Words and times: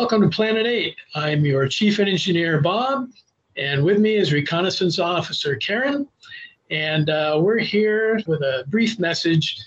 Welcome 0.00 0.22
to 0.22 0.34
Planet 0.34 0.66
8. 0.66 0.96
I'm 1.14 1.44
your 1.44 1.68
Chief 1.68 2.00
Engineer, 2.00 2.58
Bob, 2.62 3.10
and 3.58 3.84
with 3.84 3.98
me 3.98 4.14
is 4.14 4.32
Reconnaissance 4.32 4.98
Officer 4.98 5.56
Karen. 5.56 6.08
And 6.70 7.10
uh, 7.10 7.38
we're 7.38 7.58
here 7.58 8.18
with 8.26 8.40
a 8.40 8.64
brief 8.68 8.98
message 8.98 9.60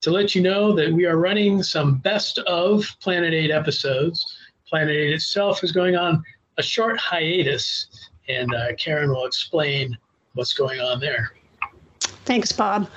to 0.00 0.10
let 0.10 0.34
you 0.34 0.40
know 0.40 0.72
that 0.72 0.90
we 0.90 1.04
are 1.04 1.18
running 1.18 1.62
some 1.62 1.98
best 1.98 2.38
of 2.38 2.86
Planet 3.02 3.34
8 3.34 3.50
episodes. 3.50 4.38
Planet 4.66 4.96
8 4.96 5.12
itself 5.12 5.62
is 5.62 5.70
going 5.70 5.96
on 5.96 6.24
a 6.56 6.62
short 6.62 6.98
hiatus, 6.98 8.08
and 8.26 8.54
uh, 8.54 8.74
Karen 8.78 9.10
will 9.10 9.26
explain 9.26 9.98
what's 10.32 10.54
going 10.54 10.80
on 10.80 10.98
there. 10.98 11.34
Thanks, 12.24 12.52
Bob. 12.52 12.88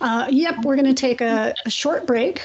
Uh, 0.00 0.26
yep, 0.28 0.56
we're 0.64 0.74
going 0.74 0.92
to 0.92 0.92
take 0.92 1.20
a, 1.20 1.54
a 1.64 1.70
short 1.70 2.04
break. 2.04 2.42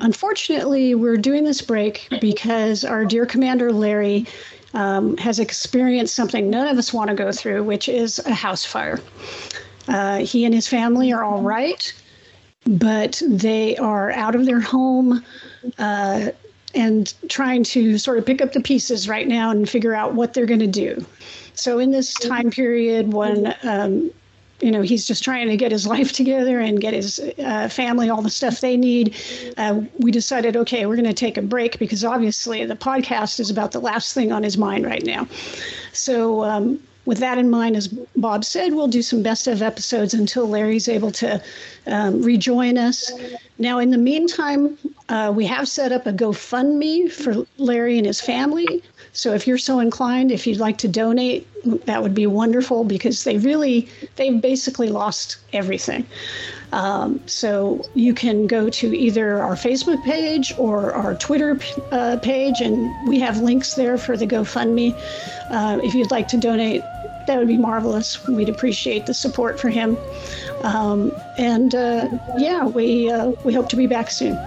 Unfortunately, 0.00 0.94
we're 0.94 1.16
doing 1.16 1.44
this 1.44 1.62
break 1.62 2.08
because 2.20 2.84
our 2.84 3.04
dear 3.04 3.26
Commander 3.26 3.72
Larry 3.72 4.26
um, 4.74 5.16
has 5.16 5.38
experienced 5.38 6.14
something 6.14 6.50
none 6.50 6.68
of 6.68 6.78
us 6.78 6.92
want 6.92 7.08
to 7.08 7.16
go 7.16 7.32
through, 7.32 7.64
which 7.64 7.88
is 7.88 8.18
a 8.20 8.34
house 8.34 8.64
fire. 8.64 9.00
Uh, 9.88 10.18
he 10.18 10.44
and 10.44 10.54
his 10.54 10.68
family 10.68 11.12
are 11.12 11.24
all 11.24 11.40
right, 11.40 11.92
but 12.66 13.22
they 13.26 13.76
are 13.78 14.10
out 14.12 14.34
of 14.34 14.44
their 14.44 14.60
home 14.60 15.24
uh, 15.78 16.28
and 16.74 17.14
trying 17.28 17.64
to 17.64 17.96
sort 17.96 18.18
of 18.18 18.26
pick 18.26 18.42
up 18.42 18.52
the 18.52 18.60
pieces 18.60 19.08
right 19.08 19.26
now 19.26 19.50
and 19.50 19.68
figure 19.68 19.94
out 19.94 20.14
what 20.14 20.34
they're 20.34 20.46
going 20.46 20.60
to 20.60 20.66
do. 20.66 21.04
So, 21.54 21.78
in 21.78 21.90
this 21.90 22.12
time 22.14 22.50
period 22.50 23.12
when 23.12 23.54
um, 23.62 24.10
you 24.60 24.70
know 24.70 24.82
he's 24.82 25.06
just 25.06 25.22
trying 25.22 25.48
to 25.48 25.56
get 25.56 25.72
his 25.72 25.86
life 25.94 26.12
together 26.12 26.60
and 26.60 26.80
get 26.80 26.94
his 26.94 27.20
uh, 27.38 27.68
family 27.68 28.10
all 28.10 28.22
the 28.22 28.30
stuff 28.30 28.60
they 28.60 28.76
need. 28.76 29.16
Uh, 29.56 29.82
we 29.98 30.10
decided 30.10 30.56
okay 30.56 30.86
we're 30.86 30.96
going 30.96 31.04
to 31.06 31.12
take 31.12 31.36
a 31.36 31.42
break 31.42 31.78
because 31.78 32.04
obviously 32.04 32.64
the 32.64 32.76
podcast 32.76 33.40
is 33.40 33.50
about 33.50 33.72
the 33.72 33.80
last 33.80 34.14
thing 34.14 34.32
on 34.32 34.42
his 34.42 34.58
mind 34.58 34.84
right 34.84 35.04
now. 35.04 35.26
So 35.92 36.44
um, 36.44 36.80
with 37.08 37.18
that 37.18 37.38
in 37.38 37.48
mind 37.48 37.74
as 37.74 37.88
bob 38.16 38.44
said 38.44 38.74
we'll 38.74 38.86
do 38.86 39.00
some 39.00 39.22
best 39.22 39.46
of 39.46 39.62
episodes 39.62 40.12
until 40.12 40.46
larry's 40.46 40.88
able 40.88 41.10
to 41.10 41.42
um, 41.86 42.20
rejoin 42.22 42.76
us. 42.76 43.10
Now 43.58 43.78
in 43.78 43.90
the 43.90 43.98
meantime 43.98 44.76
uh, 45.08 45.32
we 45.34 45.46
have 45.46 45.66
set 45.68 45.90
up 45.90 46.06
a 46.06 46.12
gofundme 46.12 47.10
for 47.10 47.46
larry 47.56 47.96
and 47.96 48.06
his 48.06 48.20
family 48.20 48.82
so 49.18 49.34
if 49.34 49.48
you're 49.48 49.58
so 49.58 49.80
inclined, 49.80 50.30
if 50.30 50.46
you'd 50.46 50.60
like 50.60 50.78
to 50.78 50.86
donate, 50.86 51.44
that 51.86 52.00
would 52.04 52.14
be 52.14 52.28
wonderful 52.28 52.84
because 52.84 53.24
they 53.24 53.36
really, 53.36 53.88
they've 54.14 54.40
basically 54.40 54.90
lost 54.90 55.38
everything. 55.52 56.06
Um, 56.70 57.20
so 57.26 57.84
you 57.96 58.14
can 58.14 58.46
go 58.46 58.70
to 58.70 58.96
either 58.96 59.42
our 59.42 59.56
Facebook 59.56 60.04
page 60.04 60.54
or 60.56 60.92
our 60.92 61.16
Twitter 61.16 61.58
uh, 61.90 62.18
page, 62.22 62.60
and 62.60 63.08
we 63.08 63.18
have 63.18 63.38
links 63.38 63.74
there 63.74 63.98
for 63.98 64.16
the 64.16 64.24
GoFundMe. 64.24 64.94
Uh, 65.50 65.80
if 65.82 65.94
you'd 65.94 66.12
like 66.12 66.28
to 66.28 66.36
donate, 66.36 66.82
that 67.26 67.38
would 67.38 67.48
be 67.48 67.58
marvelous. 67.58 68.24
We'd 68.28 68.48
appreciate 68.48 69.06
the 69.06 69.14
support 69.14 69.58
for 69.58 69.68
him. 69.68 69.98
Um, 70.62 71.10
and 71.38 71.74
uh, 71.74 72.08
yeah, 72.36 72.66
we 72.66 73.10
uh, 73.10 73.32
we 73.44 73.52
hope 73.52 73.68
to 73.70 73.76
be 73.76 73.88
back 73.88 74.12
soon. 74.12 74.38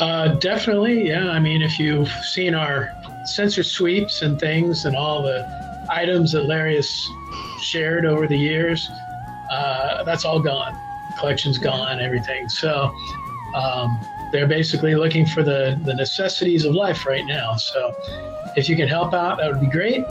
Uh, 0.00 0.28
definitely, 0.36 1.08
yeah. 1.08 1.28
I 1.28 1.38
mean, 1.38 1.60
if 1.60 1.78
you've 1.78 2.10
seen 2.32 2.54
our 2.54 2.90
sensor 3.26 3.62
sweeps 3.62 4.22
and 4.22 4.40
things 4.40 4.86
and 4.86 4.96
all 4.96 5.22
the 5.22 5.46
items 5.90 6.32
that 6.32 6.44
Larry 6.44 6.76
has 6.76 6.90
shared 7.60 8.06
over 8.06 8.26
the 8.26 8.36
years, 8.36 8.88
uh, 9.50 10.02
that's 10.04 10.24
all 10.24 10.40
gone. 10.40 10.74
Collection's 11.18 11.58
gone, 11.58 12.00
everything. 12.00 12.48
So 12.48 12.94
um, 13.54 14.00
they're 14.32 14.46
basically 14.46 14.94
looking 14.94 15.26
for 15.26 15.42
the, 15.42 15.78
the 15.84 15.92
necessities 15.92 16.64
of 16.64 16.74
life 16.74 17.04
right 17.04 17.26
now. 17.26 17.56
So 17.56 17.94
if 18.56 18.70
you 18.70 18.76
can 18.76 18.88
help 18.88 19.12
out, 19.12 19.36
that 19.36 19.52
would 19.52 19.60
be 19.60 19.68
great. 19.68 20.04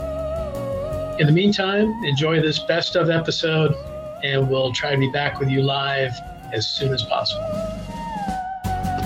In 1.18 1.26
the 1.26 1.32
meantime, 1.32 1.92
enjoy 2.04 2.40
this 2.40 2.60
best 2.60 2.94
of 2.94 3.10
episode, 3.10 3.74
and 4.22 4.48
we'll 4.48 4.72
try 4.72 4.92
to 4.92 4.98
be 4.98 5.10
back 5.10 5.40
with 5.40 5.48
you 5.48 5.62
live 5.62 6.12
as 6.52 6.68
soon 6.68 6.94
as 6.94 7.02
possible. 7.02 7.79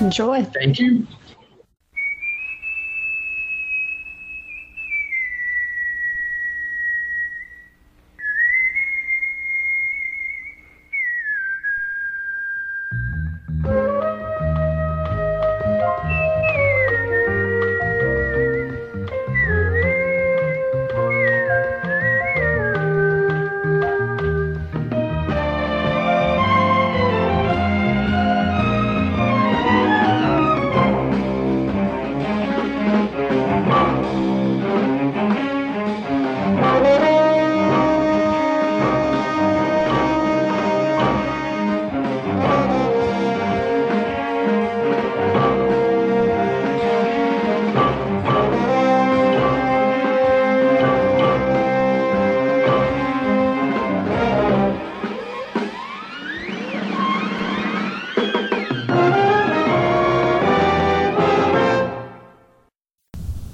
Enjoy. 0.00 0.44
Thank 0.44 0.78
you. 0.78 1.06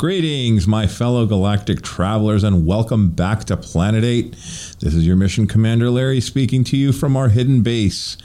Greetings, 0.00 0.66
my 0.66 0.86
fellow 0.86 1.26
galactic 1.26 1.82
travelers, 1.82 2.42
and 2.42 2.66
welcome 2.66 3.10
back 3.10 3.44
to 3.44 3.54
Planet 3.54 4.02
8. 4.02 4.30
This 4.80 4.94
is 4.94 5.06
your 5.06 5.14
mission 5.14 5.46
commander 5.46 5.90
Larry 5.90 6.22
speaking 6.22 6.64
to 6.64 6.76
you 6.78 6.90
from 6.90 7.18
our 7.18 7.28
hidden 7.28 7.60
base. 7.60 8.16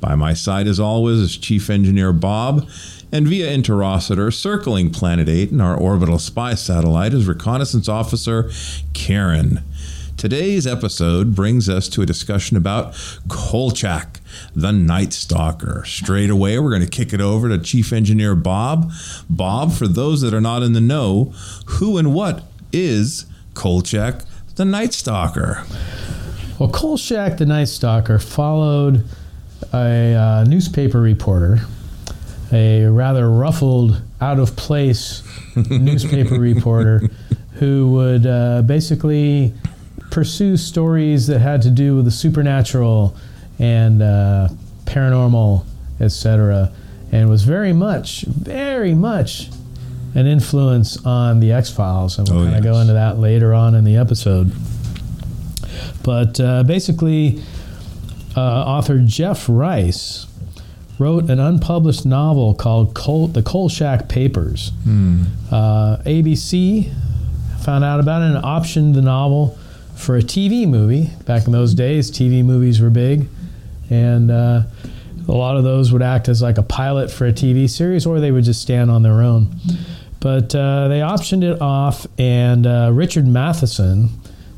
By 0.00 0.14
my 0.14 0.34
side, 0.34 0.68
as 0.68 0.78
always, 0.78 1.18
is 1.18 1.36
Chief 1.36 1.68
Engineer 1.68 2.12
Bob, 2.12 2.68
and 3.10 3.26
via 3.26 3.50
interocitor 3.50 4.32
circling 4.32 4.90
Planet 4.90 5.28
8 5.28 5.50
in 5.50 5.60
our 5.60 5.76
orbital 5.76 6.20
spy 6.20 6.54
satellite 6.54 7.12
is 7.12 7.26
Reconnaissance 7.26 7.88
Officer 7.88 8.48
Karen. 8.94 9.64
Today's 10.16 10.64
episode 10.64 11.34
brings 11.34 11.68
us 11.68 11.88
to 11.88 12.02
a 12.02 12.06
discussion 12.06 12.56
about 12.56 12.94
Kolchak, 13.26 14.15
the 14.56 14.72
Night 14.72 15.12
Stalker. 15.12 15.84
Straight 15.84 16.30
away, 16.30 16.58
we're 16.58 16.70
going 16.70 16.82
to 16.82 16.88
kick 16.88 17.12
it 17.12 17.20
over 17.20 17.50
to 17.50 17.58
Chief 17.58 17.92
Engineer 17.92 18.34
Bob. 18.34 18.90
Bob, 19.28 19.72
for 19.72 19.86
those 19.86 20.22
that 20.22 20.32
are 20.32 20.40
not 20.40 20.62
in 20.62 20.72
the 20.72 20.80
know, 20.80 21.34
who 21.66 21.98
and 21.98 22.14
what 22.14 22.42
is 22.72 23.26
Kolchak, 23.52 24.22
the 24.56 24.64
Night 24.64 24.94
Stalker? 24.94 25.62
Well, 26.58 26.70
Kolchak, 26.70 27.36
the 27.36 27.44
Night 27.44 27.68
Stalker, 27.68 28.18
followed 28.18 29.04
a 29.74 30.14
uh, 30.14 30.44
newspaper 30.44 31.02
reporter, 31.02 31.60
a 32.50 32.86
rather 32.86 33.30
ruffled, 33.30 34.00
out 34.22 34.38
of 34.38 34.56
place 34.56 35.22
newspaper 35.56 36.38
reporter 36.40 37.02
who 37.58 37.90
would 37.90 38.26
uh, 38.26 38.62
basically 38.62 39.52
pursue 40.10 40.56
stories 40.56 41.26
that 41.26 41.40
had 41.40 41.60
to 41.60 41.70
do 41.70 41.96
with 41.96 42.06
the 42.06 42.10
supernatural 42.10 43.14
and 43.58 44.02
uh, 44.02 44.48
paranormal, 44.84 45.64
etc., 46.00 46.72
and 47.12 47.28
was 47.30 47.44
very 47.44 47.72
much, 47.72 48.22
very 48.22 48.94
much 48.94 49.48
an 50.14 50.26
influence 50.26 51.04
on 51.06 51.40
the 51.40 51.52
X 51.52 51.70
Files, 51.70 52.18
and 52.18 52.28
we'll 52.28 52.40
Oh, 52.40 52.44
kind 52.44 52.56
of 52.56 52.64
yes. 52.64 52.72
go 52.72 52.80
into 52.80 52.92
that 52.94 53.18
later 53.18 53.52
on 53.54 53.74
in 53.74 53.84
the 53.84 53.96
episode. 53.96 54.50
But 56.02 56.38
uh, 56.40 56.62
basically, 56.64 57.42
uh, 58.36 58.40
author 58.40 58.98
Jeff 59.04 59.46
Rice 59.48 60.26
wrote 60.98 61.28
an 61.28 61.38
unpublished 61.40 62.06
novel 62.06 62.54
called 62.54 62.94
Col- 62.94 63.28
The 63.28 63.42
Kolchak 63.42 64.08
Papers. 64.08 64.72
Uh, 65.50 65.98
ABC 66.06 66.90
found 67.62 67.84
out 67.84 68.00
about 68.00 68.22
it 68.22 68.34
and 68.34 68.44
optioned 68.44 68.94
the 68.94 69.02
novel 69.02 69.58
for 69.94 70.16
a 70.16 70.22
TV 70.22 70.66
movie. 70.66 71.10
Back 71.26 71.46
in 71.46 71.52
those 71.52 71.74
days, 71.74 72.10
TV 72.10 72.44
movies 72.44 72.80
were 72.80 72.90
big, 72.90 73.28
and 73.90 74.30
uh, 74.30 74.62
a 75.28 75.32
lot 75.32 75.56
of 75.56 75.64
those 75.64 75.92
would 75.92 76.02
act 76.02 76.28
as 76.28 76.42
like 76.42 76.58
a 76.58 76.62
pilot 76.62 77.10
for 77.10 77.26
a 77.26 77.32
TV 77.32 77.68
series, 77.68 78.06
or 78.06 78.20
they 78.20 78.30
would 78.30 78.44
just 78.44 78.62
stand 78.62 78.90
on 78.90 79.02
their 79.02 79.22
own. 79.22 79.54
But 80.20 80.54
uh, 80.54 80.88
they 80.88 81.00
optioned 81.00 81.42
it 81.42 81.60
off, 81.60 82.06
and 82.18 82.66
uh, 82.66 82.90
Richard 82.92 83.26
Matheson, 83.26 84.10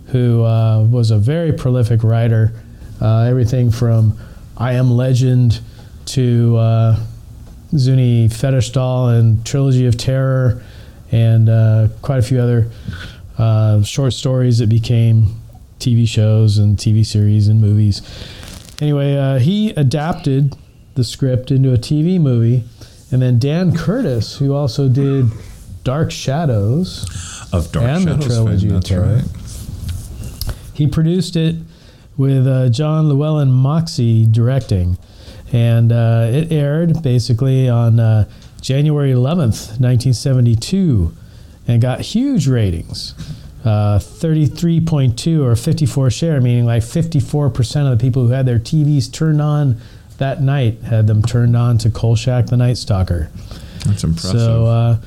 who 0.09 0.45
uh, 0.45 0.83
was 0.85 1.11
a 1.11 1.19
very 1.19 1.53
prolific 1.53 2.03
writer, 2.03 2.53
uh, 3.01 3.23
everything 3.23 3.71
from 3.71 4.19
I 4.57 4.75
Am 4.75 4.91
Legend 4.91 5.61
to 6.07 6.57
uh, 6.57 7.01
Zuni 7.77 8.29
fetish 8.29 8.71
doll 8.71 9.09
and 9.09 9.45
Trilogy 9.45 9.87
of 9.87 9.97
Terror, 9.97 10.63
and 11.11 11.49
quite 12.03 12.19
a 12.19 12.23
few 12.23 12.41
other 12.41 12.71
short 13.85 14.13
stories 14.13 14.59
that 14.59 14.69
became 14.69 15.41
TV 15.79 16.07
shows 16.09 16.59
and 16.59 16.77
TV 16.77 17.05
series 17.05 17.49
and 17.49 17.61
movies. 17.61 18.03
Anyway, 18.81 19.17
uh, 19.17 19.39
he 19.39 19.71
adapted 19.71 20.57
the 20.95 21.05
script 21.05 21.51
into 21.51 21.73
a 21.73 21.77
TV 21.77 22.21
movie, 22.21 22.65
and 23.11 23.23
then 23.23 23.39
Dan 23.39 23.77
Curtis, 23.77 24.39
who 24.39 24.55
also 24.55 24.89
did 24.89 25.31
Dark 25.85 26.11
Shadows 26.11 27.05
Of 27.53 27.73
Dark 27.73 27.87
and 27.87 28.05
Shadows 28.05 28.27
the 28.27 28.35
trilogy 28.35 28.69
fame, 28.69 28.75
that's 28.75 28.91
right. 28.93 29.25
he 30.75 30.87
produced 30.87 31.35
it 31.35 31.57
with 32.17 32.47
uh, 32.47 32.69
John 32.69 33.09
Llewellyn 33.09 33.51
Moxey 33.51 34.27
directing, 34.27 34.99
and 35.53 35.93
uh, 35.93 36.29
it 36.31 36.53
aired 36.53 37.03
basically 37.03 37.69
on 37.69 37.99
uh, 37.99 38.29
January 38.61 39.13
11th, 39.13 39.79
1972, 39.81 41.15
and 41.67 41.81
got 41.81 42.01
huge 42.01 42.49
ratings. 42.49 43.15
Uh, 43.65 43.99
33.2 43.99 45.45
or 45.45 45.57
54 45.57 46.11
share, 46.11 46.41
meaning 46.41 46.65
like 46.65 46.83
54% 46.83 47.93
of 47.93 47.99
the 47.99 48.03
people 48.03 48.25
who 48.27 48.33
had 48.33 48.47
their 48.47 48.59
TVs 48.59 49.13
turned 49.13 49.43
on 49.43 49.81
that 50.19 50.43
night 50.43 50.81
had 50.83 51.07
them 51.07 51.23
turned 51.23 51.57
on 51.57 51.79
to 51.79 51.91
Kolchak 51.91 52.47
the 52.47 52.57
Night 52.57 52.77
Stalker. 52.77 53.31
That's 53.87 54.05
impressive. 54.05 54.41
So 54.41 54.67
uh, 54.67 54.99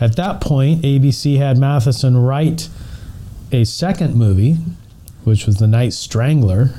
at 0.00 0.16
that 0.16 0.40
point, 0.40 0.82
ABC 0.82 1.36
had 1.36 1.58
Matheson 1.58 2.16
write 2.16 2.68
a 3.52 3.64
second 3.64 4.14
movie, 4.14 4.56
which 5.24 5.46
was 5.46 5.56
The 5.58 5.66
Night 5.66 5.92
Strangler, 5.92 6.70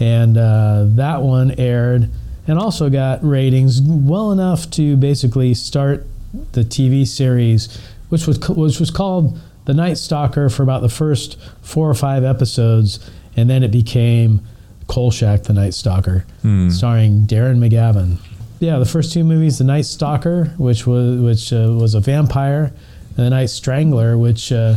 and 0.00 0.36
uh, 0.36 0.86
that 0.88 1.22
one 1.22 1.52
aired 1.52 2.10
and 2.46 2.58
also 2.58 2.90
got 2.90 3.24
ratings 3.24 3.80
well 3.80 4.32
enough 4.32 4.70
to 4.72 4.96
basically 4.96 5.54
start 5.54 6.06
the 6.52 6.62
TV 6.62 7.06
series, 7.06 7.78
which 8.08 8.26
was 8.26 8.38
which 8.48 8.80
was 8.80 8.90
called 8.90 9.38
The 9.66 9.74
Night 9.74 9.96
Stalker 9.98 10.48
for 10.50 10.62
about 10.62 10.82
the 10.82 10.88
first 10.88 11.38
four 11.62 11.88
or 11.88 11.94
five 11.94 12.22
episodes, 12.24 12.98
and 13.36 13.48
then 13.48 13.62
it 13.62 13.70
became 13.70 14.40
Kolchak 14.88 15.44
the 15.44 15.52
Night 15.54 15.72
Stalker, 15.74 16.26
starring 16.70 17.26
Darren 17.26 17.58
McGavin. 17.58 18.18
Yeah, 18.60 18.78
the 18.78 18.84
first 18.84 19.12
two 19.12 19.24
movies, 19.24 19.58
The 19.58 19.64
Night 19.64 19.84
Stalker, 19.86 20.52
which 20.58 20.86
was 20.86 21.20
which 21.20 21.52
uh, 21.52 21.72
was 21.78 21.94
a 21.94 22.00
vampire, 22.00 22.72
and 23.16 23.26
The 23.26 23.30
Night 23.30 23.50
Strangler, 23.50 24.16
which 24.18 24.52
uh, 24.52 24.76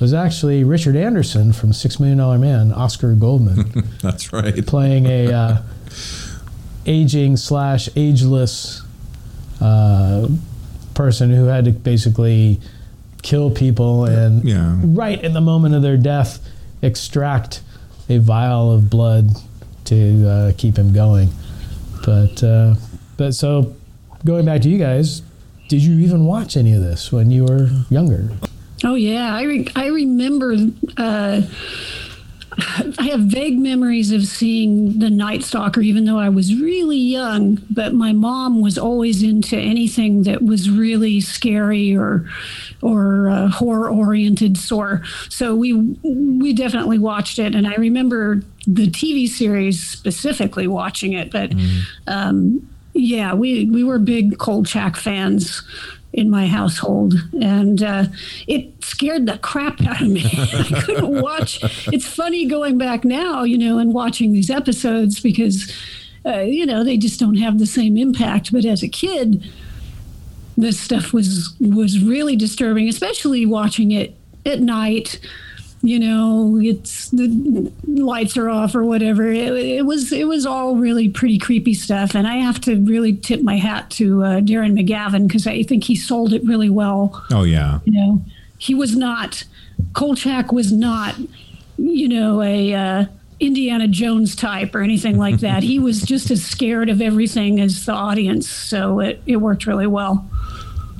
was 0.00 0.12
actually 0.12 0.64
Richard 0.64 0.96
Anderson 0.96 1.52
from 1.52 1.72
Six 1.72 1.98
Million 1.98 2.18
Dollar 2.18 2.38
Man, 2.38 2.72
Oscar 2.72 3.14
Goldman, 3.14 3.84
That's 4.02 4.32
right. 4.32 4.66
playing 4.66 5.06
a 5.06 5.32
uh, 5.32 5.62
aging 6.84 7.36
slash 7.38 7.88
ageless 7.96 8.82
uh, 9.60 10.28
person 10.94 11.30
who 11.30 11.46
had 11.46 11.64
to 11.64 11.72
basically 11.72 12.60
kill 13.26 13.50
people 13.50 14.04
and 14.04 14.44
Yeah. 14.44 14.76
right 14.84 15.20
in 15.22 15.32
the 15.32 15.40
moment 15.40 15.74
of 15.74 15.82
their 15.82 15.96
death 15.96 16.38
extract 16.80 17.60
a 18.08 18.18
vial 18.18 18.70
of 18.72 18.88
blood 18.88 19.30
to 19.86 20.28
uh, 20.28 20.52
keep 20.56 20.76
him 20.78 20.92
going. 20.92 21.30
But 22.04 22.40
uh, 22.44 22.76
but 23.16 23.34
so 23.34 23.74
going 24.24 24.44
back 24.46 24.60
to 24.62 24.68
you 24.68 24.78
guys, 24.78 25.22
did 25.68 25.82
you 25.82 25.98
even 25.98 26.24
watch 26.24 26.56
any 26.56 26.72
of 26.72 26.82
this 26.82 27.10
when 27.10 27.32
you 27.32 27.44
were 27.44 27.68
younger? 27.90 28.30
Oh 28.84 28.94
yeah, 28.94 29.34
I 29.34 29.42
re- 29.42 29.68
I 29.74 29.86
remember. 29.88 30.54
Uh, 30.96 31.42
I 32.98 33.08
have 33.10 33.20
vague 33.20 33.58
memories 33.58 34.12
of 34.12 34.24
seeing 34.24 34.98
the 34.98 35.10
Night 35.10 35.42
Stalker, 35.42 35.82
even 35.82 36.06
though 36.06 36.18
I 36.18 36.30
was 36.30 36.54
really 36.54 36.96
young. 36.96 37.60
But 37.68 37.92
my 37.92 38.12
mom 38.12 38.62
was 38.62 38.78
always 38.78 39.22
into 39.22 39.58
anything 39.58 40.22
that 40.22 40.42
was 40.42 40.70
really 40.70 41.20
scary 41.20 41.94
or 41.94 42.26
or 42.82 43.28
uh, 43.28 43.48
horror 43.48 43.90
oriented. 43.90 44.56
So 44.56 44.98
so 45.28 45.54
we 45.54 45.72
we 45.72 46.52
definitely 46.52 46.98
watched 46.98 47.38
it, 47.38 47.54
and 47.54 47.66
I 47.66 47.74
remember 47.74 48.42
the 48.66 48.88
TV 48.88 49.28
series 49.28 49.82
specifically 49.82 50.66
watching 50.66 51.12
it. 51.12 51.30
But 51.30 51.52
um, 52.06 52.68
yeah, 52.92 53.34
we 53.34 53.66
we 53.66 53.84
were 53.84 53.98
big 53.98 54.38
Kolchak 54.38 54.96
fans 54.96 55.62
in 56.12 56.30
my 56.30 56.46
household, 56.46 57.14
and 57.42 57.82
uh, 57.82 58.06
it 58.46 58.72
scared 58.82 59.26
the 59.26 59.38
crap 59.38 59.80
out 59.82 60.00
of 60.00 60.08
me. 60.08 60.24
I 60.34 60.80
couldn't 60.84 61.20
watch. 61.20 61.60
It's 61.92 62.06
funny 62.06 62.46
going 62.46 62.78
back 62.78 63.04
now, 63.04 63.42
you 63.42 63.58
know, 63.58 63.78
and 63.78 63.92
watching 63.92 64.32
these 64.32 64.48
episodes 64.48 65.20
because, 65.20 65.70
uh, 66.24 66.40
you 66.40 66.64
know, 66.64 66.82
they 66.82 66.96
just 66.96 67.20
don't 67.20 67.36
have 67.36 67.58
the 67.58 67.66
same 67.66 67.98
impact. 67.98 68.50
But 68.50 68.64
as 68.64 68.82
a 68.82 68.88
kid, 68.88 69.44
this 70.56 70.78
stuff 70.80 71.12
was 71.12 71.54
was 71.60 72.02
really 72.02 72.36
disturbing, 72.36 72.88
especially 72.88 73.44
watching 73.46 73.90
it 73.92 74.14
at 74.44 74.60
night. 74.60 75.20
You 75.82 76.00
know, 76.00 76.58
it's 76.60 77.10
the 77.10 77.70
lights 77.86 78.36
are 78.36 78.48
off 78.48 78.74
or 78.74 78.82
whatever. 78.82 79.30
It, 79.30 79.52
it 79.52 79.86
was 79.86 80.10
it 80.12 80.26
was 80.26 80.44
all 80.46 80.76
really 80.76 81.08
pretty 81.08 81.38
creepy 81.38 81.74
stuff, 81.74 82.14
and 82.14 82.26
I 82.26 82.36
have 82.36 82.60
to 82.62 82.76
really 82.76 83.14
tip 83.14 83.42
my 83.42 83.56
hat 83.56 83.90
to 83.90 84.24
uh, 84.24 84.40
Darren 84.40 84.72
McGavin 84.76 85.28
because 85.28 85.46
I 85.46 85.62
think 85.62 85.84
he 85.84 85.94
sold 85.94 86.32
it 86.32 86.42
really 86.44 86.70
well 86.70 87.24
Oh 87.30 87.44
yeah. 87.44 87.80
you 87.84 87.92
know 87.92 88.22
he 88.58 88.74
was 88.74 88.96
not 88.96 89.44
kolchak 89.92 90.50
was 90.50 90.72
not 90.72 91.14
you 91.76 92.08
know 92.08 92.40
a 92.42 92.72
uh, 92.74 93.04
indiana 93.38 93.86
jones 93.86 94.34
type 94.34 94.74
or 94.74 94.80
anything 94.80 95.18
like 95.18 95.40
that 95.40 95.62
he 95.72 95.78
was 95.78 96.00
just 96.00 96.30
as 96.30 96.42
scared 96.42 96.88
of 96.88 97.02
everything 97.02 97.60
as 97.60 97.84
the 97.84 97.92
audience 97.92 98.48
so 98.48 98.98
it, 99.00 99.22
it 99.26 99.36
worked 99.36 99.66
really 99.66 99.86
well 99.86 100.28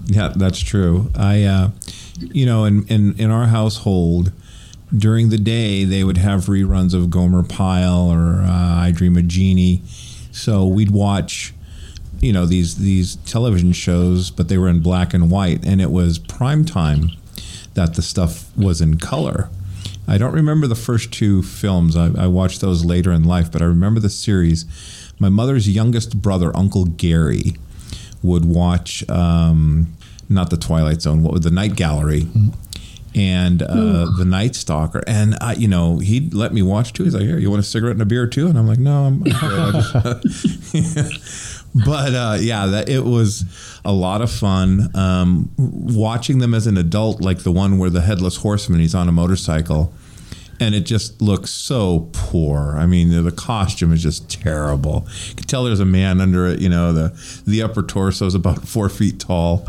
Yeah, 0.07 0.33
that's 0.37 0.61
true. 0.61 1.11
I, 1.17 1.43
uh, 1.45 1.71
you 2.21 2.47
know, 2.47 2.65
in, 2.65 2.87
in 2.87 3.19
in 3.19 3.31
our 3.31 3.47
household, 3.47 4.33
during 4.97 5.31
the 5.31 5.39
day 5.39 5.85
they 5.85 6.05
would 6.05 6.17
have 6.19 6.43
reruns 6.47 6.95
of 6.95 7.11
Gomer 7.11 7.43
Pyle 7.43 8.09
or 8.11 8.43
uh, 8.43 8.77
I 8.87 8.93
Dream 8.93 9.17
of 9.17 9.27
Jeannie, 9.27 9.83
so 10.31 10.67
we'd 10.67 10.91
watch, 10.93 11.53
you 12.21 12.33
know, 12.33 12.47
these 12.47 12.77
these 12.77 13.17
television 13.27 13.73
shows, 13.73 14.31
but 14.31 14.49
they 14.49 14.59
were 14.59 14.69
in 14.69 14.81
black 14.81 15.13
and 15.13 15.31
white, 15.31 15.67
and 15.67 15.81
it 15.81 15.91
was 15.91 16.19
prime 16.19 16.65
time 16.65 17.11
that 17.75 17.95
the 17.95 18.03
stuff 18.03 18.57
was 18.57 18.81
in 18.81 18.99
color. 18.99 19.51
I 20.09 20.19
don't 20.19 20.33
remember 20.33 20.69
the 20.69 20.77
first 20.77 21.13
two 21.13 21.43
films. 21.43 21.97
I, 21.97 22.11
I 22.17 22.27
watched 22.29 22.61
those 22.61 22.85
later 22.85 23.11
in 23.11 23.25
life, 23.25 23.51
but 23.51 23.61
I 23.61 23.65
remember 23.65 23.99
the 23.99 24.09
series. 24.09 24.65
My 25.19 25.29
mother's 25.29 25.69
youngest 25.69 26.23
brother, 26.23 26.57
Uncle 26.57 26.85
Gary, 26.85 27.57
would 28.23 28.45
watch 28.45 29.09
um, 29.11 29.96
not 30.29 30.51
the 30.51 30.57
Twilight 30.57 31.03
Zone, 31.03 31.23
what 31.23 31.33
was 31.33 31.43
the 31.43 31.51
Night 31.51 31.77
Gallery, 31.77 32.27
and 33.15 33.63
uh, 33.63 34.07
the 34.19 34.27
Night 34.27 34.55
Stalker. 34.55 35.03
And 35.07 35.37
I, 35.41 35.55
you 35.55 35.69
know, 35.69 35.99
he'd 35.99 36.35
let 36.35 36.53
me 36.53 36.63
watch 36.63 36.93
too. 36.93 37.05
He's 37.05 37.15
like, 37.15 37.25
"Here, 37.25 37.39
you 37.39 37.51
want 37.51 37.61
a 37.61 37.65
cigarette 37.65 37.95
and 37.95 38.03
a 38.03 38.07
beer 38.07 38.27
too?" 38.27 38.49
And 38.49 38.59
I'm 38.59 38.67
like, 38.67 38.79
"No, 38.79 39.05
I'm." 39.05 39.23
I'm 39.25 39.73
but 41.85 42.15
uh, 42.15 42.37
yeah, 42.41 42.67
that 42.67 42.89
it 42.89 43.05
was 43.05 43.45
a 43.85 43.93
lot 43.93 44.21
of 44.21 44.31
fun 44.31 44.91
um, 44.95 45.51
watching 45.57 46.39
them 46.39 46.55
as 46.55 46.67
an 46.67 46.77
adult, 46.77 47.21
like 47.21 47.39
the 47.39 47.53
one 47.53 47.79
where 47.79 47.91
the 47.91 48.03
headless 48.03 48.37
horseman 48.37 48.81
he's 48.81 48.95
on 48.95 49.09
a 49.09 49.13
motorcycle 49.13 49.93
and 50.61 50.75
it 50.75 50.87
just 50.87 51.21
looks 51.21 51.51
so 51.51 52.09
poor. 52.13 52.75
I 52.77 52.87
mean, 52.87 53.11
the, 53.11 53.23
the 53.23 53.33
costume 53.33 53.93
is 53.93 54.03
just 54.03 54.31
terrible. 54.31 55.07
You 55.29 55.35
can 55.35 55.47
tell 55.47 55.65
there's 55.65 55.81
a 55.81 55.85
man 55.85 56.21
under 56.21 56.47
it. 56.47 56.61
You 56.61 56.69
know, 56.69 56.93
the 56.93 57.43
the 57.47 57.63
upper 57.63 57.83
torso 57.83 58.27
is 58.27 58.35
about 58.35 58.67
four 58.67 58.89
feet 58.89 59.21
tall, 59.21 59.67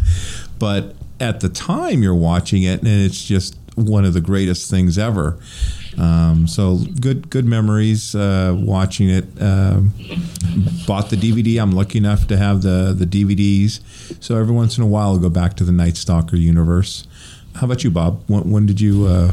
but 0.59 0.95
at 1.19 1.39
the 1.39 1.49
time 1.49 2.03
you're 2.03 2.15
watching 2.15 2.63
it, 2.63 2.79
and 2.79 2.87
it's 2.87 3.23
just 3.23 3.57
one 3.75 4.05
of 4.05 4.13
the 4.13 4.21
greatest 4.21 4.69
things 4.69 4.97
ever. 4.97 5.37
Um, 5.97 6.47
so 6.47 6.79
good, 7.01 7.29
good 7.29 7.45
memories 7.45 8.13
uh, 8.15 8.55
watching 8.57 9.09
it. 9.09 9.25
Um, 9.41 9.93
bought 10.85 11.09
the 11.09 11.15
DVD. 11.15 11.61
I'm 11.61 11.71
lucky 11.71 11.97
enough 11.97 12.27
to 12.27 12.37
have 12.37 12.61
the 12.61 12.93
the 12.97 13.05
DVDs. 13.05 13.81
So 14.23 14.37
every 14.37 14.53
once 14.53 14.77
in 14.77 14.83
a 14.83 14.87
while, 14.87 15.09
I'll 15.09 15.17
go 15.19 15.29
back 15.29 15.55
to 15.57 15.63
the 15.63 15.71
Night 15.71 15.97
Stalker 15.97 16.35
universe. 16.35 17.07
How 17.55 17.65
about 17.65 17.83
you, 17.83 17.89
Bob? 17.89 18.21
When, 18.27 18.51
when 18.51 18.65
did 18.67 18.79
you? 18.79 19.05
Uh, 19.07 19.31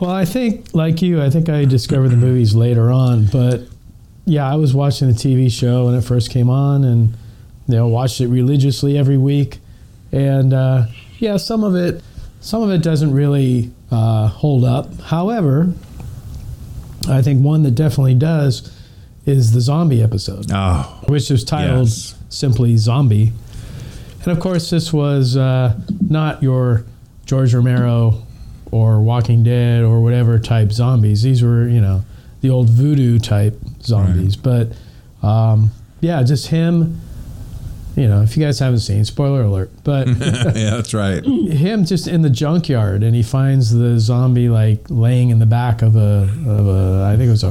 Well, 0.00 0.10
I 0.10 0.24
think, 0.24 0.74
like 0.74 1.02
you, 1.02 1.22
I 1.22 1.30
think 1.30 1.48
I 1.48 1.64
discovered 1.64 2.08
the 2.08 2.16
movies 2.16 2.54
later 2.54 2.90
on, 2.90 3.26
but 3.26 3.62
yeah, 4.24 4.50
I 4.50 4.56
was 4.56 4.74
watching 4.74 5.06
the 5.08 5.14
TV 5.14 5.50
show 5.50 5.86
when 5.86 5.94
it 5.94 6.02
first 6.02 6.30
came 6.30 6.50
on, 6.50 6.82
and 6.84 7.10
you 7.68 7.76
know, 7.76 7.86
watched 7.86 8.20
it 8.20 8.26
religiously 8.28 8.98
every 8.98 9.18
week. 9.18 9.58
And 10.12 10.52
uh, 10.52 10.86
yeah, 11.18 11.36
some 11.36 11.62
of 11.64 11.74
it, 11.76 12.02
some 12.40 12.62
of 12.62 12.70
it 12.70 12.82
doesn't 12.82 13.12
really 13.12 13.70
uh, 13.90 14.28
hold 14.28 14.64
up. 14.64 14.98
However, 15.00 15.72
I 17.08 17.22
think 17.22 17.42
one 17.44 17.62
that 17.62 17.72
definitely 17.72 18.14
does 18.14 18.76
is 19.26 19.52
the 19.52 19.60
zombie 19.60 20.02
episode, 20.02 20.46
Oh, 20.52 21.02
which 21.06 21.30
is 21.30 21.44
titled 21.44 21.88
Yes. 21.88 22.14
simply 22.28 22.76
"Zombie." 22.76 23.32
And 24.24 24.28
of 24.28 24.40
course, 24.40 24.70
this 24.70 24.92
was 24.92 25.36
uh, 25.36 25.78
not 26.08 26.42
your 26.42 26.84
George 27.26 27.54
Romero 27.54 28.22
or 28.70 29.00
Walking 29.00 29.42
Dead 29.42 29.82
or 29.82 30.00
whatever 30.02 30.38
type 30.38 30.72
zombies. 30.72 31.22
These 31.22 31.42
were, 31.42 31.66
you 31.68 31.80
know, 31.80 32.02
the 32.40 32.50
old 32.50 32.68
voodoo 32.68 33.18
type 33.18 33.58
zombies. 33.82 34.36
But 34.36 34.72
um, 35.22 35.70
yeah, 36.00 36.22
just 36.22 36.48
him. 36.48 37.00
You 38.00 38.08
know, 38.08 38.22
if 38.22 38.34
you 38.34 38.42
guys 38.42 38.58
haven't 38.58 38.80
seen, 38.80 39.04
spoiler 39.04 39.42
alert, 39.42 39.70
but 39.84 40.06
yeah, 40.56 40.70
that's 40.70 40.94
right. 40.94 41.22
him 41.24 41.84
just 41.84 42.08
in 42.08 42.22
the 42.22 42.30
junkyard 42.30 43.02
and 43.02 43.14
he 43.14 43.22
finds 43.22 43.72
the 43.72 43.98
zombie 43.98 44.48
like 44.48 44.80
laying 44.88 45.28
in 45.28 45.38
the 45.38 45.44
back 45.46 45.82
of 45.82 45.96
a 45.96 46.22
of 46.46 46.66
a 46.66 47.04
I 47.04 47.16
think 47.18 47.28
it 47.28 47.30
was 47.30 47.44
a 47.44 47.50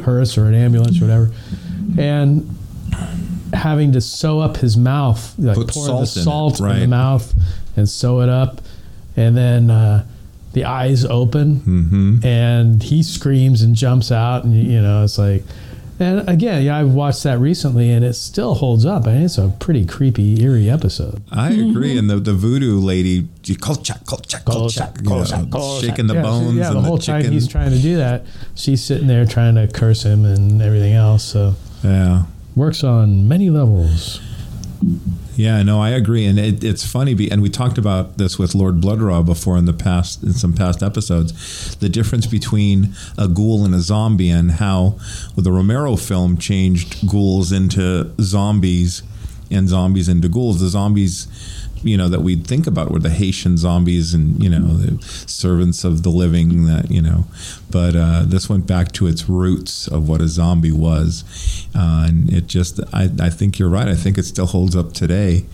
hearse 0.00 0.36
or 0.36 0.46
an 0.46 0.54
ambulance 0.54 1.00
or 1.00 1.04
whatever, 1.06 1.30
and 1.98 2.46
having 3.54 3.92
to 3.92 4.00
sew 4.02 4.38
up 4.40 4.58
his 4.58 4.76
mouth, 4.76 5.34
like 5.38 5.56
Put 5.56 5.68
pour 5.68 5.86
salt 5.86 6.00
in 6.00 6.14
the 6.14 6.20
it, 6.20 6.24
salt 6.24 6.60
in, 6.60 6.80
the 6.80 6.86
mouth 6.88 7.32
and 7.76 7.88
sew 7.88 8.20
it 8.20 8.28
up, 8.28 8.60
and 9.16 9.34
then 9.34 9.70
uh, 9.70 10.04
the 10.52 10.64
eyes 10.66 11.06
open 11.06 11.60
Mm-hmm. 11.60 12.26
and 12.26 12.82
he 12.82 13.02
screams 13.02 13.62
and 13.62 13.74
jumps 13.74 14.12
out 14.12 14.44
and 14.44 14.54
you 14.54 14.82
know 14.82 15.04
it's 15.04 15.16
like. 15.18 15.42
And 15.98 16.28
again, 16.28 16.62
yeah, 16.62 16.78
I've 16.78 16.92
watched 16.92 17.22
that 17.22 17.38
recently, 17.38 17.90
and 17.90 18.04
it 18.04 18.14
still 18.14 18.54
holds 18.54 18.84
up. 18.84 19.06
I 19.06 19.12
mean, 19.12 19.22
it's 19.22 19.38
a 19.38 19.48
pretty 19.58 19.86
creepy, 19.86 20.42
eerie 20.42 20.68
episode. 20.68 21.22
I 21.32 21.52
mm-hmm. 21.52 21.70
agree. 21.70 21.96
And 21.96 22.10
the, 22.10 22.16
the 22.16 22.34
voodoo 22.34 22.78
lady, 22.78 23.28
Kolchak, 23.60 24.04
Kolchak, 24.04 24.44
Kolchak, 24.44 24.98
you 25.02 25.08
know, 25.08 25.24
shaking 25.80 26.06
the 26.06 26.14
yeah, 26.14 26.22
so- 26.22 26.28
bones 26.28 26.56
yeah, 26.56 26.68
and 26.68 26.76
the 26.76 26.80
whole 26.82 26.98
the 26.98 27.02
time 27.02 27.32
he's 27.32 27.48
trying 27.48 27.70
to 27.70 27.78
do 27.78 27.96
that, 27.96 28.26
she's 28.54 28.84
sitting 28.84 29.06
there 29.06 29.24
trying 29.24 29.54
to 29.54 29.68
curse 29.68 30.02
him 30.02 30.24
and 30.24 30.60
everything 30.60 30.92
else. 30.92 31.24
So 31.24 31.54
yeah. 31.82 32.24
works 32.54 32.84
on 32.84 33.26
many 33.26 33.48
levels. 33.48 34.20
Yeah, 35.36 35.62
no, 35.62 35.82
I 35.82 35.90
agree, 35.90 36.24
and 36.24 36.38
it, 36.38 36.64
it's 36.64 36.86
funny. 36.86 37.12
Be, 37.12 37.30
and 37.30 37.42
we 37.42 37.50
talked 37.50 37.76
about 37.76 38.16
this 38.16 38.38
with 38.38 38.54
Lord 38.54 38.80
Bloodraw 38.80 39.24
before 39.24 39.58
in 39.58 39.66
the 39.66 39.74
past, 39.74 40.22
in 40.22 40.32
some 40.32 40.54
past 40.54 40.82
episodes, 40.82 41.76
the 41.76 41.90
difference 41.90 42.26
between 42.26 42.94
a 43.18 43.28
ghoul 43.28 43.62
and 43.64 43.74
a 43.74 43.80
zombie, 43.80 44.30
and 44.30 44.52
how 44.52 44.96
well, 45.36 45.44
the 45.44 45.52
Romero 45.52 45.96
film 45.96 46.38
changed 46.38 47.06
ghouls 47.06 47.52
into 47.52 48.14
zombies 48.18 49.02
and 49.50 49.68
zombies 49.68 50.08
into 50.08 50.28
ghouls. 50.28 50.60
The 50.60 50.68
zombies, 50.68 51.28
you 51.82 51.96
know, 51.96 52.08
that 52.08 52.20
we'd 52.20 52.46
think 52.46 52.66
about 52.66 52.90
were 52.90 52.98
the 52.98 53.10
Haitian 53.10 53.56
zombies 53.56 54.14
and 54.14 54.42
you 54.42 54.48
know 54.48 54.76
the 54.76 55.02
servants 55.26 55.84
of 55.84 56.02
the 56.02 56.10
living. 56.10 56.66
That 56.66 56.90
you 56.90 57.02
know, 57.02 57.26
but 57.70 57.94
uh, 57.96 58.22
this 58.26 58.48
went 58.48 58.66
back 58.66 58.92
to 58.92 59.06
its 59.06 59.28
roots 59.28 59.86
of 59.88 60.08
what 60.08 60.20
a 60.20 60.28
zombie 60.28 60.72
was, 60.72 61.24
uh, 61.74 62.06
and 62.08 62.32
it 62.32 62.46
just. 62.46 62.80
I, 62.92 63.10
I 63.20 63.30
think 63.30 63.58
you're 63.58 63.68
right. 63.68 63.88
I 63.88 63.94
think 63.94 64.18
it 64.18 64.24
still 64.24 64.46
holds 64.46 64.74
up 64.76 64.92
today. 64.92 65.44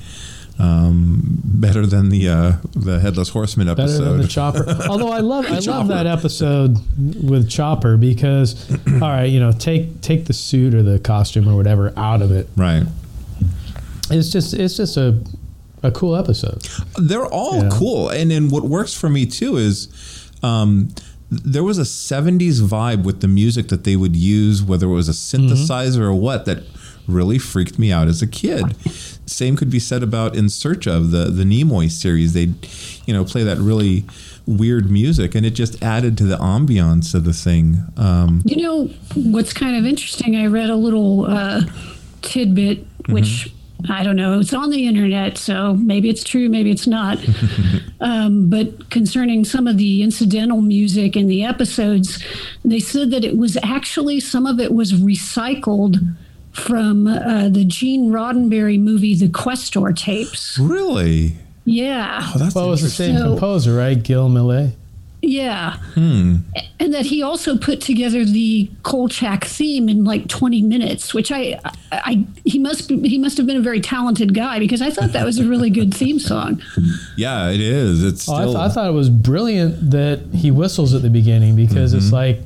Um, 0.59 1.41
better 1.45 1.87
than 1.87 2.11
the 2.11 2.29
uh, 2.29 2.53
the 2.77 3.01
headless 3.01 3.31
horseman 3.31 3.67
Better 3.69 3.83
episode. 3.83 4.05
than 4.05 4.21
the 4.21 4.29
chopper. 4.29 4.67
Although 4.89 5.11
I 5.11 5.21
love 5.21 5.47
I 5.47 5.59
love 5.59 5.89
that 5.89 6.07
episode 6.07 6.77
with 6.99 7.49
Chopper 7.49 7.97
because 7.97 8.71
all 8.93 9.01
right, 9.01 9.25
you 9.25 9.41
know, 9.41 9.51
take 9.53 10.03
take 10.03 10.27
the 10.27 10.35
suit 10.35 10.75
or 10.75 10.83
the 10.83 10.99
costume 10.99 11.49
or 11.49 11.57
whatever 11.57 11.93
out 11.97 12.23
of 12.23 12.31
it. 12.31 12.49
right. 12.57 12.85
It's 14.11 14.29
just 14.31 14.53
it's 14.53 14.77
just 14.77 14.97
a 14.99 15.19
a 15.83 15.91
cool 15.91 16.17
episode. 16.17 16.63
They're 16.97 17.27
all 17.27 17.63
Yeah. 17.63 17.69
cool, 17.73 18.09
and 18.09 18.31
then 18.31 18.49
what 18.49 18.65
works 18.65 18.95
for 18.95 19.09
me 19.09 19.27
too 19.27 19.57
is. 19.57 19.89
Um, 20.43 20.89
there 21.31 21.63
was 21.65 21.79
a 21.79 21.85
70s 21.87 22.61
vibe 22.61 23.05
with 23.05 23.21
the 23.23 23.29
music 23.29 23.69
that 23.69 23.85
they 23.85 23.97
would 23.97 24.15
use, 24.15 24.63
whether 24.63 24.87
it 24.87 24.93
was 24.93 25.09
a 25.09 25.13
synthesizer 25.13 26.01
or 26.01 26.13
what, 26.13 26.45
that 26.45 26.63
really 27.07 27.39
freaked 27.39 27.79
me 27.79 27.91
out 27.91 28.07
as 28.07 28.21
a 28.21 28.27
kid. 28.27 28.77
Same 29.25 29.57
could 29.57 29.71
be 29.71 29.79
said 29.79 30.03
about 30.03 30.37
In 30.37 30.51
Search 30.51 30.87
of 30.87 31.11
the 31.11 31.31
the 31.31 31.45
Nimoy 31.45 31.91
series. 31.91 32.35
They'd, 32.35 32.55
you 33.07 33.15
know, 33.15 33.25
play 33.25 33.45
that 33.45 33.57
really 33.59 34.05
weird 34.47 34.91
music, 34.91 35.35
and 35.35 35.47
it 35.47 35.53
just 35.55 35.83
added 35.83 36.19
to 36.19 36.25
the 36.25 36.37
ambiance 36.37 37.15
of 37.15 37.25
the 37.25 37.33
thing. 37.33 37.83
Um, 37.97 38.43
You 38.45 38.57
know 38.63 38.91
what's 39.15 39.55
kind 39.55 39.77
of 39.77 39.87
interesting? 39.87 40.37
I 40.37 40.47
read 40.49 40.69
a 40.69 40.77
little 40.77 41.25
uh, 41.25 41.63
tidbit, 42.21 42.85
which 43.09 43.51
I 43.91 44.03
don't 44.05 44.17
know. 44.17 44.39
It's 44.41 44.53
on 44.55 44.71
the 44.71 44.87
internet, 44.87 45.37
so 45.39 45.75
maybe 45.75 46.09
it's 46.09 46.23
true, 46.25 46.49
maybe 46.49 46.71
it's 46.71 46.87
not. 46.87 47.19
um, 48.01 48.49
but 48.51 48.91
concerning 48.91 49.45
some 49.45 49.67
of 49.67 49.77
the 49.79 50.03
incidental 50.03 50.61
music 50.61 51.17
in 51.17 51.27
the 51.27 51.45
episodes, 51.45 52.23
they 52.65 52.79
said 52.81 53.11
that 53.11 53.25
it 53.25 53.37
was 53.37 53.57
actually 53.63 54.21
some 54.21 54.47
of 54.47 54.61
it 54.61 54.73
was 54.73 54.93
recycled 54.93 55.97
from 56.53 57.07
uh, 57.07 57.49
the 57.49 57.65
Gene 57.65 58.11
Roddenberry 58.11 58.79
movie, 58.79 59.15
The 59.15 59.29
Questor 59.29 59.93
tapes. 59.93 60.59
really? 60.59 61.37
Yeah. 61.65 62.21
Oh, 62.35 62.39
that's 62.39 62.55
Well, 62.55 62.67
it 62.67 62.71
was 62.71 62.83
the 62.83 62.91
same 62.91 63.17
So- 63.17 63.31
composer, 63.31 63.75
right? 63.75 64.01
Gil 64.03 64.29
Mellé. 64.29 64.73
Yeah. 65.23 65.77
Hmm. 65.95 66.39
And 66.81 66.93
that 66.93 67.07
he 67.07 67.23
also 67.23 67.57
put 67.57 67.81
together 67.81 68.25
the 68.25 68.69
Kolchak 68.83 69.45
theme 69.45 69.89
in 69.89 70.03
like 70.03 70.27
20 70.27 70.63
minutes, 70.63 71.15
which 71.15 71.31
I, 71.31 71.61
I, 71.65 71.73
I 71.93 72.27
he 72.45 72.59
must 72.59 72.89
be, 72.89 73.09
he 73.09 73.19
must 73.19 73.37
have 73.37 73.47
been 73.47 73.57
a 73.57 73.63
very 73.63 73.81
talented 73.81 74.35
guy 74.35 74.59
because 74.59 74.83
I 74.83 74.91
thought 74.91 75.13
that 75.13 75.25
was 75.25 75.39
a 75.39 75.49
really 75.49 75.71
good 75.71 75.95
theme 75.95 76.19
song. 76.19 76.61
Yeah, 77.17 77.51
it 77.51 77.61
is. 77.61 78.03
It's 78.03 78.29
Oh, 78.29 78.35
I, 78.35 78.45
th- 78.45 78.57
I 78.57 78.69
thought 78.69 78.89
it 78.89 78.95
was 78.95 79.11
brilliant 79.11 79.91
that 79.91 80.21
he 80.35 80.51
whistles 80.51 80.95
at 80.95 81.03
the 81.03 81.11
beginning 81.11 81.55
because 81.55 81.93
it's 81.93 82.07
mm-hmm. 82.07 82.15
like, 82.15 82.39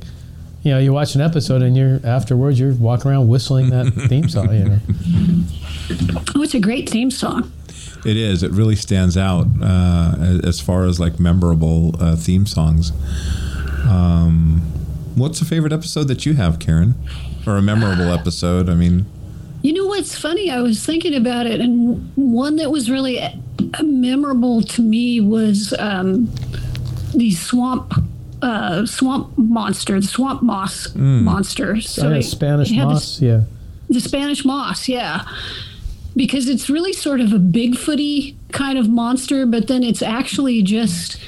you 0.61 0.71
know, 0.71 0.79
you 0.79 0.93
watch 0.93 1.15
an 1.15 1.21
episode 1.21 1.61
and 1.61 1.75
you're 1.75 1.99
afterwards 2.03 2.59
you're 2.59 2.73
walking 2.73 3.09
around 3.09 3.27
whistling 3.27 3.69
that 3.69 3.91
theme 4.09 4.29
song. 4.29 4.53
You 4.53 4.65
know, 4.65 4.79
Oh, 6.35 6.41
it's 6.43 6.53
a 6.53 6.59
great 6.59 6.89
theme 6.89 7.09
song. 7.09 7.51
It 8.05 8.15
is. 8.17 8.43
It 8.43 8.51
really 8.51 8.75
stands 8.75 9.17
out 9.17 9.47
uh, 9.61 10.15
as- 10.19 10.39
as 10.45 10.59
far 10.61 10.85
as 10.85 10.99
like 10.99 11.19
memorable 11.19 11.95
uh, 12.01 12.15
theme 12.15 12.45
songs. 12.45 12.91
Um, 13.87 14.61
what's 15.15 15.41
a 15.41 15.45
favorite 15.45 15.73
episode 15.73 16.07
that 16.07 16.25
you 16.25 16.33
have, 16.33 16.59
Karen, 16.59 16.95
or 17.45 17.57
a 17.57 17.61
memorable 17.61 18.11
episode? 18.11 18.69
I 18.69 18.75
mean, 18.75 19.05
You 19.61 19.73
know 19.73 19.85
what's 19.87 20.17
funny? 20.17 20.49
I 20.51 20.61
was 20.61 20.85
thinking 20.85 21.15
about 21.15 21.45
it, 21.47 21.59
and 21.59 22.11
one 22.15 22.57
that 22.57 22.71
was 22.71 22.89
really 22.89 23.19
uh, 23.21 23.31
memorable 23.83 24.61
to 24.61 24.81
me 24.81 25.19
was 25.21 25.73
um, 25.79 26.29
the 27.13 27.31
swamp. 27.31 27.93
Uh, 28.39 28.85
swamp 28.85 29.35
monster, 29.35 29.99
the 29.99 30.05
swamp 30.05 30.43
moss 30.43 30.93
monster. 30.93 31.81
So 31.81 32.13
yeah, 32.13 32.21
Spanish 32.21 32.69
it 32.71 32.75
had 32.75 32.89
this- 32.89 33.19
moss. 33.19 33.21
Yeah, 33.21 33.41
The 33.89 33.99
Spanish 33.99 34.45
moss, 34.45 34.87
yeah. 34.87 35.23
Because 36.17 36.49
it's 36.49 36.69
really 36.69 36.93
sort 36.93 37.21
of 37.21 37.31
a 37.31 37.37
Bigfooty 37.37 38.35
kind 38.51 38.77
of 38.77 38.89
monster, 38.89 39.45
but 39.45 39.67
then 39.67 39.83
it's 39.83 40.01
actually 40.01 40.63
just 40.63 41.19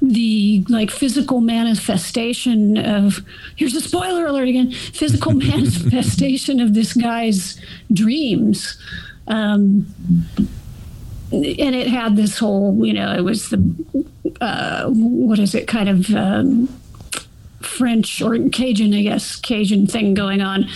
the 0.00 0.64
like 0.68 0.90
physical 0.90 1.40
manifestation 1.40 2.76
of 2.76 3.20
here's 3.56 3.74
a 3.74 3.80
spoiler 3.80 4.26
alert 4.26 4.48
again 4.48 4.70
physical 4.70 5.32
manifestation 5.34 6.60
of 6.60 6.74
this 6.74 6.92
guy's 6.92 7.60
dreams. 7.92 8.78
Um, 9.26 9.86
and 11.32 11.74
it 11.74 11.88
had 11.88 12.16
this 12.16 12.38
whole 12.38 12.84
you 12.84 12.92
know 12.92 13.12
it 13.14 13.22
was 13.22 13.48
the 13.48 13.94
uh, 14.40 14.88
what 14.88 15.38
is 15.38 15.54
it 15.54 15.66
kind 15.66 15.88
of 15.88 16.14
um, 16.14 16.68
french 17.60 18.20
or 18.20 18.36
cajun 18.50 18.94
i 18.94 19.02
guess 19.02 19.36
cajun 19.36 19.86
thing 19.86 20.14
going 20.14 20.40
on. 20.40 20.68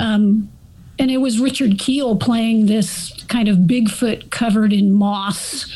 Um, 0.00 0.50
and 0.98 1.10
it 1.10 1.18
was 1.18 1.40
Richard 1.40 1.78
Kiel 1.78 2.16
playing 2.16 2.66
this 2.66 3.12
kind 3.28 3.48
of 3.48 3.58
Bigfoot 3.58 4.30
covered 4.30 4.72
in 4.72 4.92
moss. 4.92 5.66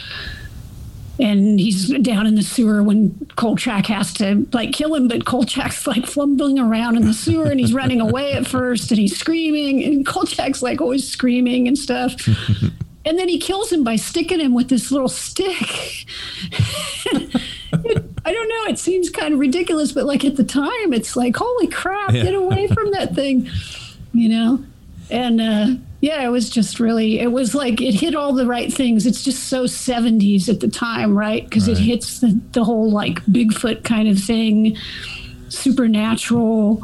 And 1.21 1.59
he's 1.59 1.89
down 1.99 2.29
in 2.29 2.37
the 2.37 2.43
sewer 2.45 2.81
when 2.81 3.11
Kolchak 3.35 3.87
has 3.87 4.15
to 4.15 4.47
like 4.53 4.71
kill 4.73 4.95
him, 4.95 5.09
but 5.09 5.25
Kolchak's 5.25 5.85
like 5.85 6.07
fumbling 6.07 6.61
around 6.61 6.97
in 6.97 7.07
the 7.07 7.13
sewer 7.13 7.47
and 7.47 7.59
he's 7.59 7.75
running 7.75 8.01
away 8.01 8.35
at 8.35 8.47
first 8.47 8.93
and 8.93 9.01
he's 9.01 9.19
screaming 9.19 9.83
and 9.83 10.07
Kolchak's 10.07 10.63
like 10.63 10.81
always 10.81 11.09
screaming 11.09 11.67
and 11.67 11.77
stuff. 11.77 12.15
and 13.05 13.19
then 13.19 13.29
he 13.29 13.41
kills 13.41 13.73
him 13.73 13.83
by 13.83 13.97
sticking 13.97 14.39
him 14.39 14.55
with 14.55 14.69
this 14.69 14.93
little 14.93 15.09
stick. 15.09 16.07
I 17.13 18.33
don't 18.33 18.49
know. 18.49 18.65
It 18.71 18.79
seems 18.79 19.11
kind 19.11 19.35
of 19.35 19.41
ridiculous, 19.41 19.91
but 19.93 20.05
like 20.05 20.25
at 20.25 20.37
the 20.37 20.45
time, 20.45 20.93
it's 20.93 21.17
like, 21.17 21.35
holy 21.37 21.67
crap, 21.67 22.13
Yeah. 22.13 22.23
get 22.25 22.35
away 22.35 22.69
from 22.69 22.93
that 22.93 23.15
thing, 23.17 23.51
you 24.13 24.29
know? 24.29 24.65
And 25.11 25.41
uh, 25.41 25.67
yeah, 26.01 26.23
it 26.25 26.29
was 26.29 26.51
just 26.51 26.79
really, 26.81 27.19
it 27.19 27.33
was 27.33 27.55
like, 27.55 27.81
it 27.81 27.95
hit 27.95 28.15
all 28.15 28.33
the 28.35 28.47
right 28.47 28.73
things. 28.73 29.07
It's 29.07 29.25
just 29.25 29.45
so 29.45 29.65
70s 29.65 30.49
at 30.49 30.61
the 30.61 30.69
time, 30.69 31.17
right? 31.17 31.45
Because 31.45 31.67
it 31.67 31.79
hits 31.79 32.21
the, 32.21 32.39
the 32.53 32.63
whole 32.65 32.91
like 32.91 33.25
Bigfoot 33.25 33.85
kind 33.85 34.07
of 34.09 34.19
thing, 34.19 34.77
supernatural. 35.49 36.83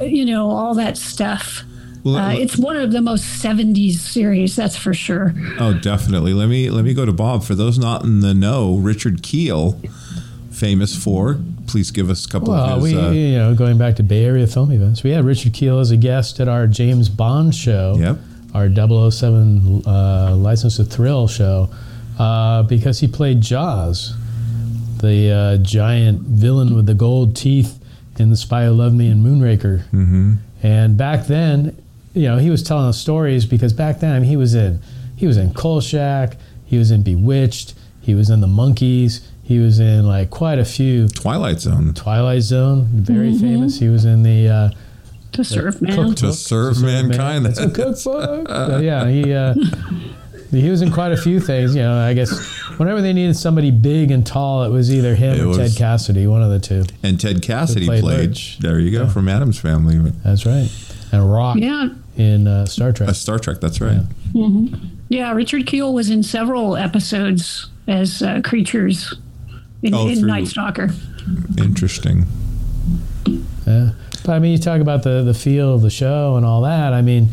you 0.00 0.24
know, 0.24 0.50
all 0.50 0.74
that 0.74 0.96
stuff. 0.96 1.62
Well, 2.02 2.16
Uh, 2.16 2.28
let- 2.28 2.38
it's 2.40 2.56
one 2.56 2.76
of 2.76 2.92
the 2.92 3.00
most 3.00 3.42
70s 3.42 3.94
series, 3.98 4.56
that's 4.56 4.76
for 4.76 4.92
sure. 4.94 5.34
Oh, 5.58 5.74
definitely. 5.74 6.34
Let 6.34 6.48
me 6.48 6.70
let 6.70 6.84
me 6.84 6.92
go 6.94 7.04
to 7.06 7.12
Bob. 7.12 7.44
For 7.44 7.54
those 7.54 7.78
not 7.78 8.02
in 8.04 8.20
the 8.20 8.34
know, 8.34 8.76
Richard 8.76 9.22
Kiel, 9.22 9.80
famous 10.50 10.94
for. 10.96 11.38
Please 11.74 11.90
give 11.90 12.08
us 12.08 12.24
a 12.24 12.28
couple 12.28 12.50
Well, 12.52 12.76
of 12.76 12.84
his. 12.84 12.94
we 12.94 13.00
uh, 13.00 13.10
you 13.10 13.36
know 13.36 13.52
going 13.56 13.78
back 13.78 13.96
to 13.96 14.04
Bay 14.04 14.24
Area 14.24 14.46
film 14.46 14.70
events, 14.70 15.02
we 15.02 15.10
had 15.10 15.24
Richard 15.24 15.54
Kiel 15.54 15.80
as 15.80 15.90
a 15.90 15.96
guest 15.96 16.38
at 16.38 16.46
our 16.46 16.68
James 16.68 17.08
Bond 17.08 17.52
show. 17.52 17.96
Yep. 17.98 18.18
Our 18.54 18.68
007 19.10 19.82
uh, 19.84 20.36
License 20.36 20.76
to 20.76 20.84
Thrill 20.84 21.26
show 21.26 21.68
uh, 22.16 22.62
because 22.62 23.00
he 23.00 23.08
played 23.08 23.40
Jaws, 23.40 24.14
the 25.00 25.32
uh, 25.32 25.56
giant 25.64 26.20
villain 26.20 26.76
with 26.76 26.86
the 26.86 26.94
gold 26.94 27.34
teeth 27.34 27.84
in 28.20 28.30
The 28.30 28.36
Spy 28.36 28.66
Who 28.66 28.70
Loved 28.70 28.94
Me 28.94 29.08
and 29.08 29.26
Moonraker. 29.26 29.80
Mm-hmm. 29.90 30.34
And 30.62 30.96
back 30.96 31.26
then, 31.26 31.76
you 32.14 32.28
know, 32.28 32.38
he 32.38 32.50
was 32.50 32.62
telling 32.62 32.86
us 32.86 32.98
stories 33.00 33.46
because 33.46 33.72
back 33.72 33.98
then 33.98 34.14
I 34.14 34.20
mean, 34.20 34.28
he 34.28 34.36
was 34.36 34.54
in 34.54 34.78
he 35.16 35.26
was 35.26 35.36
in 35.36 35.52
Kolchak, 35.52 36.36
he 36.64 36.78
was 36.78 36.92
in 36.92 37.02
Bewitched, 37.02 37.74
he 38.00 38.14
was 38.14 38.30
in 38.30 38.40
The 38.40 38.46
Monkees, 38.46 39.26
he 39.44 39.58
was 39.58 39.78
in 39.78 40.06
like 40.06 40.30
quite 40.30 40.58
a 40.58 40.64
few. 40.64 41.08
Twilight 41.08 41.60
Zone. 41.60 41.94
Twilight 41.94 42.42
Zone, 42.42 42.86
very 42.92 43.36
famous. 43.38 43.78
He 43.78 43.88
was 43.88 44.04
in 44.04 44.22
the 44.22 44.48
uh, 44.48 44.70
To 45.32 45.44
serve 45.44 45.80
man. 45.82 45.94
cookbook, 45.94 46.16
To 46.16 46.32
serve 46.32 46.82
mankind. 46.82 47.46
That's 47.46 47.58
a 47.60 47.70
cookbook. 47.70 48.48
So, 48.48 48.78
yeah, 48.80 49.08
he 49.08 49.32
uh, 49.32 49.54
he 50.50 50.70
was 50.70 50.82
in 50.82 50.90
quite 50.92 51.12
a 51.12 51.16
few 51.16 51.40
things. 51.40 51.74
You 51.74 51.82
know, 51.82 51.98
I 51.98 52.14
guess 52.14 52.30
whenever 52.78 53.00
they 53.02 53.12
needed 53.12 53.36
somebody 53.36 53.70
big 53.70 54.10
and 54.10 54.24
tall, 54.26 54.62
it 54.64 54.70
was 54.70 54.92
either 54.94 55.14
him 55.14 55.34
It 55.38 55.40
or 55.42 55.48
was- 55.48 55.56
Ted 55.58 55.76
Cassidy, 55.76 56.26
one 56.26 56.42
of 56.42 56.50
the 56.50 56.58
two. 56.60 56.84
And 57.02 57.20
Ted 57.20 57.42
Cassidy 57.42 57.86
played 57.86 58.02
played. 58.02 58.38
There 58.60 58.78
you 58.78 58.90
go 58.90 59.08
from 59.08 59.28
Addams 59.28 59.58
Family. 59.58 59.98
That's 60.24 60.46
right. 60.46 60.70
And 61.12 61.30
Rock 61.30 61.56
Yeah. 61.58 61.88
in 62.16 62.46
uh, 62.48 62.66
Star 62.66 62.92
Trek. 62.92 63.08
Uh, 63.08 63.12
Star 63.12 63.38
Trek. 63.38 63.60
That's 63.60 63.80
right. 63.80 64.00
Yeah, 65.08 65.32
Richard 65.32 65.66
Kiel 65.66 65.92
was 65.92 66.10
in 66.10 66.22
several 66.22 66.76
episodes 66.76 67.68
as 67.86 68.22
uh, 68.22 68.40
creatures 68.42 69.14
in, 69.84 69.94
Oh, 69.94 70.08
in 70.08 70.18
through- 70.18 70.28
Night 70.28 70.48
Stalker. 70.48 70.90
Interesting. 71.58 72.26
Yeah. 73.66 73.90
But 74.24 74.32
I 74.32 74.38
mean, 74.38 74.52
you 74.52 74.58
talk 74.58 74.80
about 74.80 75.02
the 75.02 75.22
the 75.22 75.34
feel 75.34 75.74
of 75.74 75.82
the 75.82 75.90
show 75.90 76.36
and 76.36 76.44
all 76.46 76.62
that. 76.62 76.92
I 76.92 77.02
mean, 77.02 77.28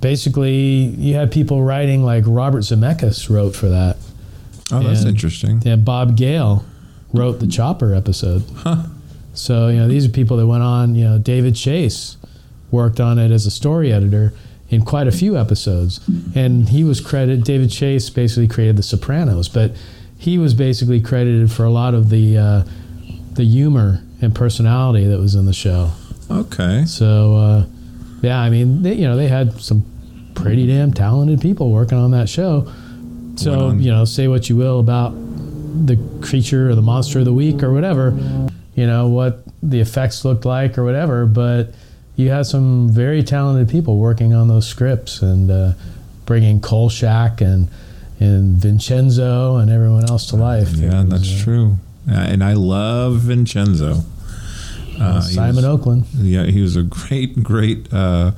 basically, 0.00 0.54
you 0.54 1.14
had 1.14 1.30
people 1.32 1.62
writing 1.62 2.04
like 2.04 2.24
Robert 2.26 2.60
Zemeckis 2.60 3.28
wrote 3.30 3.54
for 3.56 3.68
that. 3.68 3.96
Oh, 4.70 4.80
that's 4.82 5.04
interesting. 5.04 5.60
Yeah, 5.62 5.76
Bob 5.76 6.16
Gale 6.16 6.64
wrote 7.12 7.40
the 7.40 7.46
Chopper 7.46 7.94
episode. 7.94 8.42
Huh. 8.56 8.84
So 9.34 9.68
you 9.68 9.78
know 9.78 9.88
these 9.88 10.06
are 10.06 10.10
people 10.10 10.36
that 10.38 10.46
went 10.46 10.62
on. 10.62 10.94
You 10.94 11.04
know, 11.04 11.18
David 11.18 11.54
Chase 11.56 12.16
worked 12.70 13.00
on 13.00 13.18
it 13.18 13.30
as 13.30 13.44
a 13.46 13.50
story 13.50 13.92
editor 13.92 14.32
in 14.70 14.82
quite 14.82 15.06
a 15.06 15.12
few 15.12 15.36
episodes, 15.38 16.00
and 16.34 16.68
he 16.70 16.84
was 16.84 17.00
credited. 17.00 17.44
David 17.44 17.70
Chase 17.70 18.08
basically 18.10 18.48
created 18.48 18.76
The 18.76 18.82
Sopranos, 18.82 19.48
but 19.48 19.72
he 20.22 20.38
was 20.38 20.54
basically 20.54 21.00
credited 21.00 21.50
for 21.50 21.64
a 21.64 21.70
lot 21.70 21.94
of 21.94 22.08
the 22.08 22.38
uh, 22.38 22.64
the 23.32 23.42
humor 23.42 24.00
and 24.20 24.32
personality 24.32 25.04
that 25.04 25.18
was 25.18 25.34
in 25.34 25.46
the 25.46 25.52
show. 25.52 25.90
Okay. 26.30 26.84
So 26.86 27.36
uh, 27.36 27.66
yeah, 28.22 28.38
I 28.38 28.48
mean, 28.48 28.84
they, 28.84 28.94
you 28.94 29.08
know, 29.08 29.16
they 29.16 29.26
had 29.26 29.60
some 29.60 29.84
pretty 30.36 30.64
damn 30.68 30.92
talented 30.92 31.40
people 31.40 31.70
working 31.70 31.98
on 31.98 32.12
that 32.12 32.28
show. 32.28 32.72
So 33.34 33.72
you 33.72 33.90
know, 33.90 34.04
say 34.04 34.28
what 34.28 34.48
you 34.48 34.54
will 34.56 34.78
about 34.78 35.10
the 35.10 35.98
creature 36.22 36.70
or 36.70 36.76
the 36.76 36.82
monster 36.82 37.18
of 37.18 37.24
the 37.24 37.32
week 37.32 37.60
or 37.64 37.72
whatever, 37.72 38.16
you 38.76 38.86
know 38.86 39.08
what 39.08 39.42
the 39.60 39.80
effects 39.80 40.24
looked 40.24 40.44
like 40.44 40.78
or 40.78 40.84
whatever, 40.84 41.26
but 41.26 41.74
you 42.14 42.30
had 42.30 42.46
some 42.46 42.90
very 42.90 43.24
talented 43.24 43.68
people 43.68 43.96
working 43.96 44.34
on 44.34 44.46
those 44.46 44.68
scripts 44.68 45.20
and 45.20 45.50
uh, 45.50 45.72
bringing 46.26 46.60
Kolchak 46.60 47.40
and 47.40 47.68
and 48.22 48.56
Vincenzo 48.56 49.56
and 49.56 49.70
everyone 49.70 50.08
else 50.08 50.26
to 50.30 50.36
life. 50.36 50.70
Yeah, 50.76 51.02
was, 51.04 51.10
that's 51.12 51.40
uh, 51.40 51.44
true. 51.44 51.76
And 52.08 52.42
I 52.42 52.54
love 52.54 53.16
Vincenzo. 53.20 54.02
Uh, 55.00 55.20
Simon 55.20 55.56
was- 55.56 55.64
Oakland. 55.64 56.04
Yeah, 56.14 56.44
he 56.46 56.60
was 56.60 56.76
a 56.76 56.82
great, 56.82 57.42
great 57.42 57.92
uh, 57.92 58.32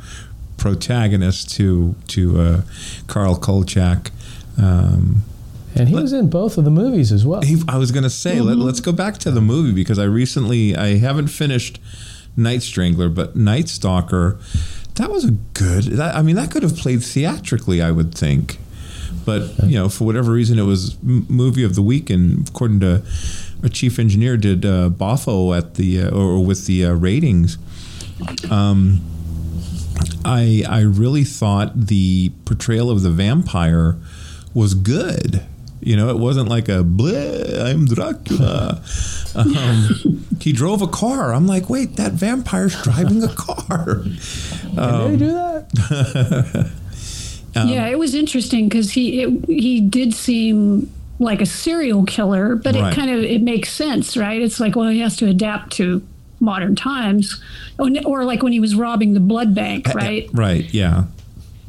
protagonist 0.56 1.50
to 1.56 1.94
to 2.08 2.40
uh, 2.40 2.60
Carl 3.06 3.36
Kolchak. 3.36 4.10
Um, 4.58 5.22
And 5.76 5.88
he 5.88 5.94
Let- 5.94 6.02
was 6.02 6.12
in 6.12 6.30
both 6.30 6.56
of 6.58 6.64
the 6.64 6.70
movies 6.70 7.10
as 7.12 7.26
well. 7.26 7.40
he, 7.42 7.56
I 7.68 7.78
was 7.78 7.90
going 7.90 8.04
to 8.04 8.10
say, 8.24 8.40
let, 8.40 8.56
let's 8.58 8.80
go 8.80 8.92
back 8.92 9.18
to 9.18 9.30
the 9.32 9.40
movie 9.40 9.72
because 9.74 9.98
I 9.98 10.04
recently 10.04 10.76
I 10.76 10.98
haven't 10.98 11.28
finished 11.28 11.80
Night 12.36 12.62
Strangler, 12.62 13.08
but 13.08 13.34
Night 13.34 13.68
Stalker, 13.68 14.38
that 14.94 15.10
was 15.10 15.24
a 15.24 15.32
good. 15.54 15.84
That, 15.98 16.14
I 16.14 16.22
mean, 16.22 16.36
that 16.36 16.50
could 16.52 16.62
have 16.62 16.76
played 16.76 17.02
theatrically, 17.02 17.82
I 17.82 17.90
would 17.90 18.14
think, 18.14 18.58
but 19.24 19.50
you 19.64 19.76
know, 19.78 19.88
for 19.88 20.04
whatever 20.04 20.32
reason, 20.32 20.58
it 20.58 20.62
was 20.64 20.96
m- 21.02 21.26
movie 21.28 21.64
of 21.64 21.74
the 21.74 21.82
week, 21.82 22.10
and 22.10 22.48
according 22.48 22.80
to 22.80 23.02
our 23.62 23.68
chief 23.68 23.98
engineer, 23.98 24.36
did 24.36 24.64
uh, 24.64 24.90
Boffo 24.90 25.56
at 25.56 25.74
the 25.74 26.02
uh, 26.02 26.10
or 26.10 26.44
with 26.44 26.66
the 26.66 26.84
uh, 26.86 26.92
ratings. 26.92 27.58
Um, 28.50 29.00
I 30.24 30.62
I 30.68 30.80
really 30.80 31.24
thought 31.24 31.86
the 31.86 32.30
portrayal 32.44 32.90
of 32.90 33.02
the 33.02 33.10
vampire 33.10 33.96
was 34.54 34.74
good. 34.74 35.42
You 35.80 35.96
know, 35.96 36.08
it 36.08 36.18
wasn't 36.18 36.48
like 36.48 36.68
a 36.68 36.82
bleh, 36.82 37.60
I'm 37.64 37.86
Dracula. 37.86 38.82
Um, 39.36 40.24
he 40.38 40.52
drove 40.52 40.80
a 40.80 40.86
car. 40.86 41.34
I'm 41.34 41.48
like, 41.48 41.68
wait, 41.68 41.96
that 41.96 42.12
vampire's 42.12 42.80
driving 42.84 43.20
a 43.24 43.34
car. 43.34 44.04
Did 44.04 44.78
Um, 44.78 45.10
they 45.10 45.16
do 45.16 45.32
that? 45.32 46.70
yeah, 47.54 47.86
it 47.86 47.98
was 47.98 48.14
interesting 48.14 48.68
because 48.68 48.92
he 48.92 49.22
it, 49.22 49.44
he 49.46 49.80
did 49.80 50.14
seem 50.14 50.90
like 51.18 51.40
a 51.40 51.46
serial 51.46 52.04
killer, 52.04 52.56
but 52.56 52.74
Right. 52.74 52.92
it 52.92 52.96
kind 52.96 53.10
of 53.10 53.22
it 53.22 53.42
makes 53.42 53.70
sense, 53.72 54.16
right? 54.16 54.40
It's 54.42 54.58
like 54.60 54.74
well, 54.76 54.88
he 54.88 55.00
has 55.00 55.16
to 55.18 55.26
adapt 55.28 55.72
to 55.74 56.02
modern 56.40 56.74
times, 56.76 57.40
or, 57.78 57.88
or 58.04 58.24
like 58.24 58.42
when 58.42 58.52
he 58.52 58.60
was 58.60 58.74
robbing 58.74 59.14
the 59.14 59.20
blood 59.20 59.54
bank, 59.54 59.88
right? 59.94 60.28
Right, 60.32 60.72
yeah. 60.74 61.04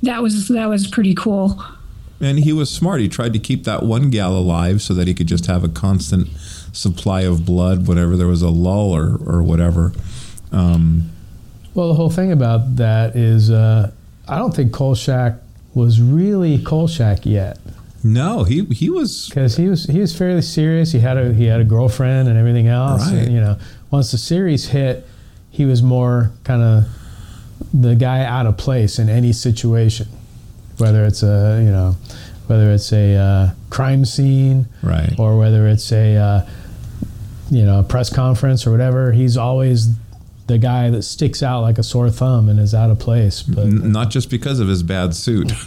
That 0.04 0.21
was 0.21 0.48
that 0.50 0.67
was 0.67 0.88
pretty 0.88 1.13
cool. 1.15 1.63
And 2.21 2.39
he 2.39 2.54
was 2.54 2.69
smart. 2.69 3.02
He 3.02 3.10
tried 3.10 3.34
to 3.34 3.39
keep 3.39 3.65
that 3.65 3.84
one 3.84 4.10
gal 4.10 4.36
alive 4.38 4.82
so 4.82 4.93
that 4.93 5.08
he 5.08 5.13
could 5.13 5.28
just 5.28 5.45
have 5.48 5.63
a 5.63 5.69
constant 5.69 6.30
supply 6.71 7.21
of 7.21 7.45
blood 7.45 7.88
whenever 7.88 8.15
there 8.17 8.28
was 8.28 8.41
a 8.41 8.50
lull 8.50 8.91
or, 8.95 9.17
or 9.26 9.43
whatever. 9.43 9.91
Um, 10.52 11.12
Well, 11.74 11.89
the 11.89 11.93
whole 11.93 12.10
thing 12.10 12.32
about 12.32 12.78
that 12.78 13.15
is, 13.17 13.50
uh, 13.52 13.91
I 14.28 14.38
don't 14.38 14.56
think 14.56 14.71
Kolchak 14.71 15.36
was 15.75 16.01
really 16.01 16.57
Kolchak 16.57 17.25
yet 17.25 17.59
no, 18.05 18.43
he 18.43 18.65
he 18.65 18.91
was 18.91 19.27
because 19.27 19.57
he 19.57 19.67
was 19.67 19.85
he 19.85 19.99
was 19.99 20.15
fairly 20.15 20.43
serious. 20.43 20.91
He 20.91 20.99
had 20.99 21.17
a 21.17 21.33
he 21.33 21.45
had 21.45 21.59
a 21.59 21.63
girlfriend 21.63 22.29
and 22.29 22.38
everything 22.38 22.67
else. 22.67 23.11
Right. 23.11 23.23
And, 23.23 23.33
you 23.33 23.41
know, 23.41 23.57
once 23.89 24.11
the 24.11 24.19
series 24.19 24.67
hit, 24.67 25.07
he 25.49 25.65
was 25.65 25.81
more 25.81 26.31
kind 26.43 26.61
of 26.61 26.85
the 27.73 27.95
guy 27.95 28.23
out 28.23 28.45
of 28.45 28.57
place 28.57 28.99
in 28.99 29.09
any 29.09 29.33
situation, 29.33 30.07
whether 30.77 31.03
it's 31.03 31.23
a 31.23 31.59
you 31.65 31.71
know, 31.71 31.95
whether 32.45 32.71
it's 32.71 32.93
a 32.93 33.15
uh, 33.15 33.49
crime 33.71 34.05
scene 34.05 34.67
right. 34.83 35.17
or 35.17 35.35
whether 35.39 35.67
it's 35.67 35.91
a 35.91 36.15
uh, 36.15 36.49
you 37.49 37.65
know 37.65 37.79
a 37.79 37.83
press 37.83 38.13
conference 38.13 38.67
or 38.67 38.71
whatever. 38.71 39.13
He's 39.13 39.35
always 39.35 39.88
the 40.47 40.58
guy 40.58 40.89
that 40.91 41.01
sticks 41.03 41.41
out 41.41 41.62
like 41.62 41.77
a 41.77 41.84
sore 41.84 42.10
thumb 42.12 42.49
and 42.49 42.60
is 42.60 42.73
out 42.75 42.89
of 42.91 42.99
place. 42.99 43.41
But 43.43 43.65
N- 43.65 43.91
not 43.91 44.10
just 44.12 44.29
because 44.29 44.60
of 44.60 44.67
his 44.67 44.84
bad 44.84 45.15
suit. 45.15 45.47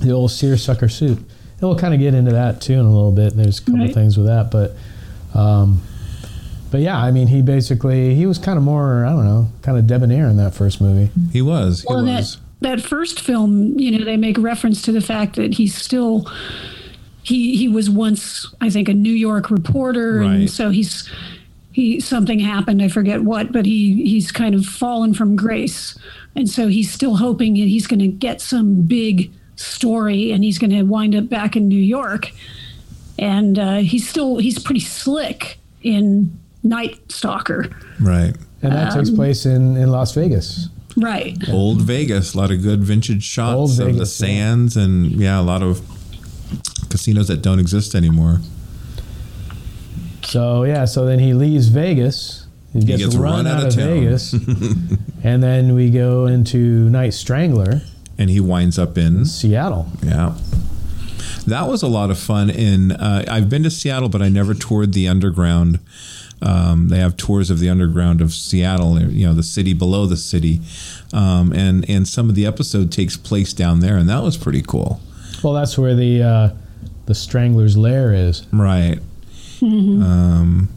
the 0.00 0.10
old 0.12 0.30
seersucker 0.30 0.88
suit. 0.88 1.18
And 1.18 1.60
we'll 1.68 1.78
kind 1.78 1.94
of 1.94 2.00
get 2.00 2.14
into 2.14 2.32
that 2.32 2.60
too 2.60 2.74
in 2.74 2.80
a 2.86 2.90
little 2.92 3.12
bit. 3.12 3.36
There's 3.36 3.58
a 3.58 3.62
couple 3.62 3.80
Right. 3.80 3.94
things 3.94 4.16
with 4.16 4.26
that, 4.26 4.50
but 4.50 4.74
um, 5.38 5.80
but 6.70 6.80
yeah, 6.80 6.96
I 6.98 7.10
mean, 7.10 7.28
he 7.28 7.42
basically 7.42 8.14
he 8.14 8.26
was 8.26 8.38
kind 8.38 8.56
of 8.58 8.64
more 8.64 9.04
I 9.04 9.10
don't 9.10 9.24
know, 9.24 9.48
kind 9.62 9.78
of 9.78 9.86
debonair 9.86 10.26
in 10.28 10.36
that 10.38 10.54
first 10.54 10.80
movie. 10.80 11.10
he 11.32 11.42
was. 11.42 11.82
He 11.82 11.86
Well, 11.88 12.04
was. 12.04 12.36
that 12.60 12.78
that 12.78 12.80
first 12.82 13.20
film, 13.20 13.78
you 13.78 13.96
know, 13.98 14.04
they 14.04 14.16
make 14.16 14.38
reference 14.38 14.82
to 14.82 14.92
the 14.92 15.00
fact 15.00 15.36
that 15.36 15.54
he's 15.54 15.74
still 15.74 16.26
he 17.22 17.56
he 17.56 17.68
was 17.68 17.88
once, 17.90 18.52
I 18.60 18.70
think, 18.70 18.88
a 18.88 18.94
New 18.94 19.12
York 19.12 19.50
reporter, 19.50 20.20
Right. 20.20 20.32
and 20.34 20.50
so 20.50 20.70
he's 20.70 21.08
he 21.72 22.00
something 22.00 22.38
happened, 22.38 22.82
I 22.82 22.88
forget 22.88 23.22
what, 23.22 23.52
but 23.52 23.66
he 23.66 24.04
he's 24.06 24.30
kind 24.32 24.54
of 24.54 24.64
fallen 24.66 25.14
from 25.14 25.36
grace, 25.36 25.98
and 26.36 26.48
so 26.48 26.68
he's 26.68 26.90
still 26.92 27.16
hoping 27.16 27.54
that 27.54 27.68
he's 27.68 27.86
going 27.86 28.00
to 28.00 28.08
get 28.08 28.40
some 28.40 28.82
big 28.82 29.30
story, 29.56 30.32
and 30.32 30.42
he's 30.44 30.58
going 30.58 30.70
to 30.70 30.82
wind 30.82 31.14
up 31.14 31.28
back 31.28 31.56
in 31.56 31.68
New 31.68 31.80
York, 31.80 32.30
and 33.18 33.58
uh, 33.58 33.76
he's 33.78 34.08
still 34.08 34.38
he's 34.38 34.58
pretty 34.58 34.80
slick 34.80 35.58
in 35.82 36.38
Night 36.62 37.00
Stalker, 37.10 37.68
Right. 38.00 38.36
And 38.62 38.72
that 38.72 38.92
Um, 38.92 38.98
takes 38.98 39.10
place 39.10 39.44
in, 39.46 39.76
in 39.76 39.88
Las 39.90 40.14
Vegas. 40.14 40.68
right? 40.96 41.36
Old 41.48 41.82
Vegas, 41.82 42.34
a 42.34 42.38
lot 42.38 42.52
of 42.52 42.62
good 42.62 42.84
vintage 42.84 43.24
shots 43.24 43.54
Old 43.56 43.70
of 43.72 43.76
the 43.78 43.84
Vegas, 43.86 44.20
yeah. 44.20 44.26
sands, 44.26 44.76
and 44.76 45.10
yeah, 45.12 45.40
a 45.40 45.42
lot 45.42 45.62
of 45.64 45.80
casinos 46.88 47.26
that 47.28 47.42
don't 47.42 47.58
exist 47.58 47.94
anymore. 47.96 48.40
So 50.32 50.64
yeah, 50.64 50.86
so 50.86 51.04
then 51.04 51.18
he 51.18 51.34
leaves 51.34 51.68
Vegas 51.68 52.46
He 52.72 52.80
gets, 52.80 53.14
run, 53.14 53.46
out, 53.46 53.66
of, 53.66 53.74
town. 53.74 53.86
Vegas, 53.86 54.32
and 55.22 55.42
then 55.42 55.74
we 55.74 55.90
go 55.90 56.24
into 56.24 56.88
Night 56.88 57.12
Strangler, 57.12 57.82
and 58.16 58.30
he 58.30 58.40
winds 58.40 58.78
up 58.78 58.96
in 58.96 59.26
Seattle. 59.26 59.88
Yeah. 60.02 60.34
That 61.46 61.68
was 61.68 61.82
a 61.82 61.86
lot 61.86 62.10
of 62.10 62.18
fun. 62.18 62.48
In 62.48 62.92
uh, 62.92 63.26
I've 63.28 63.50
been 63.50 63.62
to 63.64 63.70
Seattle, 63.70 64.08
but 64.08 64.22
I 64.22 64.30
never 64.30 64.54
toured 64.54 64.94
the 64.94 65.06
underground. 65.06 65.80
Um, 66.40 66.88
they 66.88 66.98
have 66.98 67.18
tours 67.18 67.50
of 67.50 67.58
the 67.58 67.68
underground 67.68 68.22
of 68.22 68.32
Seattle, 68.32 69.02
you 69.02 69.26
know, 69.26 69.34
the 69.34 69.42
city 69.42 69.74
below 69.74 70.06
the 70.06 70.16
city, 70.16 70.62
um, 71.12 71.52
and 71.52 71.84
and 71.90 72.08
some 72.08 72.30
of 72.30 72.36
the 72.36 72.46
episode 72.46 72.90
takes 72.90 73.18
place 73.18 73.52
down 73.52 73.80
there, 73.80 73.98
and 73.98 74.08
that 74.08 74.22
was 74.22 74.38
pretty 74.38 74.62
cool. 74.62 74.98
Well, 75.44 75.52
that's 75.52 75.76
where 75.76 75.94
the 75.94 76.22
uh, 76.22 76.50
the 77.04 77.14
Strangler's 77.14 77.76
lair 77.76 78.14
is. 78.14 78.46
Right. 78.50 78.98
Um, 79.62 80.68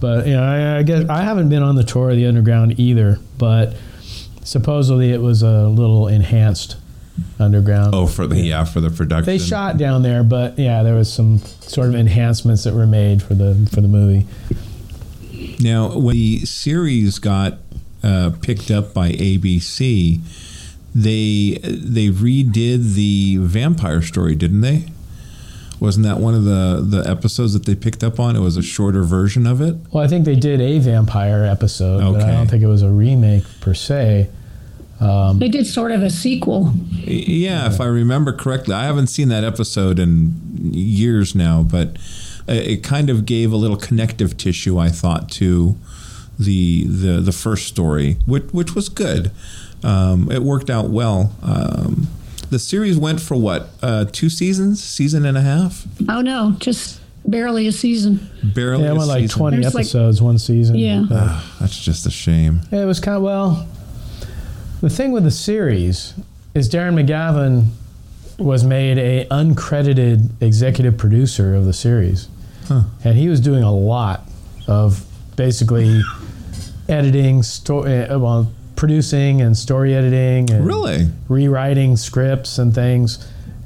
But 0.00 0.26
you 0.26 0.34
know, 0.34 0.42
I, 0.42 0.78
I 0.78 0.82
guess 0.82 1.08
I 1.08 1.22
haven't 1.22 1.48
been 1.48 1.62
on 1.62 1.74
the 1.74 1.84
tour 1.84 2.10
of 2.10 2.16
the 2.16 2.26
underground 2.26 2.78
either. 2.78 3.18
But 3.38 3.74
supposedly 4.44 5.12
it 5.12 5.20
was 5.20 5.42
a 5.42 5.66
little 5.68 6.08
enhanced 6.08 6.76
underground. 7.40 7.94
oh, 7.94 8.06
for 8.06 8.26
the 8.28 8.40
yeah 8.40 8.64
for 8.64 8.80
the 8.80 8.90
production. 8.90 9.24
They 9.26 9.38
shot 9.38 9.76
down 9.76 10.02
there, 10.02 10.22
but 10.22 10.58
yeah, 10.58 10.82
there 10.82 10.94
was 10.94 11.12
some 11.12 11.38
sort 11.38 11.88
of 11.88 11.94
enhancements 11.96 12.64
that 12.64 12.74
were 12.74 12.86
made 12.86 13.22
for 13.22 13.34
the 13.34 13.68
for 13.72 13.80
the 13.80 13.88
movie. 13.88 14.26
Now, 15.60 15.98
when 15.98 16.14
the 16.14 16.40
series 16.46 17.18
got 17.18 17.58
uh, 18.04 18.30
picked 18.42 18.70
up 18.70 18.94
by 18.94 19.10
ABC, 19.12 20.20
they 20.94 21.58
they 21.62 22.08
redid 22.08 22.94
the 22.94 23.38
vampire 23.40 24.02
story, 24.02 24.34
didn't 24.36 24.60
they? 24.60 24.86
Wasn't 25.80 26.04
that 26.06 26.18
one 26.18 26.34
of 26.34 26.44
the 26.44 26.82
the 26.84 27.08
episodes 27.08 27.52
that 27.52 27.64
they 27.66 27.74
picked 27.74 28.02
up 28.02 28.18
on? 28.18 28.34
It 28.36 28.40
was 28.40 28.56
a 28.56 28.62
shorter 28.62 29.02
version 29.04 29.46
of 29.46 29.60
it. 29.60 29.76
Well, 29.92 30.02
I 30.02 30.08
think 30.08 30.24
they 30.24 30.34
did 30.36 30.60
a 30.60 30.78
vampire 30.78 31.44
episode, 31.44 32.00
but 32.12 32.22
I 32.22 32.32
don't 32.32 32.48
think 32.48 32.62
it 32.62 32.66
was 32.66 32.82
a 32.82 32.90
remake 32.90 33.44
per 33.60 33.74
se. 33.74 34.28
Um, 35.00 35.38
They 35.38 35.48
did 35.48 35.64
sort 35.66 35.92
of 35.92 36.02
a 36.02 36.10
sequel. 36.10 36.72
Yeah, 36.90 37.66
if 37.72 37.80
I 37.80 37.84
remember 37.84 38.32
correctly, 38.32 38.74
I 38.74 38.84
haven't 38.84 39.06
seen 39.06 39.28
that 39.28 39.44
episode 39.44 40.00
in 40.00 40.34
years 40.72 41.34
now, 41.36 41.62
but 41.62 41.96
it 42.48 42.66
it 42.66 42.82
kind 42.82 43.08
of 43.10 43.24
gave 43.24 43.52
a 43.52 43.56
little 43.56 43.76
connective 43.76 44.36
tissue, 44.36 44.76
I 44.78 44.88
thought, 44.88 45.30
to 45.32 45.76
the 46.38 46.84
the 46.88 47.20
the 47.20 47.32
first 47.32 47.68
story, 47.68 48.16
which 48.26 48.44
which 48.52 48.74
was 48.74 48.88
good. 48.88 49.30
Um, 49.84 50.28
it 50.32 50.42
worked 50.42 50.70
out 50.70 50.90
well. 50.90 51.32
Um, 51.42 52.08
the 52.50 52.58
series 52.58 52.96
went 52.98 53.20
for 53.20 53.36
what 53.36 53.68
uh, 53.82 54.04
two 54.10 54.28
seasons, 54.30 54.82
season 54.82 55.24
and 55.26 55.36
a 55.36 55.42
half, 55.42 55.86
Oh 56.08 56.20
no, 56.20 56.54
just 56.58 57.00
barely 57.26 57.66
a 57.66 57.72
season. 57.72 58.28
barely. 58.42 58.84
yeah, 58.84 58.88
it 58.90 58.92
a 58.92 58.94
went 58.96 59.08
like 59.08 59.20
season. 59.22 59.38
twenty 59.38 59.56
There's 59.60 59.74
like- 59.74 59.82
episodes 59.82 60.22
one 60.22 60.38
season. 60.38 60.76
Yeah. 60.76 61.04
but- 61.08 61.18
Ah, 61.18 61.56
that's 61.60 61.78
just 61.78 62.06
a 62.06 62.10
shame. 62.10 62.60
Yeah, 62.72 62.82
it 62.82 62.86
was 62.86 63.00
kind 63.00 63.16
of 63.16 63.22
well. 63.22 63.68
The 64.80 64.88
thing 64.90 65.12
with 65.12 65.24
the 65.24 65.30
series 65.30 66.14
is 66.54 66.68
Darren 66.70 66.94
McGavin 66.94 67.66
was 68.38 68.62
made 68.64 68.96
a 68.98 69.26
uncredited 69.30 70.30
executive 70.40 70.96
producer 70.96 71.54
of 71.56 71.64
the 71.64 71.72
series, 71.72 72.28
and 72.70 73.16
he 73.18 73.28
was 73.28 73.40
doing 73.40 73.62
a 73.64 73.74
lot 73.74 74.28
of 74.68 75.04
basically 75.36 76.00
editing, 76.88 77.42
story, 77.42 78.02
uh, 78.04 78.18
well, 78.18 78.50
producing 78.78 79.42
and 79.42 79.56
story 79.56 79.92
editing, 79.94 80.50
and 80.50 80.64
Really? 80.64 81.08
rewriting 81.28 81.96
scripts 81.96 82.58
and 82.58 82.72
things, 82.74 83.18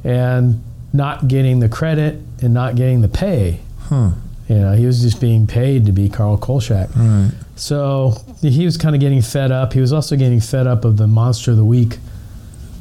and 0.02 0.62
not 0.94 1.28
getting 1.28 1.60
the 1.60 1.68
credit 1.68 2.18
and 2.40 2.52
not 2.54 2.74
getting 2.76 3.02
the 3.02 3.08
pay. 3.08 3.60
Huh. 3.80 4.10
You 4.48 4.56
know, 4.58 4.72
he 4.72 4.86
was 4.86 5.02
just 5.02 5.20
being 5.20 5.46
paid 5.46 5.86
to 5.86 5.92
be 5.92 6.08
Carl 6.08 6.36
Kolchak. 6.38 6.88
Right. 6.96 7.30
So 7.56 8.16
he 8.40 8.64
was 8.64 8.76
kind 8.76 8.94
of 8.94 9.00
getting 9.00 9.22
fed 9.22 9.52
up. 9.52 9.72
He 9.74 9.80
was 9.80 9.92
also 9.92 10.16
getting 10.16 10.40
fed 10.40 10.66
up 10.66 10.84
of 10.84 10.96
the 10.96 11.06
Monster 11.06 11.50
of 11.52 11.56
the 11.58 11.64
Week 11.64 11.98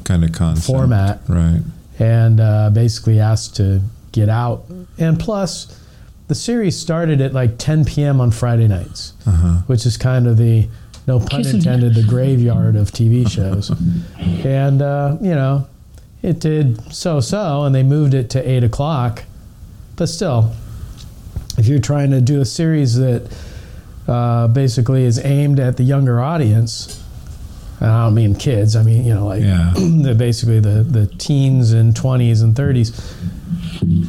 Kind 0.04 0.24
of 0.24 0.32
concept. 0.32 0.66
format 0.66 1.20
Right. 1.28 1.60
and 1.98 2.40
uh, 2.40 2.70
basically 2.70 3.20
asked 3.20 3.56
to 3.56 3.80
get 4.10 4.28
out. 4.28 4.64
And 4.98 5.18
plus, 5.20 5.78
the 6.28 6.34
series 6.34 6.78
started 6.78 7.20
at 7.20 7.32
like 7.34 7.58
10 7.58 7.84
p.m. 7.84 8.20
on 8.20 8.30
Friday 8.30 8.68
nights, 8.68 9.12
Uh-huh. 9.26 9.58
which 9.66 9.84
is 9.86 9.96
kind 9.96 10.26
of 10.26 10.36
the, 10.38 10.68
no 11.06 11.18
pun 11.18 11.46
intended, 11.46 11.94
the 11.94 12.02
graveyard 12.02 12.76
of 12.76 12.90
TV 12.92 13.28
shows. 13.28 13.70
and, 14.44 14.80
uh, 14.82 15.16
you 15.20 15.34
know, 15.34 15.66
it 16.22 16.38
did 16.38 16.92
so 16.92 17.20
so, 17.20 17.64
and 17.64 17.74
they 17.74 17.82
moved 17.82 18.14
it 18.14 18.30
to 18.30 18.48
8 18.48 18.64
o'clock. 18.64 19.24
But 19.96 20.06
still, 20.06 20.52
if 21.58 21.66
you're 21.66 21.80
trying 21.80 22.10
to 22.12 22.20
do 22.20 22.40
a 22.40 22.44
series 22.44 22.96
that 22.96 23.36
uh, 24.06 24.48
basically 24.48 25.04
is 25.04 25.18
aimed 25.24 25.58
at 25.58 25.76
the 25.76 25.82
younger 25.82 26.20
audience, 26.20 27.02
and 27.80 27.90
I 27.90 28.04
don't 28.04 28.14
mean 28.14 28.34
kids, 28.36 28.76
I 28.76 28.82
mean, 28.84 29.04
you 29.04 29.14
know, 29.14 29.26
like 29.26 29.42
Yeah. 29.42 29.72
the, 29.74 30.14
basically 30.16 30.60
the, 30.60 30.84
the 30.84 31.06
teens 31.06 31.72
and 31.72 31.94
20s 31.94 32.42
and 32.42 32.54
30s. 32.54 32.94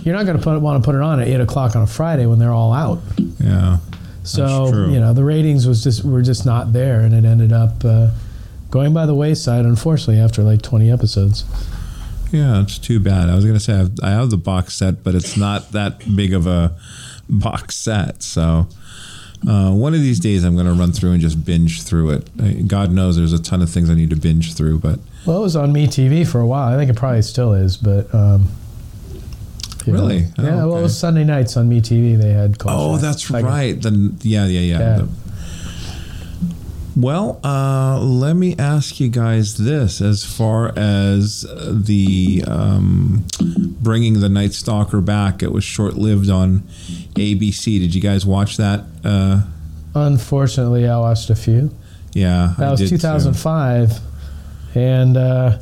You're 0.05 0.15
not 0.15 0.25
going 0.25 0.37
to 0.37 0.43
put, 0.43 0.59
want 0.61 0.83
to 0.83 0.85
put 0.85 0.93
it 0.95 1.01
on 1.01 1.19
at 1.19 1.27
8 1.27 1.41
o'clock 1.41 1.75
on 1.75 1.81
a 1.81 1.87
Friday 1.87 2.27
when 2.27 2.37
they're 2.37 2.51
all 2.53 2.71
out. 2.73 3.01
Yeah. 3.39 3.77
So, 4.23 4.67
you 4.87 4.99
know, 4.99 5.13
the 5.13 5.23
ratings 5.23 5.67
was 5.67 5.83
just 5.83 6.03
were 6.03 6.21
just 6.21 6.45
not 6.45 6.73
there, 6.73 7.01
and 7.01 7.13
it 7.13 7.25
ended 7.25 7.51
up 7.51 7.83
uh, 7.83 8.11
going 8.71 8.93
by 8.93 9.05
the 9.05 9.13
wayside, 9.13 9.65
unfortunately, 9.65 10.19
after 10.19 10.43
like 10.43 10.61
20 10.61 10.89
episodes. 10.91 11.43
Yeah, 12.31 12.61
it's 12.61 12.79
too 12.79 12.99
bad. 12.99 13.29
I 13.29 13.35
was 13.35 13.45
gonna 13.45 13.59
say 13.59 13.73
I 13.73 13.77
have, 13.77 13.91
I 14.01 14.09
have 14.11 14.29
the 14.31 14.37
box 14.37 14.73
set, 14.75 15.03
but 15.03 15.13
it's 15.13 15.37
not 15.37 15.71
that 15.73 16.15
big 16.15 16.33
of 16.33 16.47
a 16.47 16.75
box 17.29 17.75
set. 17.75 18.23
So 18.23 18.67
uh, 19.47 19.71
one 19.71 19.93
of 19.93 19.99
these 19.99 20.19
days, 20.19 20.43
I'm 20.43 20.55
gonna 20.55 20.73
run 20.73 20.93
through 20.93 21.11
and 21.11 21.21
just 21.21 21.45
binge 21.45 21.83
through 21.83 22.09
it. 22.11 22.67
God 22.67 22.91
knows 22.91 23.17
there's 23.17 23.33
a 23.33 23.41
ton 23.41 23.61
of 23.61 23.69
things 23.69 23.89
I 23.89 23.93
need 23.93 24.09
to 24.09 24.15
binge 24.15 24.55
through, 24.55 24.79
but 24.79 24.99
Well, 25.27 25.37
it 25.37 25.41
was 25.41 25.55
on 25.55 25.73
MeTV 25.73 26.25
for 26.25 26.39
a 26.39 26.47
while. 26.47 26.73
I 26.73 26.77
think 26.77 26.89
it 26.89 26.95
probably 26.95 27.21
still 27.21 27.53
is, 27.53 27.77
but. 27.77 28.13
Um. 28.13 28.47
Really? 29.87 30.27
Oh, 30.37 30.43
yeah, 30.43 30.55
well, 30.65 30.77
it 30.77 30.81
was 30.83 30.97
Sunday 30.97 31.23
nights 31.23 31.57
on 31.57 31.69
MeTV. 31.69 32.17
They 32.19 32.31
had. 32.31 32.57
oh, 32.65 32.97
that's 32.97 33.29
Like, 33.29 33.43
right. 33.43 33.81
Then 33.81 34.17
yeah, 34.21 34.45
yeah, 34.45 34.59
yeah. 34.61 34.79
Yeah. 34.79 34.97
The- 34.99 35.07
well, 36.95 37.39
uh, 37.43 37.99
let 37.99 38.35
me 38.35 38.55
ask 38.57 38.99
you 38.99 39.09
guys 39.09 39.57
this: 39.57 39.99
as 39.99 40.23
far 40.23 40.71
as 40.77 41.41
the 41.67 42.43
um, 42.47 43.25
bringing 43.81 44.19
the 44.19 44.29
Night 44.29 44.53
Stalker 44.53 45.01
back, 45.01 45.41
it 45.41 45.51
was 45.51 45.63
short-lived 45.63 46.29
on 46.29 46.59
ABC. 47.15 47.79
Did 47.79 47.95
you 47.95 48.01
guys 48.01 48.27
watch 48.27 48.57
that? 48.57 48.83
Uh, 49.03 49.41
Unfortunately, 49.95 50.87
I 50.87 50.97
watched 50.99 51.31
a 51.31 51.35
few. 51.35 51.71
yeah, 52.13 52.53
That 52.59 52.67
I 52.67 52.71
was 52.71 52.79
did 52.79 52.89
too. 52.89 52.97
2005, 52.97 53.99
and 54.75 55.17
uh, 55.17 55.57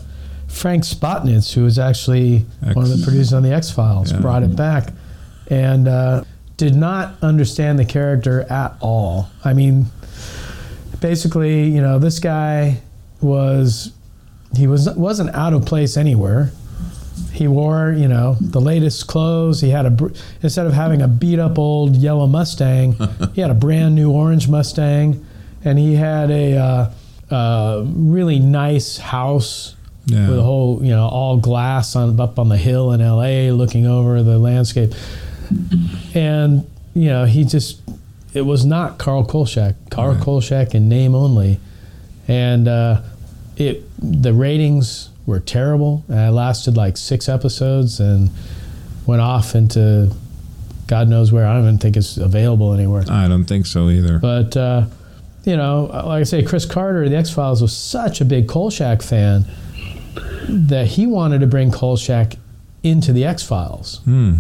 Frank 0.52 0.84
Spotnitz, 0.84 1.54
who 1.54 1.64
was 1.64 1.80
actually 1.80 2.46
one 2.74 2.86
of 2.86 2.90
the 2.90 3.04
producers 3.04 3.34
on 3.34 3.44
the 3.44 3.52
X 3.54 3.72
Files, 3.72 4.12
Yeah. 4.12 4.20
brought 4.20 4.44
it 4.44 4.56
back, 4.56 4.94
and 5.48 5.88
uh, 5.88 6.24
did 6.58 6.76
not 6.76 7.16
understand 7.22 7.80
the 7.80 7.86
character 7.86 8.42
at 8.44 8.76
all. 8.82 9.30
I 9.44 9.54
mean, 9.54 9.88
basically, 11.00 11.64
you 11.70 11.82
know, 11.82 12.00
this 12.00 12.20
guy 12.20 12.82
was 13.22 13.92
he 14.56 14.68
was 14.68 14.90
wasn't 14.96 15.34
out 15.36 15.54
of 15.54 15.66
place 15.66 15.98
anywhere. 15.98 16.52
He 17.32 17.48
wore, 17.48 17.92
you 17.98 18.08
know, 18.08 18.36
the 18.40 18.62
latest 18.62 19.08
clothes. 19.08 19.62
He 19.62 19.70
had 19.70 19.86
a 19.86 20.12
instead 20.44 20.68
of 20.68 20.74
having 20.74 21.02
a 21.02 21.08
beat 21.08 21.40
up 21.40 21.58
old 21.58 21.96
yellow 21.96 22.28
Mustang, 22.28 22.96
he 23.34 23.42
had 23.42 23.50
a 23.52 23.56
brand 23.56 23.96
new 23.96 24.12
orange 24.12 24.48
Mustang, 24.48 25.26
and 25.64 25.80
he 25.80 25.96
had 25.96 26.30
a 26.30 26.58
uh, 26.58 26.92
uh, 27.34 27.84
really 27.86 28.40
nice 28.40 28.98
house 28.98 29.76
Yeah. 30.06 30.30
with 30.30 30.40
a 30.40 30.44
whole, 30.44 30.84
you 30.84 30.90
know, 30.92 31.08
all 31.08 31.38
glass 31.38 31.96
on 31.96 32.20
up 32.20 32.40
on 32.40 32.50
the 32.50 32.58
hill 32.58 32.92
in 32.92 33.02
L.A., 33.02 33.52
looking 33.52 33.86
over 33.86 34.24
the 34.24 34.40
landscape. 34.40 34.94
And 36.14 36.68
you 36.94 37.10
know, 37.10 37.26
he 37.26 37.44
just 37.44 37.82
it 38.34 38.42
was 38.42 38.66
not 38.66 38.98
Carl 38.98 39.26
Kolchak. 39.26 39.76
Carl 39.90 40.14
Right. 40.14 40.24
Kolchak 40.24 40.74
in 40.76 40.90
name 40.90 41.16
only, 41.16 41.60
and 42.28 42.68
uh, 42.68 43.02
it 43.58 43.84
the 44.00 44.34
ratings 44.34 45.10
were 45.26 45.40
terrible. 45.40 46.04
And 46.08 46.18
it 46.20 46.32
lasted 46.32 46.76
like 46.78 46.98
six 46.98 47.30
episodes 47.30 48.00
and 48.00 48.30
went 49.06 49.22
off 49.22 49.56
into 49.56 50.14
God 50.88 51.08
knows 51.08 51.32
where. 51.32 51.46
I 51.46 51.54
don't 51.54 51.64
even 51.64 51.78
think 51.78 51.96
it's 51.96 52.18
available 52.18 52.74
anywhere. 52.74 53.04
I 53.10 53.28
don't 53.28 53.46
think 53.46 53.66
so 53.66 53.90
either. 53.90 54.20
But 54.20 54.58
uh, 54.58 54.86
you 55.44 55.56
know, 55.58 55.86
like 55.94 56.22
I 56.22 56.24
say, 56.24 56.44
Chris 56.44 56.66
Carter, 56.66 57.08
the 57.08 57.16
X 57.18 57.30
Files, 57.32 57.62
was 57.62 57.76
such 57.76 58.20
a 58.22 58.26
big 58.26 58.48
Kolchak 58.48 59.02
fan 59.02 59.46
that 60.48 60.88
he 60.88 61.08
wanted 61.08 61.40
to 61.42 61.48
bring 61.48 61.72
Kolchak 61.72 62.34
into 62.84 63.14
the 63.14 63.24
X 63.26 63.44
Files, 63.44 64.02
Hmm. 64.06 64.36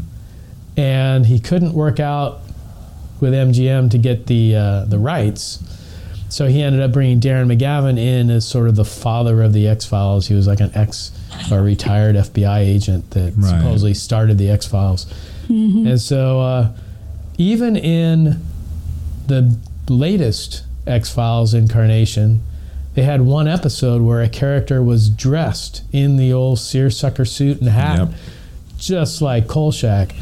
and 0.77 1.25
he 1.25 1.39
couldn't 1.39 1.73
work 1.73 1.99
out 1.99 2.41
with 3.19 3.34
MGM 3.34 3.89
to 3.91 3.97
get 3.97 4.27
the 4.27 4.55
uh, 4.55 4.86
the 4.86 4.97
rights. 4.99 5.60
So 6.29 6.47
he 6.47 6.62
ended 6.63 6.81
up 6.81 6.93
bringing 6.93 7.19
Darren 7.19 7.53
McGavin 7.53 7.99
in 7.99 8.29
as 8.29 8.47
sort 8.47 8.69
of 8.69 8.75
the 8.77 8.86
father 8.86 9.41
of 9.43 9.51
the 9.53 9.67
X 9.67 9.86
Files. 9.86 10.27
He 10.27 10.34
was 10.34 10.47
like 10.47 10.62
an 10.62 10.71
ex 10.73 11.12
or 11.51 11.62
retired 11.62 12.15
FBI 12.15 12.60
agent 12.60 13.12
that 13.12 13.34
Right. 13.36 13.49
supposedly 13.60 13.93
started 13.93 14.38
the 14.38 14.49
X 14.49 14.65
Files. 14.65 15.05
And 15.49 15.99
so, 15.99 16.39
uh, 16.39 16.69
even 17.38 17.75
in 17.75 18.39
the 19.27 19.57
latest 19.89 20.63
X 20.88 21.10
Files 21.10 21.53
incarnation. 21.53 22.41
They 22.93 23.04
had 23.04 23.21
one 23.21 23.47
episode 23.47 24.01
where 24.01 24.21
a 24.21 24.27
character 24.30 24.84
was 24.84 25.10
dressed 25.10 25.84
in 25.93 26.17
the 26.17 26.34
old 26.34 26.60
seersucker 26.60 27.23
suit 27.25 27.60
and 27.62 27.69
hat, 27.69 27.99
Yep. 27.99 28.10
just 28.77 29.21
like 29.21 29.47
Kolchak, 29.47 30.13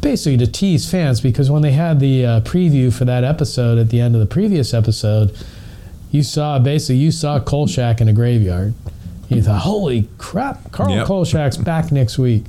basically 0.00 0.36
to 0.38 0.50
tease 0.50 0.90
fans. 0.90 1.20
Because 1.20 1.48
when 1.50 1.62
they 1.62 1.70
had 1.72 2.00
the 2.00 2.26
uh, 2.26 2.40
preview 2.40 2.92
for 2.92 3.04
that 3.04 3.22
episode 3.22 3.78
at 3.78 3.90
the 3.90 4.00
end 4.00 4.14
of 4.16 4.20
the 4.20 4.26
previous 4.26 4.74
episode, 4.74 5.32
you 6.10 6.22
saw 6.24 6.58
basically 6.58 6.96
you 6.96 7.12
saw 7.12 7.38
Kolchak 7.38 8.00
in 8.00 8.08
a 8.08 8.12
graveyard. 8.12 8.74
You 9.28 9.40
thought, 9.40 9.60
"Holy 9.62 10.08
crap, 10.18 10.72
Carl 10.72 10.90
Yep. 10.94 11.06
Kolchak's 11.06 11.56
back 11.56 11.90
next 11.92 12.18
week," 12.18 12.44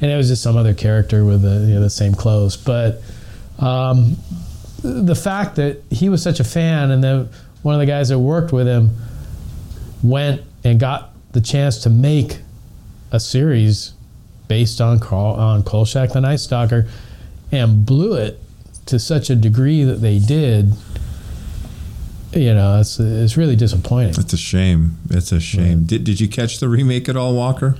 and 0.00 0.10
it 0.10 0.16
was 0.16 0.28
just 0.28 0.42
some 0.42 0.56
other 0.56 0.72
character 0.74 1.24
with 1.24 1.42
the, 1.42 1.66
you 1.66 1.74
know, 1.74 1.80
the 1.80 1.90
same 1.90 2.14
clothes. 2.14 2.56
But 2.56 3.02
um, 3.58 4.16
the 4.82 5.16
fact 5.16 5.56
that 5.56 5.82
he 5.90 6.08
was 6.08 6.22
such 6.22 6.38
a 6.38 6.44
fan, 6.44 6.92
and 6.92 7.02
then 7.02 7.28
one 7.62 7.74
of 7.74 7.80
the 7.80 7.86
guys 7.86 8.08
that 8.08 8.18
worked 8.18 8.52
with 8.52 8.66
him 8.66 8.90
went 10.02 10.42
and 10.64 10.78
got 10.78 11.12
the 11.32 11.40
chance 11.40 11.78
to 11.82 11.90
make 11.90 12.38
a 13.10 13.20
series 13.20 13.92
based 14.48 14.80
on 14.80 14.98
Carl, 14.98 15.34
on 15.34 15.62
Kolchak 15.62 16.12
the 16.12 16.20
Night 16.20 16.40
Stalker, 16.40 16.88
and 17.52 17.84
blew 17.84 18.14
it 18.14 18.40
to 18.86 18.98
such 18.98 19.30
a 19.30 19.36
degree 19.36 19.84
that 19.84 19.96
they 19.96 20.18
did. 20.18 20.72
You 22.32 22.54
know, 22.54 22.80
it's 22.80 22.98
it's 23.00 23.36
really 23.36 23.56
disappointing. 23.56 24.14
It's 24.18 24.32
a 24.32 24.38
shame. 24.38 24.98
It's 25.10 25.32
a 25.32 25.40
shame. 25.40 25.84
Did, 25.84 26.04
did 26.04 26.20
you 26.20 26.28
catch 26.28 26.60
the 26.60 26.68
remake 26.68 27.08
at 27.08 27.16
all, 27.16 27.34
Walker? 27.34 27.76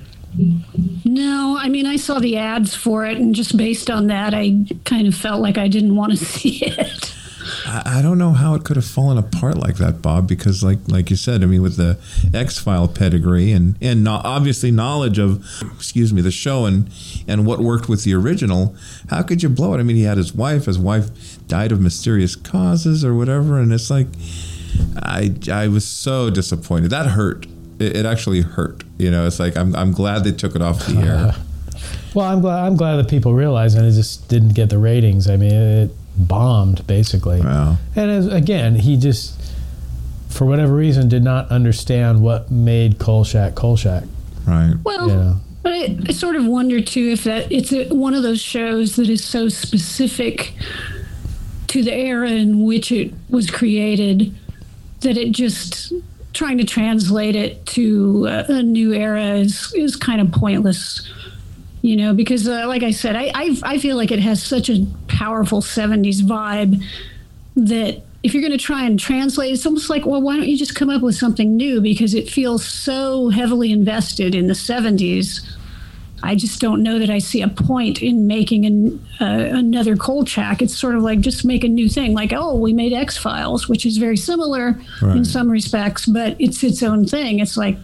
No, 1.05 1.57
I 1.59 1.69
mean, 1.69 1.85
I 1.85 1.95
saw 1.95 2.19
the 2.19 2.37
ads 2.37 2.75
for 2.75 3.05
it, 3.05 3.17
and 3.17 3.33
just 3.33 3.57
based 3.57 3.89
on 3.89 4.07
that, 4.07 4.33
I 4.33 4.65
kind 4.85 5.07
of 5.07 5.15
felt 5.15 5.41
like 5.41 5.57
I 5.57 5.67
didn't 5.67 5.95
want 5.95 6.11
to 6.17 6.17
see 6.25 6.65
it. 6.65 7.13
I, 7.65 8.01
don't 8.01 8.17
know 8.17 8.31
how 8.31 8.55
it 8.55 8.63
could 8.63 8.75
have 8.75 8.85
fallen 8.85 9.17
apart 9.17 9.57
like 9.57 9.75
that, 9.77 10.01
Bob. 10.01 10.27
Because, 10.27 10.63
like 10.63 10.79
like 10.87 11.09
you 11.09 11.15
said, 11.15 11.43
I 11.43 11.45
mean, 11.45 11.61
with 11.61 11.77
the 11.77 11.99
X 12.33 12.57
File 12.59 12.87
pedigree 12.87 13.51
and 13.51 13.75
and 13.81 14.03
no, 14.03 14.21
obviously 14.23 14.71
knowledge 14.71 15.19
of, 15.19 15.45
excuse 15.75 16.13
me, 16.13 16.21
the 16.21 16.31
show 16.31 16.65
and 16.65 16.89
and 17.27 17.45
what 17.45 17.59
worked 17.59 17.89
with 17.89 18.03
the 18.03 18.13
original, 18.13 18.75
how 19.09 19.21
could 19.21 19.43
you 19.43 19.49
blow 19.49 19.73
it? 19.73 19.79
I 19.79 19.83
mean, 19.83 19.95
he 19.95 20.03
had 20.03 20.17
his 20.17 20.33
wife. 20.33 20.65
His 20.65 20.79
wife 20.79 21.09
died 21.47 21.71
of 21.71 21.81
mysterious 21.81 22.35
causes 22.35 23.03
or 23.03 23.13
whatever, 23.13 23.59
and 23.59 23.71
it's 23.73 23.89
like, 23.89 24.07
I 24.97 25.35
I 25.51 25.67
was 25.67 25.85
so 25.85 26.29
disappointed. 26.29 26.89
That 26.91 27.07
hurt. 27.07 27.45
It, 27.79 27.97
it 27.97 28.05
actually 28.05 28.41
hurt. 28.41 28.83
You 28.97 29.11
know, 29.11 29.25
it's 29.27 29.39
like 29.39 29.57
I'm 29.57 29.75
I'm 29.75 29.91
glad 29.91 30.23
they 30.23 30.31
took 30.31 30.55
it 30.55 30.61
off 30.61 30.85
the 30.85 30.97
air. 30.99 31.35
Well, 32.13 32.25
I'm 32.25 32.41
glad 32.41 32.65
I'm 32.65 32.75
glad 32.75 32.95
that 32.97 33.07
people 33.07 33.33
realize, 33.33 33.75
and 33.75 33.85
it 33.85 33.91
just 33.91 34.27
didn't 34.29 34.53
get 34.53 34.69
the 34.69 34.77
ratings. 34.77 35.29
I 35.29 35.37
mean, 35.37 35.51
it 35.51 35.91
bombed 36.19 36.85
basically. 36.87 37.41
Wow. 37.41 37.77
And 37.95 38.11
as, 38.11 38.27
again, 38.27 38.75
he 38.75 38.97
just, 38.97 39.39
for 40.29 40.45
whatever 40.45 40.75
reason, 40.75 41.09
did 41.09 41.23
not 41.23 41.49
understand 41.49 42.21
what 42.21 42.51
made 42.51 42.99
Kolchak 42.99 43.55
Kolchak. 43.55 44.03
Right. 44.45 44.75
Well, 44.83 45.07
You 45.09 45.15
know. 45.15 45.35
but 45.63 45.73
I, 45.73 45.97
I 46.07 46.11
sort 46.11 46.35
of 46.35 46.45
wonder 46.45 46.81
too 46.81 47.09
if 47.09 47.23
that 47.23 47.51
it's 47.51 47.71
a, 47.73 47.87
one 47.89 48.13
of 48.13 48.23
those 48.23 48.41
shows 48.41 48.95
that 48.97 49.09
is 49.09 49.23
so 49.23 49.49
specific 49.49 50.53
to 51.67 51.83
the 51.83 51.93
era 51.93 52.29
in 52.29 52.63
which 52.63 52.91
it 52.91 53.13
was 53.29 53.49
created 53.51 54.35
that 55.01 55.17
it 55.17 55.31
just 55.31 55.93
trying 56.33 56.57
to 56.57 56.63
translate 56.63 57.35
it 57.35 57.65
to 57.65 58.25
a, 58.27 58.45
a 58.49 58.63
new 58.63 58.93
era 58.93 59.35
is 59.35 59.73
is 59.75 59.95
kind 59.95 60.21
of 60.21 60.31
pointless. 60.31 61.07
You 61.81 61.95
know, 61.95 62.13
because 62.13 62.47
uh, 62.47 62.67
like 62.67 62.83
I 62.83 62.91
said, 62.91 63.15
I, 63.15 63.31
I 63.33 63.57
I 63.63 63.77
feel 63.77 63.95
like 63.95 64.11
it 64.11 64.19
has 64.19 64.43
such 64.43 64.69
a 64.69 64.85
powerful 65.19 65.61
'70s 65.61 66.21
vibe 66.21 66.81
that 67.55 68.01
if 68.23 68.33
you're 68.33 68.41
going 68.41 68.57
to 68.57 68.63
try 68.63 68.85
and 68.85 68.99
translate, 68.99 69.53
it's 69.53 69.65
almost 69.65 69.89
like, 69.89 70.05
well, 70.05 70.21
why 70.21 70.35
don't 70.35 70.47
you 70.47 70.57
just 70.57 70.75
come 70.75 70.89
up 70.89 71.01
with 71.01 71.15
something 71.15 71.55
new? 71.55 71.79
Because 71.79 72.13
it 72.13 72.29
feels 72.29 72.65
so 72.65 73.29
heavily 73.29 73.71
invested 73.71 74.35
in 74.35 74.47
the 74.47 74.53
70s. 74.53 75.45
I 76.21 76.35
just 76.35 76.59
don't 76.59 76.83
know 76.83 76.99
that 76.99 77.09
I 77.09 77.19
see 77.19 77.41
a 77.41 77.47
point 77.47 78.01
in 78.01 78.27
making 78.27 78.65
an, 78.65 79.07
uh, 79.21 79.57
another 79.57 79.95
Kolchak. 79.95 80.61
It's 80.61 80.77
sort 80.77 80.95
of 80.95 81.01
like 81.01 81.21
just 81.21 81.45
make 81.45 81.63
a 81.63 81.69
new 81.69 81.87
thing, 81.87 82.13
like 82.13 82.33
oh, 82.33 82.55
we 82.55 82.73
made 82.73 82.91
X 82.91 83.17
Files, 83.17 83.69
which 83.69 83.85
is 83.85 83.97
very 83.97 84.17
similar 84.17 84.77
in 85.15 85.23
some 85.23 85.49
respects, 85.49 86.05
but 86.05 86.35
it's 86.37 86.61
its 86.61 86.83
own 86.83 87.05
thing. 87.05 87.39
It's 87.39 87.55
like 87.55 87.77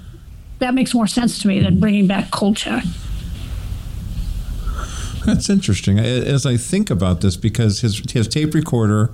that 0.60 0.74
makes 0.74 0.94
more 0.94 1.08
sense 1.08 1.40
to 1.40 1.48
me 1.48 1.62
than 1.62 1.80
bringing 1.80 2.08
back 2.08 2.30
Kolchak. 2.32 2.84
That's 5.26 5.50
interesting. 5.50 6.00
As 6.00 6.46
I 6.46 6.58
think 6.58 6.90
about 6.90 7.22
this, 7.22 7.36
because 7.36 7.82
his 7.82 8.00
his 8.12 8.28
tape 8.28 8.54
recorder 8.54 9.12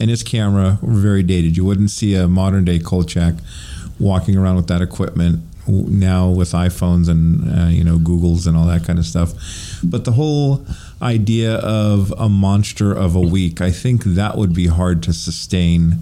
and 0.00 0.10
his 0.10 0.22
camera 0.22 0.78
were 0.82 0.94
very 0.94 1.22
dated. 1.22 1.56
You 1.56 1.64
wouldn't 1.64 1.90
see 1.90 2.14
a 2.14 2.26
modern 2.26 2.64
day 2.64 2.78
Kolchak 2.78 3.34
walking 3.98 4.36
around 4.36 4.56
with 4.56 4.66
that 4.66 4.82
equipment 4.82 5.42
now 5.68 6.28
with 6.28 6.52
iPhones 6.52 7.08
and 7.08 7.58
uh, 7.58 7.66
you 7.66 7.84
know 7.84 7.98
Googles 7.98 8.46
and 8.46 8.56
all 8.56 8.66
that 8.66 8.84
kind 8.84 8.98
of 8.98 9.06
stuff. 9.06 9.32
But 9.84 10.04
the 10.04 10.12
whole 10.12 10.66
idea 11.00 11.56
of 11.56 12.12
a 12.18 12.28
monster 12.28 12.92
of 12.92 13.14
a 13.14 13.20
week, 13.20 13.60
I 13.60 13.70
think 13.70 14.04
that 14.04 14.36
would 14.36 14.54
be 14.54 14.66
hard 14.66 15.02
to 15.04 15.12
sustain 15.12 15.98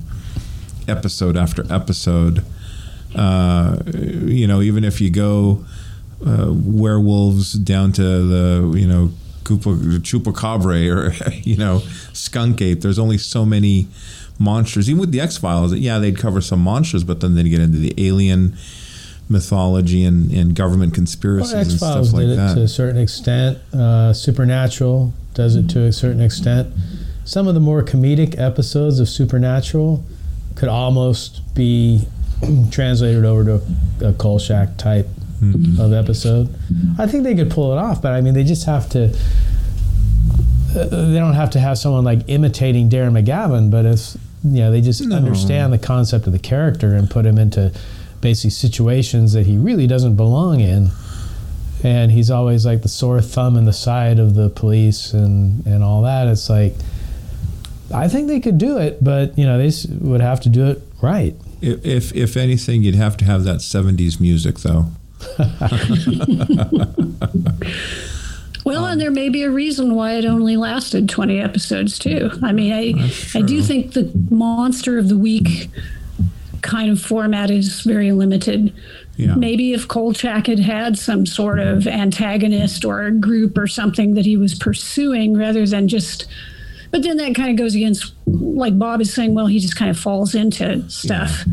episode 0.89 1.37
after 1.37 1.71
episode. 1.73 2.45
Uh, 3.15 3.79
you 3.87 4.47
know, 4.47 4.61
even 4.63 4.85
if 4.85 5.01
you 5.01 5.11
go 5.11 5.65
uh, 6.27 6.53
werewolves 6.53 7.53
down 7.53 7.93
to 7.93 8.03
the 8.03 8.79
you 8.79 8.87
know 8.87 9.11
Chupacabra 9.45 10.95
or 10.95 11.33
you 11.43 11.57
know 11.57 11.81
skunk 12.13 12.61
ape. 12.63 12.81
There's 12.81 12.99
only 12.99 13.19
so 13.19 13.45
many 13.45 13.87
monsters. 14.39 14.89
Even 14.89 15.01
with 15.01 15.13
the 15.13 15.21
X 15.21 15.37
Files, 15.37 15.75
yeah, 15.75 15.99
they'd 15.99 16.19
cover 16.19 16.41
some 16.41 16.61
monsters, 16.61 17.05
but 17.05 17.21
then 17.21 17.35
they'd 17.35 17.49
get 17.49 17.61
into 17.61 17.79
the 17.79 17.95
alien 17.99 18.57
mythology 19.29 20.05
and, 20.05 20.31
and 20.33 20.57
government 20.57 20.93
conspiracies 20.93 21.53
Well, 21.53 21.61
and 21.63 21.71
stuff 21.73 22.13
like 22.13 22.23
did 22.23 22.31
it 22.31 22.37
that. 22.37 22.55
to 22.57 22.63
a 22.63 22.69
certain 22.69 23.01
extent. 23.01 23.59
Uh, 23.73 24.13
Supernatural 24.13 25.13
does 25.35 25.55
it 25.57 25.69
to 25.71 25.85
a 25.85 25.93
certain 25.93 26.21
extent. 26.21 26.73
Some 27.25 27.47
of 27.47 27.55
the 27.55 27.61
more 27.61 27.83
comedic 27.85 28.37
episodes 28.39 28.99
of 28.99 29.09
Supernatural 29.09 30.05
could 30.57 30.69
almost 30.69 31.55
be 31.55 32.09
translated 32.73 33.25
over 33.25 33.45
to 33.45 33.63
a, 34.05 34.09
a 34.09 34.13
Kolchak 34.15 34.77
type 34.77 35.07
Mm-hmm. 35.41 35.81
of 35.81 35.93
episode. 35.95 36.55
I 36.99 37.07
think 37.07 37.25
they 37.25 37.35
could 37.35 37.51
pull 37.51 37.73
it 37.73 37.79
off, 37.79 38.03
but 38.03 38.13
I 38.13 38.21
mean, 38.21 38.35
they 38.35 38.45
just 38.45 38.67
have 38.67 38.89
to. 38.91 39.05
Uh, 40.77 40.85
they 40.87 41.19
don't 41.19 41.33
have 41.35 41.51
to 41.51 41.59
have 41.61 41.79
someone 41.79 42.05
like 42.05 42.21
imitating 42.29 42.89
Darren 42.91 43.13
McGavin, 43.21 43.71
but 43.71 43.85
if 43.87 44.17
you 44.45 44.61
know, 44.61 44.71
they 44.71 44.81
just 44.81 45.03
No. 45.05 45.17
understand 45.17 45.73
the 45.73 45.79
concept 45.79 46.27
of 46.27 46.33
the 46.33 46.39
character 46.39 46.95
and 46.95 47.11
put 47.11 47.27
him 47.27 47.39
into 47.39 47.73
basically 48.21 48.51
situations 48.51 49.33
that 49.33 49.47
he 49.47 49.57
really 49.59 49.87
doesn't 49.87 50.15
belong 50.17 50.61
in 50.61 50.91
and 51.83 52.13
he's 52.13 52.31
always 52.31 52.67
like 52.67 52.83
the 52.83 52.89
sore 52.89 53.21
thumb 53.23 53.57
in 53.57 53.65
the 53.65 53.73
side 53.73 54.19
of 54.19 54.35
the 54.35 54.51
police 54.51 55.15
and 55.15 55.65
and 55.67 55.83
all 55.83 56.03
that 56.03 56.29
it's 56.29 56.51
like 56.51 56.75
i 57.95 58.07
think 58.09 58.29
they 58.29 58.39
could 58.39 58.59
do 58.59 58.77
it 58.77 59.03
but 59.03 59.37
you 59.39 59.47
know 59.47 59.57
they 59.57 59.71
would 60.01 60.21
have 60.21 60.39
to 60.39 60.51
do 60.51 60.67
it 60.67 60.83
right 61.01 61.35
If, 61.63 61.85
if 61.87 62.15
if 62.15 62.37
anything, 62.37 62.83
you'd 62.83 62.95
have 62.95 63.17
to 63.19 63.25
have 63.25 63.45
that 63.45 63.61
'70s 63.61 64.21
music, 64.21 64.59
though. 64.61 64.87
Well, 68.65 68.87
and 68.87 69.01
there 69.01 69.11
may 69.11 69.29
be 69.31 69.43
a 69.43 69.51
reason 69.51 69.95
why 69.95 70.15
it 70.15 70.25
only 70.25 70.57
lasted 70.57 71.09
20 71.09 71.41
episodes, 71.41 71.99
too. 71.99 72.31
I 72.43 72.53
mean, 72.53 72.73
I, 72.73 73.39
I 73.39 73.43
do 73.43 73.63
think 73.63 73.95
the 73.95 74.11
monster 74.31 74.99
of 74.99 75.09
the 75.09 75.17
week 75.17 75.71
kind 76.63 76.91
of 76.91 77.01
format 77.01 77.51
is 77.51 77.81
very 77.81 78.13
limited. 78.13 78.73
Yeah. 79.17 79.35
Maybe 79.35 79.73
if 79.73 79.89
Kolchak 79.89 80.47
had 80.47 80.59
had 80.59 80.99
some 80.99 81.25
sort 81.27 81.59
of 81.59 81.87
antagonist 81.87 82.85
or 82.85 83.03
a 83.03 83.11
group 83.11 83.57
or 83.57 83.67
something 83.67 84.15
that 84.15 84.27
he 84.27 84.37
was 84.37 84.55
pursuing 84.55 85.37
rather 85.37 85.67
than 85.67 85.89
just. 85.89 86.27
But 86.91 87.03
then 87.03 87.17
that 87.19 87.35
kind 87.35 87.51
of 87.51 87.57
goes 87.57 87.75
against, 87.75 88.13
like 88.27 88.79
Bob 88.79 89.01
is 89.01 89.15
saying, 89.15 89.35
well, 89.35 89.47
he 89.47 89.59
just 89.59 89.77
kind 89.77 89.91
of 89.91 89.99
falls 89.99 90.35
into 90.35 90.89
stuff. 90.91 91.45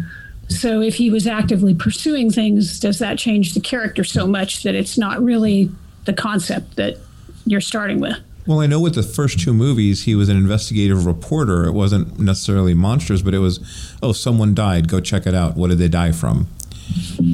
So 0.49 0.81
if 0.81 0.95
he 0.95 1.09
was 1.09 1.27
actively 1.27 1.75
pursuing 1.75 2.31
things, 2.31 2.79
does 2.79 2.99
that 2.99 3.17
change 3.17 3.53
the 3.53 3.59
character 3.59 4.03
so 4.03 4.25
much 4.25 4.63
that 4.63 4.75
it's 4.75 4.97
not 4.97 5.21
really 5.21 5.69
the 6.05 6.13
concept 6.13 6.77
that 6.77 6.97
you're 7.45 7.61
starting 7.61 7.99
with? 7.99 8.17
Well, 8.45 8.61
I 8.61 8.65
know 8.65 8.79
with 8.79 8.95
the 8.95 9.03
first 9.03 9.41
two 9.41 9.53
movies, 9.53 10.05
he 10.05 10.15
was 10.15 10.29
an 10.29 10.37
investigative 10.37 11.05
reporter. 11.05 11.65
It 11.65 11.73
wasn't 11.73 12.17
necessarily 12.17 12.73
monsters, 12.73 13.21
but 13.21 13.33
it 13.33 13.39
was, 13.39 13.59
oh, 14.01 14.13
someone 14.13 14.55
died. 14.55 14.87
Go 14.87 15.01
check 15.01 15.27
it 15.27 15.35
out. 15.35 15.57
What 15.57 15.69
did 15.69 15.79
they 15.79 15.89
die 15.89 16.13
from? 16.13 16.47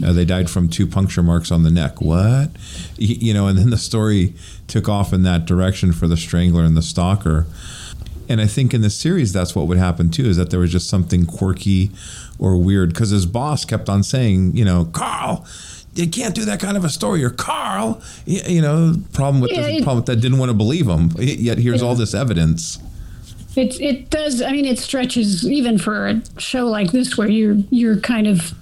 Uh, 0.04 0.12
they 0.12 0.26
died 0.26 0.50
from 0.50 0.68
two 0.68 0.88
puncture 0.88 1.22
marks 1.22 1.52
on 1.52 1.62
the 1.62 1.70
neck. 1.70 2.02
What? 2.02 2.50
You 2.98 3.34
know, 3.36 3.46
and 3.46 3.60
then 3.60 3.70
the 3.70 3.78
story 3.78 4.34
took 4.68 4.90
off 4.90 5.14
in 5.14 5.22
that 5.22 5.46
direction 5.46 5.94
for 5.94 6.08
the 6.08 6.18
Strangler 6.18 6.64
and 6.64 6.76
the 6.76 6.82
Stalker. 6.82 7.46
And 8.30 8.40
I 8.42 8.48
think 8.48 8.74
in 8.74 8.82
the 8.82 8.90
series, 8.90 9.34
that's 9.34 9.56
what 9.56 9.68
would 9.68 9.78
happen 9.78 10.10
too, 10.10 10.26
is 10.26 10.38
that 10.38 10.50
there 10.50 10.60
was 10.60 10.72
just 10.72 10.90
something 10.90 11.26
quirky 11.26 11.92
or 12.40 12.58
weird. 12.58 12.90
Because 12.94 13.10
his 13.10 13.26
boss 13.26 13.66
kept 13.66 13.90
on 13.90 14.04
saying, 14.04 14.56
you 14.56 14.66
know, 14.66 14.86
Carl, 14.86 15.46
you 15.96 16.08
can't 16.08 16.34
do 16.34 16.46
that 16.46 16.60
kind 16.60 16.78
of 16.78 16.84
a 16.86 16.90
story. 16.90 17.24
Or 17.24 17.30
Carl, 17.30 18.02
you 18.26 18.62
know, 18.62 18.96
problem 19.14 19.42
with 19.42 19.52
Yeah, 19.52 19.68
it- 19.68 19.84
problem 19.84 19.98
with 19.98 20.06
that 20.08 20.22
didn't 20.22 20.38
want 20.40 20.50
to 20.50 20.54
believe 20.58 20.88
him. 20.88 21.12
Yet 21.20 21.58
here's 21.60 21.82
all 21.82 21.96
this 21.96 22.14
evidence. 22.14 22.80
It 23.56 23.80
it 23.80 24.10
does. 24.10 24.42
I 24.42 24.52
mean, 24.52 24.66
it 24.66 24.80
stretches 24.80 25.48
even 25.48 25.78
for 25.78 26.08
a 26.08 26.22
show 26.40 26.66
like 26.68 26.92
this 26.92 27.18
where 27.18 27.30
you're 27.30 27.58
you're 27.70 27.98
kind 27.98 28.26
of 28.26 28.54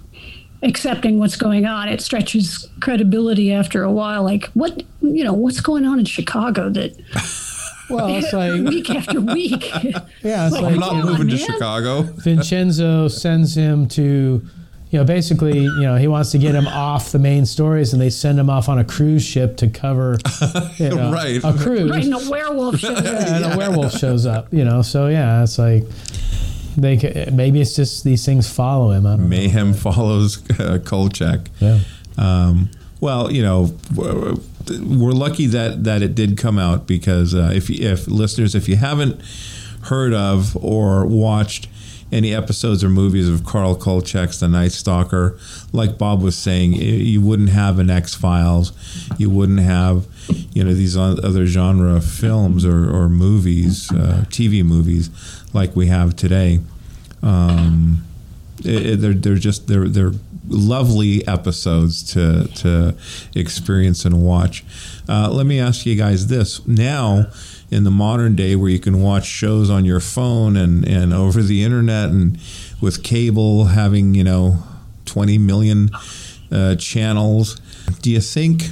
accepting 0.64 1.18
what's 1.18 1.38
going 1.38 1.66
on. 1.66 1.88
It 1.88 2.02
stretches 2.02 2.68
credibility 2.82 3.54
after 3.54 3.84
a 3.84 3.92
while. 3.92 4.24
Like 4.24 4.48
what 4.48 4.84
you 5.02 5.24
know, 5.24 5.32
what's 5.32 5.62
going 5.62 5.86
on 5.86 5.98
in 6.00 6.04
Chicago 6.06 6.70
that 6.72 6.92
Well, 7.92 8.08
it's 8.16 8.34
like 8.34 8.54
week 8.64 8.90
after 8.90 9.20
week. 9.22 9.70
yeah, 10.24 10.48
it's 10.48 10.54
Like, 10.54 10.62
like 10.64 10.74
I'm 10.74 10.80
not 10.80 10.90
come 10.90 11.00
on, 11.02 11.06
moving 11.08 11.28
to 11.30 11.36
man. 11.36 11.46
Chicago. 11.46 12.02
Vincenzo 12.04 13.08
sends 13.08 13.56
him 13.56 13.88
to, 13.90 14.46
you 14.90 15.00
know, 15.00 15.04
basically, 15.06 15.60
you 15.60 15.82
know, 15.82 15.96
he 15.96 16.08
wants 16.08 16.32
to 16.32 16.38
get 16.38 16.54
him 16.56 16.68
off 16.68 17.12
the 17.12 17.20
main 17.20 17.46
stories, 17.46 17.94
and 17.94 18.02
they 18.02 18.10
send 18.10 18.40
him 18.40 18.50
off 18.50 18.68
on 18.70 18.78
a 18.80 18.84
cruise 18.84 19.24
ship 19.26 19.58
to 19.58 19.68
cover, 19.70 20.18
you 20.78 20.90
know, 20.90 21.12
Right. 21.12 21.42
a 21.44 21.54
cruise, 21.54 21.90
Right, 21.92 22.04
and 22.04 22.14
a 22.14 22.30
werewolf 22.30 22.78
shows 22.80 22.98
up. 23.00 23.06
and 23.06 23.54
a 23.54 23.58
werewolf 23.58 23.98
shows 23.98 24.26
up. 24.26 24.54
You 24.54 24.66
know, 24.66 24.82
so 24.82 25.08
yeah, 25.08 25.44
it's 25.44 25.58
like 25.58 25.84
they 26.78 26.98
ca- 26.98 27.32
maybe 27.32 27.62
it's 27.62 27.76
just 27.76 28.04
these 28.04 28.26
things 28.26 28.50
follow 28.52 28.92
him. 28.92 29.06
I 29.06 29.12
don't 29.12 29.22
know. 29.22 29.28
Mayhem 29.28 29.74
follows 29.74 30.42
uh, 30.60 30.80
Kolchak. 30.84 31.50
Yeah. 31.60 31.80
Um, 32.18 32.70
well, 33.02 33.30
you 33.32 33.42
know, 33.42 33.76
we're 33.96 35.12
lucky 35.12 35.48
that 35.48 35.84
that 35.84 36.02
it 36.02 36.16
did 36.16 36.38
come 36.38 36.58
out 36.58 36.88
because 36.88 37.36
uh, 37.36 37.52
if 37.54 37.70
if 37.70 38.08
listeners, 38.08 38.56
if 38.56 38.70
you 38.70 38.78
haven't 38.78 39.20
heard 39.84 40.14
of 40.14 40.56
or 40.58 41.06
watched 41.06 41.68
any 42.12 42.36
episodes 42.36 42.84
or 42.84 42.90
movies 42.90 43.28
of 43.30 43.46
Carl 43.46 43.74
Kolchak's 43.76 44.40
The 44.42 44.48
Night 44.50 44.74
Stalker, 44.74 45.40
like 45.72 45.98
Bob 45.98 46.22
was 46.22 46.38
saying, 46.38 46.74
you 46.74 47.22
wouldn't 47.22 47.50
have 47.50 47.80
an 47.80 47.90
X 47.90 48.14
Files, 48.14 48.74
you 49.18 49.30
wouldn't 49.30 49.62
have, 49.62 50.06
you 50.54 50.62
know, 50.64 50.74
these 50.74 50.98
other 50.98 51.46
genre 51.46 52.02
films 52.02 52.66
or, 52.66 52.94
or 52.94 53.08
movies, 53.08 53.90
uh, 53.94 54.26
TV 54.30 54.62
movies, 54.64 55.10
like 55.54 55.74
we 55.74 55.88
have 55.88 56.16
today. 56.18 56.60
Um, 57.24 58.04
it, 58.64 58.86
it- 58.86 59.02
they're 59.02 59.14
they're 59.14 59.36
just 59.36 59.68
they're 59.68 59.88
they're 59.88 60.12
lovely 60.48 61.26
episodes 61.28 62.04
to 62.14 62.48
to 62.56 62.96
experience 63.36 64.06
and 64.06 64.26
watch. 64.26 64.64
Uh, 65.08 65.30
let 65.30 65.46
me 65.46 65.60
ask 65.60 65.86
you 65.86 65.96
guys 65.96 66.28
this: 66.28 66.66
now, 66.68 67.28
in 67.70 67.84
the 67.84 67.92
modern 67.92 68.36
day, 68.36 68.56
where 68.56 68.70
you 68.70 68.80
can 68.80 69.02
watch 69.02 69.26
shows 69.26 69.70
on 69.70 69.86
your 69.86 70.00
phone 70.00 70.56
and 70.58 70.88
and 70.88 71.14
over 71.14 71.42
the 71.42 71.64
internet 71.64 72.10
and 72.10 72.38
with 72.82 73.04
cable 73.04 73.66
having 73.66 74.16
you 74.16 74.24
know 74.24 74.64
twenty 75.06 75.38
million 75.38 75.90
uh, 76.52 76.76
channels, 76.76 77.60
do 78.02 78.12
you 78.12 78.22
think? 78.22 78.72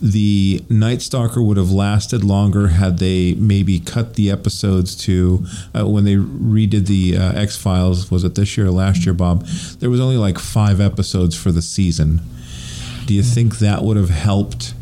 The 0.00 0.64
Night 0.68 1.02
Stalker 1.02 1.42
would 1.42 1.56
have 1.56 1.70
lasted 1.70 2.22
longer 2.24 2.68
had 2.68 2.98
they 2.98 3.34
maybe 3.34 3.80
cut 3.80 4.14
the 4.14 4.30
episodes 4.30 4.94
to 5.04 5.44
uh, 5.74 5.86
when 5.86 6.04
they 6.04 6.14
redid 6.14 6.86
the 6.86 7.16
uh, 7.16 7.32
X 7.32 7.56
Files. 7.56 8.10
Was 8.10 8.24
it 8.24 8.34
this 8.34 8.56
year 8.56 8.66
or 8.66 8.70
last 8.70 9.04
year, 9.04 9.14
Bob? 9.14 9.46
There 9.80 9.90
was 9.90 10.00
only 10.00 10.16
like 10.16 10.38
five 10.38 10.80
episodes 10.80 11.36
for 11.36 11.50
the 11.50 11.62
season. 11.62 12.20
Do 13.06 13.14
you 13.14 13.22
think 13.22 13.58
that 13.58 13.82
would 13.82 13.96
have 13.96 14.10
helped 14.10 14.74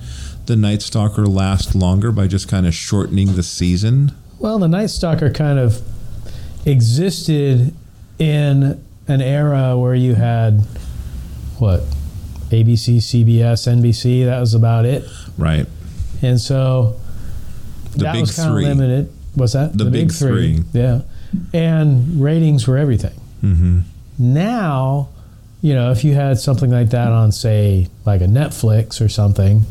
the 0.47 0.57
Night 0.57 0.83
Stalker 0.83 1.27
last 1.27 1.75
longer 1.75 2.13
by 2.13 2.27
just 2.27 2.49
kind 2.49 2.67
of 2.67 2.75
shortening 2.75 3.37
the 3.37 3.43
season? 3.43 4.13
Well, 4.39 4.59
the 4.59 4.69
Night 4.69 4.91
Stalker 4.91 5.31
kind 5.31 5.59
of 5.59 5.81
existed 6.65 7.75
in 8.19 8.85
an 9.09 9.21
era 9.21 9.79
where 9.79 9.95
you 9.95 10.15
had 10.15 10.61
what 11.59 11.83
ABC, 12.51 12.99
CBS, 12.99 13.67
NBC. 13.67 14.25
That 14.25 14.41
was 14.41 14.55
about 14.55 14.85
it, 14.85 15.05
Right. 15.37 15.67
and 16.23 16.41
so 16.41 16.97
The 17.93 18.05
that 18.05 18.13
big 18.13 18.21
was 18.23 18.37
kind 18.37 18.51
of 18.51 18.57
limited. 18.57 19.13
What's 19.35 19.53
that? 19.55 19.77
The 19.77 19.85
big 19.87 20.13
three. 20.13 20.63
Yeah, 20.73 21.01
and 21.53 22.21
ratings 22.21 22.67
were 22.67 22.79
everything. 22.79 23.19
Mm-hmm. 23.43 23.81
Now, 24.19 25.09
you 25.61 25.75
know, 25.75 25.91
if 25.91 26.05
you 26.05 26.15
had 26.15 26.39
something 26.39 26.71
like 26.71 26.91
that 26.91 27.09
on, 27.09 27.33
say, 27.33 27.89
like 28.05 28.21
a 28.21 28.27
Netflix 28.27 29.01
or 29.05 29.09
something, 29.09 29.65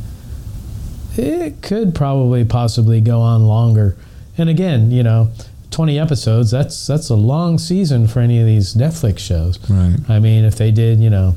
it 1.18 1.62
could 1.62 1.96
probably 1.96 2.44
possibly 2.46 3.02
go 3.02 3.22
on 3.22 3.46
longer. 3.46 3.96
And 4.38 4.50
again, 4.50 4.92
you 4.92 5.02
know, 5.02 5.30
20 5.72 5.98
episodes, 6.00 6.52
that's 6.52 6.86
that's 6.88 7.10
a 7.10 7.16
long 7.16 7.58
season 7.58 8.08
for 8.08 8.20
any 8.20 8.40
of 8.40 8.46
these 8.46 8.74
Netflix 8.76 9.20
shows. 9.20 9.58
Right. 9.70 9.98
I 10.10 10.20
mean, 10.20 10.44
if 10.46 10.58
they 10.58 10.72
did, 10.72 11.00
you 11.00 11.10
know, 11.10 11.36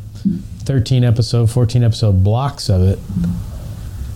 13 0.69 1.03
episode, 1.03 1.51
14 1.51 1.83
episode 1.83 2.23
blocks 2.23 2.69
of 2.69 2.83
it, 2.83 2.99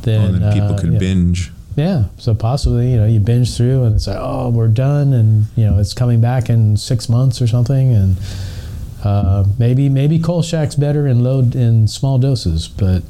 then, 0.02 0.34
Oh, 0.34 0.38
then 0.38 0.52
people 0.52 0.74
uh, 0.74 0.78
could 0.78 0.92
yeah. 0.92 0.98
binge. 0.98 1.50
Yeah, 1.76 2.04
so 2.18 2.34
possibly 2.34 2.90
you 2.92 2.98
know 2.98 3.06
you 3.06 3.18
binge 3.18 3.56
through 3.56 3.84
and 3.84 3.94
it's 3.96 4.06
like 4.06 4.18
oh 4.20 4.50
we're 4.50 4.68
done 4.68 5.14
and 5.14 5.46
you 5.56 5.64
know 5.64 5.78
it's 5.78 5.94
coming 5.94 6.20
back 6.20 6.50
in 6.50 6.76
six 6.76 7.08
months 7.08 7.40
or 7.40 7.46
something 7.46 7.94
and 7.94 8.16
uh, 9.02 9.44
maybe 9.58 9.88
maybe 9.88 10.18
Kolchak's 10.18 10.74
better 10.76 11.06
in 11.06 11.24
low 11.24 11.38
in 11.40 11.88
small 11.88 12.18
doses 12.18 12.68
but 12.68 13.02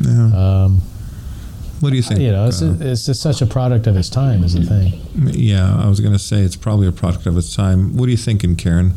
Yeah. 0.00 0.30
um, 0.64 0.80
what 1.80 1.90
do 1.90 1.96
you 1.96 2.02
think? 2.02 2.20
you 2.20 2.32
know 2.32 2.46
it's 2.48 2.62
uh, 2.62 2.78
it's 2.80 3.04
just 3.04 3.20
such 3.20 3.42
a 3.42 3.46
product 3.46 3.86
of 3.86 3.94
its 3.94 4.08
time 4.08 4.42
is 4.42 4.54
the 4.54 4.64
thing. 4.64 4.98
yeah, 5.14 5.76
I 5.78 5.86
was 5.86 6.00
going 6.00 6.14
to 6.14 6.18
say 6.18 6.38
it's 6.40 6.56
probably 6.56 6.86
a 6.88 6.92
product 6.92 7.26
of 7.26 7.36
its 7.36 7.54
time. 7.54 7.94
What 7.98 8.06
are 8.08 8.10
you 8.10 8.16
thinking, 8.16 8.56
Karen? 8.56 8.94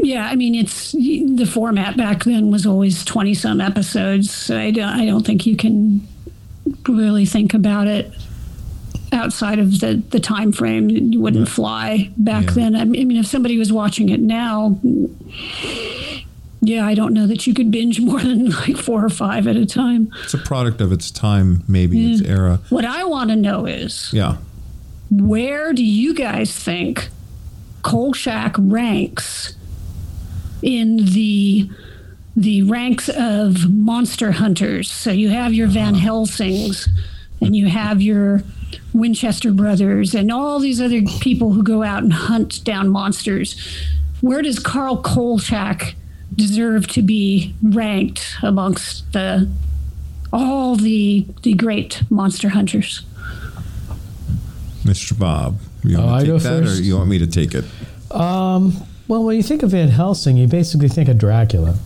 Yeah, 0.00 0.26
I 0.28 0.36
mean, 0.36 0.54
it's 0.54 0.92
the 0.92 1.44
format 1.44 1.96
back 1.96 2.24
then 2.24 2.50
was 2.50 2.64
always 2.66 3.04
twenty 3.04 3.34
some 3.34 3.60
episodes. 3.60 4.30
So 4.32 4.58
I 4.58 4.70
don't, 4.70 4.88
I 4.88 5.04
don't 5.06 5.26
think 5.26 5.44
you 5.46 5.56
can 5.56 6.06
really 6.88 7.26
think 7.26 7.52
about 7.54 7.86
it 7.88 8.12
outside 9.12 9.58
of 9.58 9.80
the 9.80 10.02
the 10.10 10.20
time 10.20 10.52
frame. 10.52 10.88
You 10.88 11.20
wouldn't 11.20 11.48
fly 11.48 12.10
back 12.16 12.44
Yeah. 12.46 12.50
then. 12.52 12.76
I 12.76 12.84
mean, 12.84 13.16
if 13.16 13.26
somebody 13.26 13.58
was 13.58 13.72
watching 13.72 14.08
it 14.10 14.20
now, 14.20 14.78
yeah, 16.60 16.86
I 16.86 16.94
don't 16.94 17.12
know 17.14 17.26
that 17.26 17.46
you 17.46 17.54
could 17.54 17.70
binge 17.70 18.00
more 18.00 18.20
than 18.22 18.50
like 18.50 18.76
four 18.76 19.04
or 19.04 19.08
five 19.10 19.46
at 19.46 19.56
a 19.56 19.66
time. 19.66 20.12
It's 20.24 20.34
a 20.34 20.38
product 20.38 20.80
of 20.80 20.92
its 20.92 21.10
time, 21.10 21.64
maybe 21.68 22.12
its 22.12 22.22
era. 22.22 22.60
What 22.68 22.84
I 22.84 23.04
want 23.04 23.30
to 23.30 23.36
know 23.36 23.66
is 23.66 24.10
Yeah. 24.12 24.36
where 25.10 25.72
do 25.72 25.84
you 25.84 26.14
guys 26.14 26.52
think 26.52 27.08
Kolchak 27.82 28.54
ranks 28.58 29.54
in 30.62 30.96
the 31.04 31.70
the 32.36 32.62
ranks 32.62 33.08
of 33.08 33.68
monster 33.72 34.32
hunters? 34.32 34.90
So 34.90 35.10
you 35.10 35.28
have 35.30 35.52
your 35.52 35.66
Van 35.66 35.94
Helsings 35.94 36.88
and 37.40 37.56
you 37.56 37.66
have 37.68 38.00
your 38.00 38.42
Winchester 38.92 39.50
brothers 39.50 40.14
and 40.14 40.30
all 40.30 40.58
these 40.60 40.80
other 40.80 41.02
people 41.20 41.52
who 41.52 41.62
go 41.62 41.82
out 41.82 42.02
and 42.02 42.12
hunt 42.12 42.62
down 42.64 42.88
monsters. 42.90 43.56
Where 44.20 44.42
does 44.42 44.58
Carl 44.58 44.98
Kolchak 44.98 45.94
deserve 46.34 46.86
to 46.88 47.02
be 47.02 47.54
ranked 47.62 48.36
amongst 48.42 49.12
the 49.12 49.48
all 50.32 50.76
the 50.76 51.26
the 51.42 51.54
great 51.54 52.02
monster 52.10 52.50
hunters? 52.50 53.02
Mr. 54.84 55.18
Bob, 55.18 55.58
you 55.84 55.96
Oh, 55.98 56.06
want 56.06 56.14
I 56.16 56.20
to 56.20 56.26
go 56.26 56.34
take 56.38 56.42
that 56.44 56.62
first? 56.64 56.80
or 56.80 56.82
you 56.82 56.96
want 56.96 57.10
me 57.10 57.18
to 57.18 57.26
take 57.26 57.54
it? 57.54 57.64
Um, 58.10 58.74
well, 59.08 59.24
when 59.24 59.36
you 59.36 59.42
think 59.42 59.62
of 59.62 59.70
Van 59.70 59.88
Helsing, 59.88 60.36
you 60.36 60.46
basically 60.46 60.88
think 60.88 61.08
of 61.08 61.18
Dracula, 61.18 61.76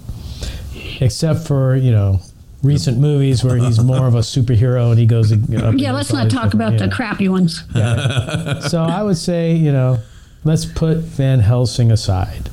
except 1.00 1.46
for 1.46 1.76
you 1.76 1.90
know 1.92 2.20
recent 2.62 2.98
movies 2.98 3.42
where 3.42 3.56
he's 3.56 3.80
more 3.82 4.06
of 4.06 4.14
a 4.14 4.20
superhero 4.20 4.90
and 4.90 4.98
he 4.98 5.06
goes. 5.06 5.32
Yeah, 5.32 5.92
let's 5.92 6.12
not 6.12 6.30
talk 6.30 6.54
about 6.54 6.72
different- 6.72 6.90
the 6.92 6.96
crappy 6.96 7.28
ones. 7.28 7.62
Yeah. 7.74 8.60
So 8.60 8.82
I 8.82 9.02
would 9.02 9.16
say, 9.16 9.54
you 9.54 9.72
know, 9.72 9.98
let's 10.44 10.64
put 10.64 10.98
Van 10.98 11.40
Helsing 11.40 11.90
aside. 11.90 12.48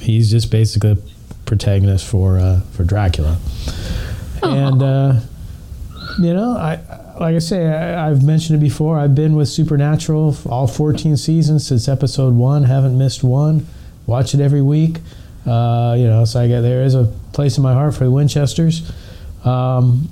He's 0.00 0.30
just 0.30 0.50
basically 0.50 0.92
a 0.92 0.98
protagonist 1.46 2.06
for 2.06 2.38
uh, 2.38 2.60
for 2.72 2.84
Dracula, 2.84 3.38
and 4.42 4.82
uh, 4.82 5.20
you 6.20 6.32
know, 6.34 6.52
I 6.56 6.78
like 7.20 7.34
I 7.34 7.38
say, 7.40 7.66
I, 7.66 8.08
I've 8.08 8.22
mentioned 8.24 8.58
it 8.58 8.62
before. 8.62 8.98
I've 8.98 9.14
been 9.14 9.34
with 9.34 9.48
Supernatural 9.48 10.36
all 10.48 10.66
14 10.68 11.16
seasons 11.16 11.66
since 11.66 11.88
episode 11.88 12.34
one. 12.34 12.64
Haven't 12.64 12.96
missed 12.96 13.24
one. 13.24 13.66
Watch 14.08 14.32
it 14.34 14.40
every 14.40 14.62
week. 14.62 14.96
Uh, 15.46 15.94
you 15.98 16.06
know, 16.06 16.24
so 16.24 16.40
I 16.40 16.48
get 16.48 16.62
there 16.62 16.82
is 16.82 16.94
a 16.94 17.04
place 17.32 17.58
in 17.58 17.62
my 17.62 17.74
heart 17.74 17.94
for 17.94 18.04
the 18.04 18.10
Winchesters. 18.10 18.90
Um, 19.44 20.08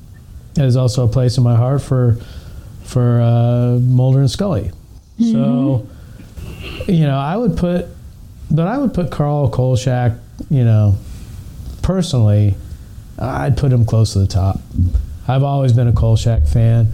there's 0.55 0.77
also 0.77 1.05
a 1.05 1.09
place 1.09 1.39
in 1.39 1.45
my 1.45 1.57
heart 1.57 1.83
for 1.83 2.19
for 2.85 3.21
uh, 3.21 3.79
Mulder 3.81 4.21
and 4.21 4.31
Scully. 4.31 4.71
So, 5.19 5.87
you 6.87 7.05
know, 7.05 7.19
I 7.19 7.37
would 7.37 7.57
put, 7.57 7.87
but 8.51 8.69
I 8.69 8.77
would 8.79 8.93
put 8.93 9.11
Carl 9.11 9.49
Kolchak, 9.51 10.13
you 10.51 10.63
know, 10.63 10.97
personally, 11.83 12.55
I'd 13.19 13.57
put 13.57 13.73
him 13.73 13.87
close 13.87 14.13
to 14.13 14.19
the 14.19 14.27
top. 14.27 14.61
I've 15.27 15.43
always 15.43 15.73
been 15.73 15.89
a 15.89 15.93
Kolchak 15.93 16.47
fan, 16.47 16.89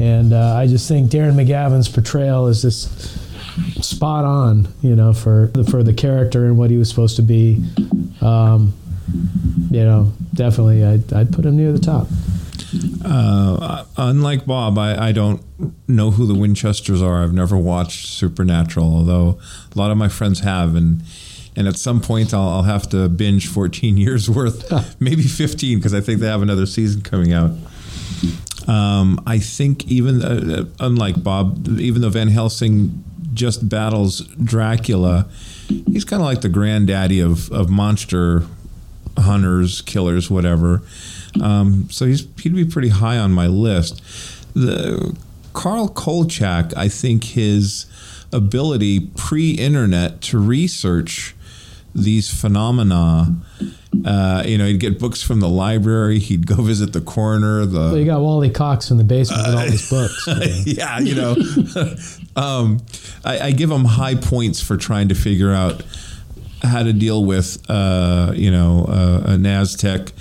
and 0.00 0.32
uh, 0.32 0.54
I 0.54 0.68
just 0.68 0.88
think 0.88 1.10
Darren 1.10 1.34
McGavin's 1.34 1.88
portrayal 1.88 2.46
is 2.46 2.62
just 2.62 3.18
spot 3.80 4.24
on, 4.24 4.68
you 4.82 4.96
know, 4.96 5.12
for 5.12 5.50
the, 5.54 5.64
for 5.64 5.82
the 5.82 5.94
character 5.94 6.44
and 6.46 6.58
what 6.58 6.70
he 6.70 6.76
was 6.76 6.88
supposed 6.88 7.16
to 7.16 7.22
be. 7.22 7.62
Um, 8.20 8.74
you 9.70 9.84
know, 9.84 10.12
definitely, 10.32 10.84
I'd, 10.84 11.12
I'd 11.12 11.32
put 11.32 11.44
him 11.44 11.56
near 11.56 11.72
the 11.72 11.78
top. 11.78 12.08
Uh, 13.04 13.84
unlike 13.96 14.46
Bob, 14.46 14.78
I, 14.78 15.08
I 15.08 15.12
don't 15.12 15.42
know 15.88 16.10
who 16.10 16.26
the 16.26 16.34
Winchesters 16.34 17.02
are. 17.02 17.22
I've 17.22 17.32
never 17.32 17.56
watched 17.56 18.06
Supernatural, 18.06 18.86
although 18.86 19.38
a 19.74 19.78
lot 19.78 19.90
of 19.90 19.96
my 19.96 20.08
friends 20.08 20.40
have, 20.40 20.74
and 20.74 21.02
and 21.56 21.68
at 21.68 21.76
some 21.76 22.00
point 22.00 22.34
I'll, 22.34 22.48
I'll 22.48 22.62
have 22.62 22.88
to 22.90 23.08
binge 23.08 23.46
14 23.46 23.96
years 23.98 24.28
worth, 24.28 24.72
maybe 25.00 25.22
15, 25.22 25.78
because 25.78 25.94
I 25.94 26.00
think 26.00 26.20
they 26.20 26.26
have 26.26 26.42
another 26.42 26.66
season 26.66 27.02
coming 27.02 27.32
out. 27.32 27.52
Um, 28.66 29.22
I 29.26 29.38
think 29.38 29.86
even 29.86 30.22
uh, 30.22 30.64
unlike 30.80 31.22
Bob, 31.22 31.68
even 31.78 32.00
though 32.00 32.08
Van 32.08 32.28
Helsing 32.28 33.04
just 33.34 33.68
battles 33.68 34.20
Dracula, 34.42 35.28
he's 35.68 36.04
kind 36.04 36.22
of 36.22 36.26
like 36.26 36.40
the 36.40 36.48
granddaddy 36.48 37.20
of 37.20 37.50
of 37.52 37.68
monster 37.68 38.44
hunters, 39.18 39.80
killers, 39.82 40.30
whatever. 40.30 40.82
Um, 41.40 41.88
so 41.90 42.06
he's 42.06 42.26
he'd 42.40 42.54
be 42.54 42.64
pretty 42.64 42.90
high 42.90 43.18
on 43.18 43.32
my 43.32 43.46
list. 43.46 44.02
The 44.54 45.16
Carl 45.52 45.88
Kolchak, 45.88 46.76
I 46.76 46.88
think 46.88 47.24
his 47.24 47.86
ability 48.32 49.08
pre-internet 49.16 50.20
to 50.22 50.38
research 50.38 51.34
these 51.94 52.28
phenomena. 52.28 53.36
Uh, 54.04 54.42
you 54.46 54.58
know, 54.58 54.66
he'd 54.66 54.80
get 54.80 54.98
books 54.98 55.22
from 55.22 55.40
the 55.40 55.48
library. 55.48 56.18
He'd 56.18 56.46
go 56.46 56.56
visit 56.56 56.92
the 56.92 57.00
coroner. 57.00 57.66
The 57.66 57.78
Well, 57.78 57.96
you 57.96 58.04
got 58.04 58.20
Wally 58.20 58.50
Cox 58.50 58.90
in 58.90 58.98
the 58.98 59.04
basement 59.04 59.46
with 59.46 59.54
all 59.54 59.62
his 59.62 59.88
books. 59.88 60.26
yeah, 60.66 60.98
you 60.98 61.14
know, 61.14 61.36
um, 62.36 62.80
I, 63.24 63.38
I 63.40 63.50
give 63.52 63.70
him 63.70 63.84
high 63.84 64.14
points 64.14 64.60
for 64.60 64.76
trying 64.76 65.08
to 65.08 65.14
figure 65.14 65.52
out 65.52 65.82
how 66.62 66.82
to 66.82 66.92
deal 66.92 67.24
with, 67.24 67.62
uh, 67.68 68.32
you 68.34 68.50
know, 68.50 68.86
uh, 68.88 69.32
an 69.32 69.44
Aztec 69.44 70.12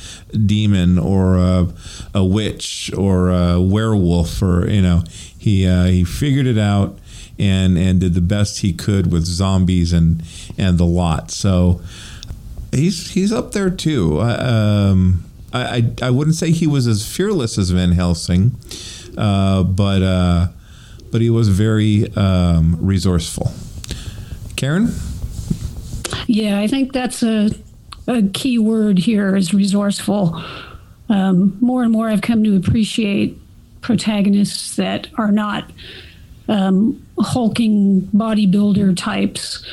demon 0.46 1.00
or 1.00 1.38
a, 1.38 1.68
a 2.14 2.26
witch 2.26 2.92
or 2.98 3.30
a 3.30 3.62
werewolf, 3.62 4.42
or 4.42 4.70
you 4.70 4.82
know, 4.82 5.04
he 5.38 5.68
uh, 5.68 5.86
he 5.86 6.04
figured 6.04 6.48
it 6.48 6.58
out 6.58 6.98
and 7.40 7.78
and 7.78 8.00
did 8.00 8.14
the 8.14 8.22
best 8.22 8.60
he 8.60 8.74
could 8.74 9.12
with 9.12 9.26
zombies 9.26 9.94
and 9.94 10.24
and 10.58 10.78
the 10.78 10.86
lot. 10.86 11.32
So 11.32 11.82
he's 12.74 13.12
he's 13.12 13.32
up 13.32 13.52
there 13.52 13.70
too. 13.70 14.22
Um, 14.22 15.24
I, 15.54 15.94
I 16.02 16.08
I 16.08 16.10
wouldn't 16.10 16.36
say 16.36 16.52
he 16.52 16.68
was 16.68 16.88
as 16.88 17.06
fearless 17.06 17.58
as 17.58 17.70
Van 17.70 17.92
Helsing, 17.92 18.52
uh, 19.18 19.64
but 19.64 20.02
uh, 20.02 20.48
but 21.12 21.22
he 21.22 21.30
was 21.30 21.50
very 21.50 22.12
um, 22.16 22.78
resourceful. 22.80 23.52
Karen. 24.56 24.94
Yeah, 26.28 26.60
I 26.60 26.68
think 26.68 26.94
that's 26.94 27.22
a, 27.22 27.52
a 28.08 28.24
key 28.24 28.58
word 28.58 28.98
here 28.98 29.36
is 29.36 29.54
resourceful. 29.54 30.42
Um, 31.10 31.58
more 31.60 31.84
and 31.84 31.92
more, 31.92 32.10
I've 32.10 32.22
come 32.22 32.44
to 32.44 32.56
appreciate 32.56 33.38
protagonists 33.82 34.76
that 34.78 35.08
are 35.18 35.32
not 35.32 35.70
um, 36.48 37.06
hulking 37.20 38.02
bodybuilder 38.14 38.96
types. 38.98 39.66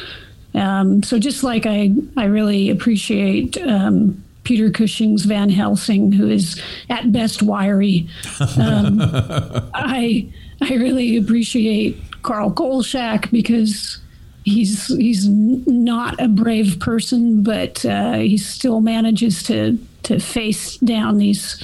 Um, 0.54 1.02
so 1.02 1.18
just 1.18 1.42
like 1.42 1.66
I, 1.66 1.92
I 2.16 2.24
really 2.24 2.70
appreciate 2.70 3.56
um, 3.62 4.22
Peter 4.44 4.70
Cushing's 4.70 5.24
Van 5.24 5.50
Helsing, 5.50 6.12
who 6.12 6.28
is 6.28 6.60
at 6.88 7.12
best 7.12 7.42
wiry. 7.42 8.08
Um, 8.58 9.00
I 9.74 10.28
I 10.60 10.74
really 10.74 11.16
appreciate 11.16 11.98
Carl 12.22 12.50
Kolchak 12.50 13.30
because 13.30 13.98
he's 14.44 14.88
he's 14.96 15.28
not 15.28 16.20
a 16.20 16.28
brave 16.28 16.80
person, 16.80 17.42
but 17.42 17.84
uh, 17.84 18.14
he 18.14 18.36
still 18.36 18.80
manages 18.80 19.42
to 19.44 19.78
to 20.04 20.18
face 20.18 20.76
down 20.78 21.18
these 21.18 21.62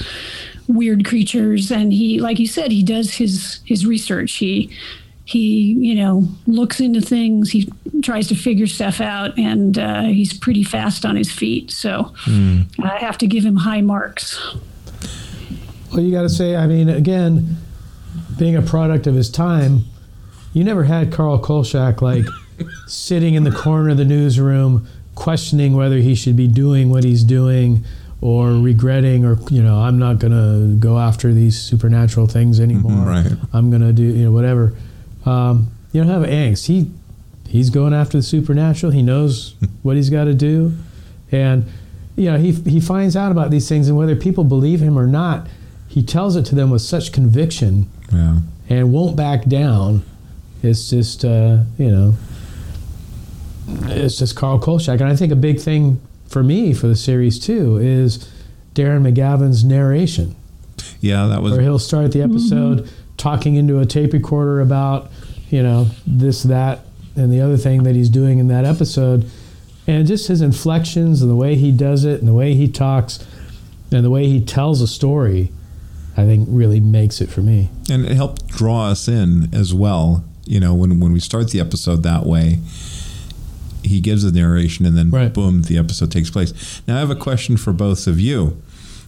weird 0.67 1.05
creatures, 1.05 1.71
and 1.71 1.91
he, 1.93 2.19
like 2.19 2.39
you 2.39 2.47
said, 2.47 2.71
he 2.71 2.83
does 2.83 3.15
his 3.15 3.59
his 3.65 3.85
research. 3.85 4.33
He 4.33 4.71
he 5.27 5.73
you 5.73 5.93
know 5.93 6.25
looks 6.47 6.79
into 6.79 7.01
things 7.01 7.51
he 7.51 7.69
tries 8.01 8.29
to 8.29 8.35
figure 8.35 8.65
stuff 8.65 9.01
out 9.01 9.37
and 9.37 9.77
uh, 9.77 10.03
he's 10.03 10.31
pretty 10.33 10.63
fast 10.63 11.05
on 11.05 11.17
his 11.17 11.29
feet. 11.29 11.69
So 11.69 12.13
i 12.25 12.97
have 12.99 13.17
to 13.17 13.27
give 13.27 13.43
him 13.43 13.57
high 13.57 13.81
marks. 13.81 14.39
Well, 15.91 16.01
you 16.01 16.11
got 16.11 16.21
to 16.21 16.29
say, 16.29 16.55
I 16.55 16.65
mean, 16.65 16.87
again, 16.87 17.57
being 18.37 18.55
a 18.55 18.61
product 18.61 19.05
of 19.05 19.15
his 19.15 19.29
time, 19.29 19.85
you 20.53 20.63
never 20.63 20.85
had 20.85 21.11
Carl 21.11 21.39
Kolchak 21.39 22.01
like 22.01 22.25
sitting 22.87 23.33
in 23.33 23.43
the 23.43 23.51
corner 23.51 23.89
of 23.89 23.97
the 23.97 24.05
newsroom 24.05 24.87
questioning 25.15 25.75
whether 25.75 25.97
he 25.97 26.15
should 26.15 26.37
be 26.37 26.47
doing 26.47 26.89
what 26.89 27.03
he's 27.03 27.23
doing 27.23 27.83
or 28.21 28.53
regretting 28.53 29.25
or 29.25 29.37
you 29.51 29.61
know 29.61 29.79
i'm 29.79 29.99
not 29.99 30.17
going 30.17 30.31
to 30.31 30.75
go 30.79 30.97
after 30.97 31.33
these 31.33 31.59
supernatural 31.59 32.25
things 32.27 32.59
anymore. 32.59 33.05
Right. 33.05 33.31
i'm 33.53 33.69
going 33.69 33.81
to 33.81 33.93
do 33.93 34.03
you 34.03 34.25
know 34.25 34.31
whatever 34.31 34.73
um, 35.27 35.69
you 35.91 36.01
don't 36.03 36.09
have 36.09 36.23
angst. 36.29 36.67
He 36.67 36.91
he's 37.47 37.69
going 37.69 37.93
after 37.93 38.17
the 38.17 38.23
supernatural. 38.23 38.91
He 38.91 39.01
knows 39.01 39.55
what 39.83 39.95
he's 39.95 40.09
got 40.09 40.25
to 40.25 40.33
do. 40.33 40.73
And 41.31 41.65
you 42.15 42.31
know 42.31 42.37
he, 42.37 42.51
he 42.51 42.79
finds 42.79 43.15
out 43.15 43.31
about 43.31 43.51
these 43.51 43.67
things 43.69 43.87
and 43.89 43.97
whether 43.97 44.15
people 44.15 44.43
believe 44.43 44.79
him 44.79 44.97
or 44.97 45.05
not 45.07 45.47
he 45.87 46.03
tells 46.03 46.35
it 46.35 46.43
to 46.45 46.53
them 46.55 46.69
with 46.69 46.81
such 46.81 47.11
conviction 47.13 47.89
Yeah. 48.11 48.39
and 48.69 48.91
won't 48.93 49.15
back 49.15 49.45
down. 49.45 50.03
It's 50.63 50.89
just 50.89 51.23
uh, 51.23 51.63
you 51.77 51.91
know 51.91 52.15
it's 53.87 54.17
just 54.17 54.35
carl 54.35 54.59
kolchak. 54.59 54.99
And 54.99 55.09
i 55.09 55.15
think 55.15 55.31
a 55.31 55.35
big 55.35 55.59
thing 55.59 55.99
for 56.27 56.43
me 56.43 56.73
for 56.73 56.87
the 56.87 56.95
series 56.95 57.39
too 57.39 57.77
is 57.77 58.29
darren 58.73 59.01
mcgavin's 59.11 59.63
narration. 59.63 60.35
Yeah, 61.01 61.27
that 61.27 61.41
was 61.41 61.53
where 61.53 61.61
he'll 61.61 61.79
start 61.79 62.11
the 62.11 62.21
episode 62.21 62.89
talking 63.27 63.55
into 63.55 63.77
a 63.79 63.85
tape 63.85 64.13
recorder 64.13 64.61
about 64.61 65.11
you 65.49 65.61
know 65.61 65.85
this 66.05 66.43
that 66.43 66.79
and 67.17 67.29
the 67.33 67.41
other 67.41 67.57
thing 67.57 67.83
that 67.83 67.93
he's 67.93 68.07
doing 68.09 68.39
in 68.39 68.47
that 68.47 68.63
episode 68.63 69.29
and 69.85 70.07
just 70.07 70.29
his 70.29 70.41
inflections 70.41 71.21
and 71.21 71.29
the 71.29 71.35
way 71.35 71.55
he 71.55 71.69
does 71.73 72.05
it 72.05 72.19
and 72.21 72.27
the 72.27 72.33
way 72.33 72.53
he 72.53 72.69
talks 72.69 73.25
and 73.91 74.05
the 74.05 74.09
way 74.09 74.27
he 74.27 74.39
tells 74.39 74.79
a 74.81 74.87
story 74.87 75.51
i 76.15 76.23
think 76.23 76.47
really 76.49 76.79
makes 76.79 77.19
it 77.19 77.27
for 77.29 77.41
me 77.41 77.69
and 77.89 78.05
it 78.05 78.13
helped 78.13 78.47
draw 78.47 78.87
us 78.87 79.07
in 79.09 79.49
as 79.53 79.73
well. 79.73 80.23
You 80.45 80.61
know, 80.61 80.73
when 80.73 80.99
when 81.01 81.11
we 81.11 81.19
start 81.19 81.51
the 81.51 81.59
episode 81.59 82.03
that 82.03 82.25
way, 82.25 82.59
he 83.83 83.99
gives 83.99 84.23
a 84.23 84.31
narration, 84.31 84.85
and 84.85 84.97
then 84.97 85.09
Right. 85.11 85.33
boom, 85.33 85.63
the 85.63 85.77
episode 85.77 86.09
takes 86.11 86.29
place. 86.29 86.53
Now, 86.87 86.95
I 86.95 86.99
have 86.99 87.11
a 87.11 87.15
question 87.15 87.57
for 87.57 87.73
both 87.73 88.07
of 88.07 88.17
you. 88.19 88.55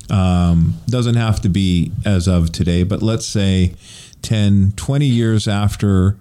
Um, 0.09 0.75
doesn't 0.87 1.15
have 1.15 1.39
to 1.41 1.49
be 1.49 1.91
as 2.05 2.27
of 2.27 2.51
today, 2.51 2.83
but 2.83 3.01
let's 3.01 3.25
say 3.25 3.73
10, 4.21 4.73
20 4.75 5.05
years 5.05 5.47
after 5.47 6.17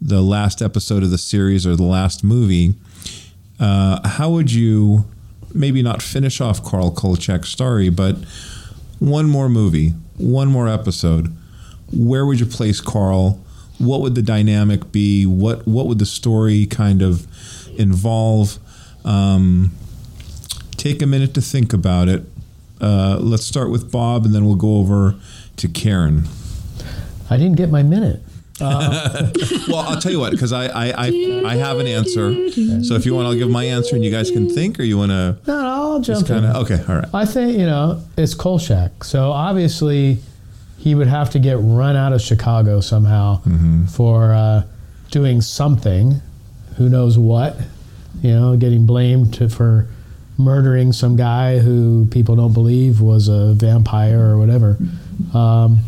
the 0.00 0.22
last 0.22 0.62
episode 0.62 1.02
of 1.02 1.10
the 1.10 1.18
series 1.18 1.66
or 1.66 1.76
the 1.76 1.82
last 1.82 2.24
movie, 2.24 2.74
uh, 3.58 4.06
how 4.08 4.30
would 4.30 4.52
you 4.52 5.04
maybe 5.54 5.82
not 5.82 6.00
finish 6.02 6.40
off 6.40 6.64
Carl 6.64 6.90
Kolchak's 6.92 7.48
story, 7.48 7.90
but 7.90 8.16
one 8.98 9.28
more 9.28 9.48
movie, 9.48 9.90
one 10.16 10.48
more 10.48 10.68
episode? 10.68 11.34
Where 11.92 12.24
would 12.24 12.40
you 12.40 12.46
place 12.46 12.80
Carl? 12.80 13.44
What 13.78 14.00
would 14.00 14.14
the 14.14 14.22
dynamic 14.22 14.92
be? 14.92 15.26
What 15.26 15.66
what 15.66 15.86
would 15.86 15.98
the 15.98 16.06
story 16.06 16.66
kind 16.66 17.02
of 17.02 17.26
involve? 17.78 18.58
Um, 19.04 19.72
take 20.76 21.02
a 21.02 21.06
minute 21.06 21.34
to 21.34 21.40
think 21.40 21.72
about 21.72 22.08
it. 22.08 22.22
Uh, 22.80 23.18
let's 23.20 23.44
start 23.44 23.70
with 23.70 23.90
Bob, 23.90 24.24
and 24.24 24.34
then 24.34 24.46
we'll 24.46 24.54
go 24.56 24.76
over 24.76 25.16
to 25.56 25.68
Karen. 25.68 26.24
I 27.30 27.36
didn't 27.36 27.56
get 27.56 27.70
my 27.70 27.82
minute 27.82 28.20
Well, 28.60 29.78
I'll 29.78 29.98
tell 29.98 30.12
you 30.12 30.20
what, 30.20 30.32
because 30.32 30.52
I, 30.52 30.66
I, 30.66 31.06
I 31.06 31.42
I 31.46 31.56
have 31.56 31.78
an 31.78 31.86
answer. 31.86 32.50
So 32.82 32.94
if 32.94 33.06
you 33.06 33.14
want, 33.14 33.26
I'll 33.26 33.34
give 33.34 33.48
my 33.48 33.64
answer, 33.64 33.94
and 33.94 34.04
you 34.04 34.10
guys 34.10 34.30
can 34.30 34.50
think, 34.50 34.78
or 34.78 34.82
you 34.82 34.98
want 34.98 35.12
to 35.12 35.38
no, 35.46 35.62
no 35.62 35.68
i'll 35.68 36.00
jump 36.00 36.18
just 36.18 36.26
kind 36.26 36.44
in 36.44 36.56
okay, 36.56 36.84
all 36.86 36.96
right. 36.96 37.08
I 37.14 37.24
think 37.24 37.56
you 37.58 37.64
know 37.64 38.02
it's 38.18 38.34
Kolchak. 38.34 39.04
So 39.04 39.30
obviously, 39.30 40.18
he 40.76 40.94
would 40.94 41.06
have 41.06 41.30
to 41.30 41.38
get 41.38 41.56
run 41.58 41.96
out 41.96 42.12
of 42.12 42.20
Chicago 42.20 42.80
somehow 42.80 43.40
for 43.88 44.34
uh, 44.34 44.64
doing 45.10 45.40
something. 45.40 46.20
Who 46.76 46.90
knows 46.90 47.16
what? 47.16 47.56
You 48.22 48.32
know, 48.32 48.56
getting 48.56 48.84
blamed 48.84 49.32
to, 49.34 49.48
for 49.48 49.88
murdering 50.36 50.92
some 50.92 51.16
guy 51.16 51.58
who 51.58 52.06
people 52.10 52.36
don't 52.36 52.52
believe 52.52 53.00
was 53.00 53.28
a 53.28 53.54
vampire 53.54 54.20
or 54.20 54.38
whatever. 54.38 54.76
Um, 55.32 55.80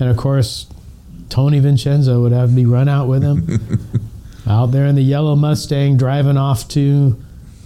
and 0.00 0.08
of 0.08 0.16
course, 0.16 0.66
Tony 1.28 1.58
Vincenzo 1.58 2.22
would 2.22 2.32
have 2.32 2.52
me 2.52 2.64
run 2.64 2.88
out 2.88 3.08
with 3.08 3.22
him 3.22 3.60
out 4.46 4.66
there 4.72 4.86
in 4.86 4.94
the 4.94 5.02
yellow 5.02 5.34
Mustang, 5.36 5.96
driving 5.96 6.36
off 6.36 6.68
to 6.68 7.20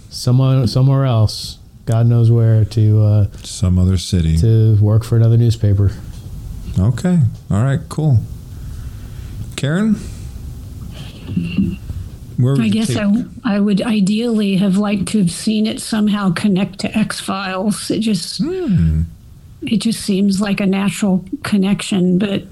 someone 0.09 0.67
somewhere 0.67 1.05
else. 1.05 1.57
God 1.85 2.05
knows 2.07 2.31
where 2.31 2.63
to 2.65 3.01
uh, 3.01 3.27
Some 3.43 3.77
other 3.79 3.97
city. 3.97 4.37
to 4.37 4.77
work 4.81 5.03
for 5.03 5.15
another 5.15 5.37
newspaper. 5.37 5.91
Okay. 6.79 7.19
All 7.49 7.63
right. 7.63 7.79
Cool. 7.89 8.19
Karen. 9.55 9.95
Where 12.37 12.53
would 12.53 12.61
I 12.61 12.65
you 12.65 12.71
guess 12.71 12.87
take- 12.87 12.97
I, 12.97 13.55
I 13.55 13.59
would 13.59 13.81
ideally 13.81 14.55
have 14.57 14.77
liked 14.77 15.07
to 15.09 15.19
have 15.19 15.31
seen 15.31 15.67
it 15.67 15.79
somehow 15.81 16.31
connect 16.33 16.79
to 16.79 16.97
X 16.97 17.19
Files. 17.19 17.91
It 17.91 17.99
just, 17.99 18.41
it 19.61 19.77
just 19.77 20.01
seems 20.01 20.41
like 20.41 20.59
a 20.59 20.65
natural 20.65 21.23
connection. 21.43 22.17
But 22.17 22.43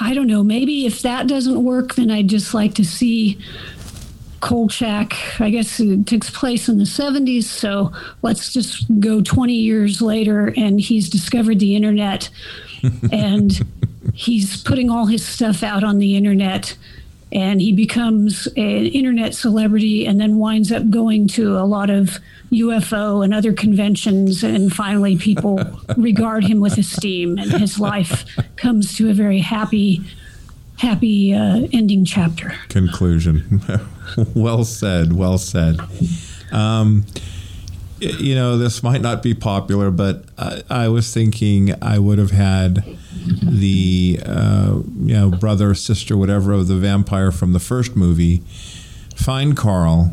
I 0.00 0.12
don't 0.14 0.26
know. 0.26 0.42
Maybe 0.42 0.86
if 0.86 1.02
that 1.02 1.26
doesn't 1.26 1.62
work, 1.62 1.94
then 1.94 2.10
I'd 2.10 2.28
just 2.28 2.54
like 2.54 2.74
to 2.74 2.84
see 2.84 3.38
Kolchak. 4.40 5.40
I 5.40 5.50
guess 5.50 5.80
it 5.80 6.06
takes 6.06 6.30
place 6.30 6.68
in 6.68 6.78
the 6.78 6.84
70s. 6.84 7.44
So 7.44 7.92
let's 8.22 8.52
just 8.52 8.84
go 9.00 9.20
20 9.20 9.52
years 9.54 10.00
later, 10.02 10.52
and 10.56 10.80
he's 10.80 11.08
discovered 11.08 11.58
the 11.58 11.74
internet 11.74 12.28
and 13.12 13.66
he's 14.14 14.62
putting 14.62 14.90
all 14.90 15.06
his 15.06 15.26
stuff 15.26 15.62
out 15.62 15.82
on 15.82 15.98
the 15.98 16.16
internet 16.16 16.76
and 17.32 17.60
he 17.60 17.72
becomes 17.72 18.46
an 18.56 18.86
internet 18.86 19.34
celebrity 19.34 20.06
and 20.06 20.20
then 20.20 20.38
winds 20.38 20.70
up 20.70 20.88
going 20.90 21.26
to 21.28 21.56
a 21.58 21.66
lot 21.66 21.90
of 21.90 22.18
UFO 22.52 23.24
and 23.24 23.34
other 23.34 23.52
conventions 23.52 24.44
and 24.44 24.72
finally 24.72 25.16
people 25.16 25.58
regard 25.96 26.44
him 26.44 26.60
with 26.60 26.78
esteem 26.78 27.38
and 27.38 27.50
his 27.52 27.80
life 27.80 28.24
comes 28.56 28.96
to 28.96 29.10
a 29.10 29.12
very 29.12 29.40
happy 29.40 30.00
happy 30.78 31.34
uh, 31.34 31.66
ending 31.72 32.04
chapter. 32.04 32.54
Conclusion. 32.68 33.62
Well 34.34 34.64
said 34.64 35.12
well 35.12 35.36
said. 35.36 35.78
Um, 36.52 37.04
you 37.98 38.34
know 38.34 38.58
this 38.58 38.82
might 38.82 39.00
not 39.00 39.22
be 39.22 39.32
popular 39.32 39.90
but 39.90 40.24
I, 40.38 40.62
I 40.68 40.88
was 40.88 41.12
thinking 41.12 41.72
I 41.82 41.98
would 41.98 42.18
have 42.18 42.30
had 42.30 42.84
the 43.42 44.20
uh, 44.24 44.80
you 45.00 45.14
know 45.14 45.30
brother, 45.30 45.74
sister, 45.74 46.16
whatever 46.16 46.52
of 46.52 46.68
the 46.68 46.76
vampire 46.76 47.32
from 47.32 47.52
the 47.52 47.60
first 47.60 47.96
movie, 47.96 48.42
find 49.16 49.56
Carl, 49.56 50.12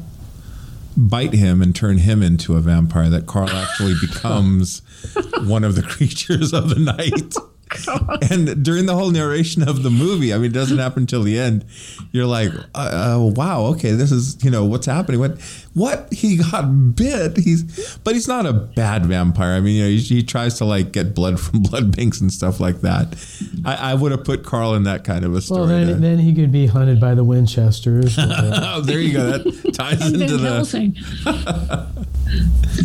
bite 0.95 1.33
him, 1.33 1.61
and 1.61 1.75
turn 1.75 1.99
him 1.99 2.23
into 2.23 2.55
a 2.55 2.61
vampire. 2.61 3.09
That 3.09 3.25
Carl 3.25 3.49
actually 3.49 3.95
becomes 4.01 4.81
one 5.43 5.63
of 5.63 5.75
the 5.75 5.83
creatures 5.83 6.53
of 6.53 6.69
the 6.69 6.79
night. 6.79 7.35
and 8.31 8.63
during 8.63 8.85
the 8.85 8.93
whole 8.93 9.09
narration 9.09 9.67
of 9.67 9.81
the 9.81 9.89
movie, 9.89 10.31
I 10.31 10.37
mean, 10.37 10.51
it 10.51 10.53
doesn't 10.53 10.77
happen 10.77 11.03
until 11.03 11.23
the 11.23 11.39
end. 11.39 11.65
You're 12.11 12.27
like, 12.27 12.51
uh, 12.75 13.17
uh, 13.17 13.19
wow, 13.19 13.63
okay, 13.73 13.91
this 13.91 14.11
is 14.11 14.43
you 14.43 14.51
know 14.51 14.65
what's 14.65 14.85
happening. 14.85 15.19
What 15.19 15.39
what 15.73 16.13
he 16.13 16.37
got 16.37 16.95
bit? 16.95 17.37
He's 17.37 17.97
but 18.03 18.13
he's 18.13 18.27
not 18.27 18.45
a 18.45 18.53
bad 18.53 19.05
vampire. 19.05 19.53
I 19.53 19.59
mean, 19.59 19.75
you 19.75 19.83
know, 19.83 19.89
he, 19.89 19.97
he 19.97 20.23
tries 20.23 20.57
to 20.59 20.65
like 20.65 20.91
get 20.91 21.15
blood 21.15 21.39
from 21.39 21.61
blood 21.63 21.95
banks 21.95 22.21
and 22.21 22.31
stuff 22.31 22.59
like 22.59 22.81
that. 22.81 23.15
I, 23.65 23.91
I 23.91 23.93
would 23.95 24.11
have 24.11 24.23
put 24.23 24.43
Carl 24.43 24.75
in 24.75 24.83
that 24.83 25.03
kind 25.03 25.25
of 25.25 25.33
a 25.33 25.41
story. 25.41 25.61
Well, 25.61 25.69
then, 25.69 26.01
then 26.01 26.19
he 26.19 26.33
could 26.33 26.51
be 26.51 26.67
hunted 26.67 26.99
by 26.99 27.15
the 27.15 27.23
Winchesters. 27.23 28.15
oh, 28.19 28.81
there 28.81 28.99
you 28.99 29.13
go. 29.13 29.37
That 29.37 29.73
ties 29.73 30.11
into 30.11 30.37
the. 30.37 30.53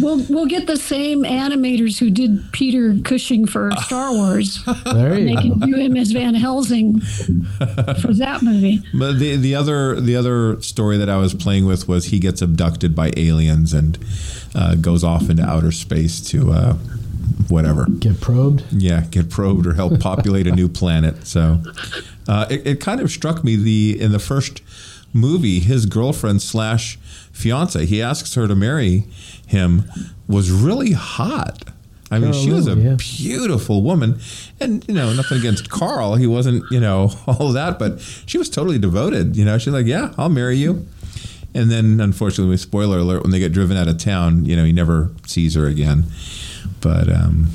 we'll 0.00 0.24
we'll 0.28 0.46
get 0.46 0.66
the 0.66 0.76
same 0.76 1.24
animators 1.24 1.98
who 1.98 2.08
did 2.08 2.52
Peter 2.52 2.96
Cushing 3.04 3.46
for 3.46 3.70
Star 3.82 4.12
Wars. 4.12 4.64
There 4.84 5.18
you 5.18 5.26
they 5.26 5.34
go. 5.34 5.40
can 5.42 5.58
do 5.60 5.76
him 5.76 5.96
as 5.96 6.12
Van 6.12 6.34
Helsing 6.34 7.00
for 7.00 8.14
that 8.14 8.40
movie. 8.42 8.82
But 8.94 9.18
the 9.18 9.36
the 9.36 9.54
other 9.54 10.00
the 10.00 10.16
other 10.16 10.60
story 10.62 10.96
that 10.96 11.10
I 11.10 11.18
was 11.18 11.34
playing 11.34 11.66
with 11.66 11.86
was 11.86 12.06
he 12.06 12.18
gets 12.18 12.40
abducted 12.40 12.77
by 12.94 13.12
aliens 13.16 13.72
and 13.72 13.98
uh, 14.54 14.74
goes 14.76 15.04
off 15.04 15.28
into 15.30 15.42
outer 15.42 15.72
space 15.72 16.20
to 16.30 16.52
uh, 16.52 16.74
whatever 17.48 17.86
get 17.86 18.20
probed. 18.20 18.64
Yeah, 18.72 19.02
get 19.10 19.30
probed 19.30 19.66
or 19.66 19.74
help 19.74 20.00
populate 20.00 20.46
a 20.46 20.52
new 20.52 20.68
planet. 20.68 21.26
So 21.26 21.62
uh, 22.26 22.46
it, 22.50 22.66
it 22.66 22.80
kind 22.80 23.00
of 23.00 23.10
struck 23.10 23.44
me 23.44 23.56
the 23.56 23.98
in 24.00 24.12
the 24.12 24.18
first 24.18 24.62
movie 25.12 25.58
his 25.60 25.86
girlfriend 25.86 26.42
slash 26.42 26.98
fiance 27.32 27.86
he 27.86 28.02
asks 28.02 28.34
her 28.34 28.46
to 28.46 28.54
marry 28.54 29.04
him 29.46 29.84
was 30.28 30.50
really 30.50 30.92
hot. 30.92 31.64
I 32.10 32.18
mean, 32.18 32.32
Carol 32.32 32.44
she 32.44 32.52
was 32.52 32.66
a 32.66 32.74
yeah. 32.74 32.96
beautiful 32.98 33.82
woman, 33.82 34.18
and 34.60 34.86
you 34.88 34.94
know, 34.94 35.12
nothing 35.12 35.38
against 35.38 35.68
Carl. 35.68 36.14
He 36.14 36.26
wasn't, 36.26 36.64
you 36.70 36.80
know, 36.80 37.12
all 37.26 37.52
that, 37.52 37.78
but 37.78 38.00
she 38.00 38.38
was 38.38 38.48
totally 38.48 38.78
devoted. 38.78 39.36
You 39.36 39.44
know, 39.44 39.58
she's 39.58 39.74
like, 39.74 39.86
"Yeah, 39.86 40.14
I'll 40.16 40.30
marry 40.30 40.56
you." 40.56 40.86
And 41.54 41.70
then, 41.70 41.98
unfortunately, 42.00 42.56
spoiler 42.58 42.98
alert: 42.98 43.22
when 43.22 43.30
they 43.32 43.38
get 43.38 43.52
driven 43.52 43.76
out 43.76 43.88
of 43.88 43.98
town, 43.98 44.44
you 44.44 44.54
know, 44.56 44.64
he 44.64 44.72
never 44.72 45.10
sees 45.26 45.54
her 45.54 45.66
again. 45.66 46.04
But 46.80 47.08
um, 47.10 47.48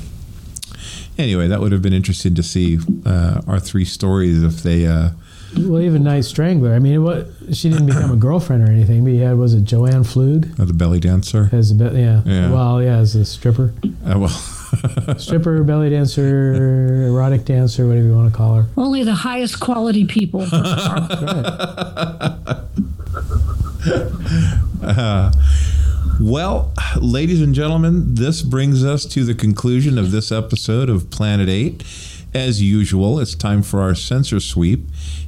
anyway, 1.16 1.46
that 1.48 1.60
would 1.60 1.72
have 1.72 1.80
been 1.82 1.92
interesting 1.94 2.34
to 2.34 2.42
see 2.42 2.78
uh, 3.06 3.40
our 3.46 3.58
three 3.60 3.84
stories 3.84 4.42
if 4.42 4.62
they. 4.62 4.86
Uh, 4.86 5.10
Well, 5.56 5.80
even 5.80 6.02
Night 6.02 6.24
Strangler. 6.24 6.74
I 6.74 6.80
mean, 6.80 7.02
what 7.04 7.28
she 7.52 7.70
didn't 7.70 7.86
become 7.86 8.10
a 8.10 8.16
girlfriend 8.16 8.68
or 8.68 8.72
anything, 8.72 9.04
but 9.04 9.12
he 9.12 9.20
had 9.20 9.36
was 9.38 9.54
it 9.54 9.62
Jo 9.64 9.86
Ann 9.86 10.02
Pflug 10.02 10.58
uh, 10.58 10.64
the 10.64 10.74
belly 10.74 10.98
dancer. 10.98 11.48
as 11.52 11.70
a 11.70 11.74
be- 11.76 11.84
yeah. 11.96 12.22
Yeah. 12.26 12.50
Well, 12.50 12.82
yeah, 12.82 12.98
as 12.98 13.14
a 13.14 13.24
stripper, 13.24 13.72
Uh, 14.04 14.18
well, 14.18 14.28
stripper, 15.18 15.62
belly 15.62 15.90
dancer, 15.90 17.06
erotic 17.06 17.44
dancer, 17.44 17.86
whatever 17.86 18.06
you 18.08 18.14
want 18.16 18.32
to 18.32 18.36
call 18.36 18.56
her. 18.56 18.66
Only 18.76 19.04
the 19.04 19.14
highest 19.14 19.60
quality 19.60 20.04
people. 20.04 20.44
Uh, 24.82 25.32
well, 26.20 26.74
ladies 27.00 27.40
and 27.40 27.54
gentlemen, 27.54 28.16
this 28.16 28.42
brings 28.42 28.84
us 28.84 29.06
to 29.06 29.24
the 29.24 29.34
conclusion 29.34 29.96
of 29.96 30.10
this 30.10 30.30
episode 30.30 30.90
of 30.90 31.08
Planet 31.10 31.48
8. 31.48 31.82
As 32.34 32.60
usual, 32.62 33.18
it's 33.18 33.34
time 33.34 33.62
for 33.62 33.80
our 33.80 33.94
sensor 33.94 34.40
sweep. 34.40 34.80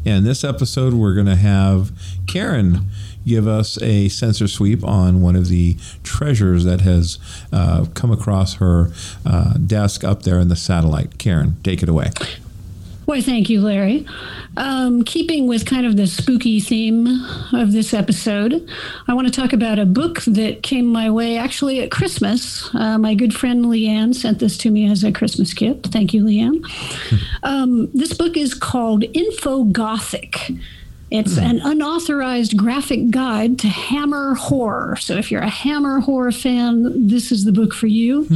And 0.04 0.26
this 0.26 0.44
episode, 0.44 0.92
we're 0.92 1.14
going 1.14 1.26
to 1.26 1.36
have 1.36 1.90
Karen 2.26 2.90
give 3.26 3.48
us 3.48 3.80
a 3.80 4.08
sensor 4.08 4.46
sweep 4.46 4.84
on 4.84 5.22
one 5.22 5.36
of 5.36 5.48
the 5.48 5.78
treasures 6.02 6.64
that 6.64 6.82
has 6.82 7.18
uh, 7.52 7.86
come 7.94 8.12
across 8.12 8.56
her 8.56 8.90
uh, 9.24 9.54
desk 9.54 10.04
up 10.04 10.24
there 10.24 10.38
in 10.38 10.48
the 10.48 10.56
satellite. 10.56 11.16
Karen, 11.16 11.56
take 11.62 11.82
it 11.82 11.88
away. 11.88 12.10
Why, 13.06 13.20
thank 13.20 13.48
you, 13.48 13.60
Larry. 13.60 14.04
Um, 14.56 15.04
keeping 15.04 15.46
with 15.46 15.64
kind 15.64 15.86
of 15.86 15.96
the 15.96 16.08
spooky 16.08 16.58
theme 16.58 17.06
of 17.52 17.70
this 17.70 17.94
episode, 17.94 18.68
I 19.06 19.14
want 19.14 19.28
to 19.28 19.32
talk 19.32 19.52
about 19.52 19.78
a 19.78 19.86
book 19.86 20.22
that 20.22 20.64
came 20.64 20.86
my 20.86 21.08
way 21.08 21.38
actually 21.38 21.80
at 21.80 21.92
Christmas. 21.92 22.68
Uh, 22.74 22.98
my 22.98 23.14
good 23.14 23.32
friend 23.32 23.66
Leanne 23.66 24.12
sent 24.12 24.40
this 24.40 24.58
to 24.58 24.72
me 24.72 24.90
as 24.90 25.04
a 25.04 25.12
Christmas 25.12 25.54
gift. 25.54 25.86
Thank 25.86 26.14
you, 26.14 26.24
Leanne. 26.24 26.64
um, 27.44 27.88
this 27.94 28.12
book 28.12 28.36
is 28.36 28.54
called 28.54 29.04
Info 29.14 29.62
Gothic. 29.62 30.50
It's 31.08 31.38
an 31.38 31.60
unauthorized 31.62 32.56
graphic 32.56 33.10
guide 33.10 33.60
to 33.60 33.68
Hammer 33.68 34.34
horror. 34.34 34.96
So, 34.96 35.16
if 35.16 35.30
you're 35.30 35.40
a 35.40 35.48
Hammer 35.48 36.00
horror 36.00 36.32
fan, 36.32 37.06
this 37.06 37.30
is 37.30 37.44
the 37.44 37.52
book 37.52 37.72
for 37.72 37.86
you. 37.86 38.26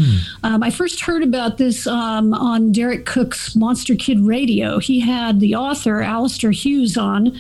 Um, 0.45 0.63
I 0.63 0.71
first 0.71 1.01
heard 1.01 1.25
about 1.25 1.59
this 1.59 1.87
um, 1.89 2.33
on 2.33 2.71
Derek 2.71 3.07
Koch's 3.07 3.57
Monster 3.57 3.97
Kid 3.97 4.21
Radio. 4.21 4.79
He 4.79 5.01
had 5.01 5.41
the 5.41 5.57
author 5.57 6.01
Alistair 6.01 6.53
Hughes 6.53 6.97
on, 6.97 7.37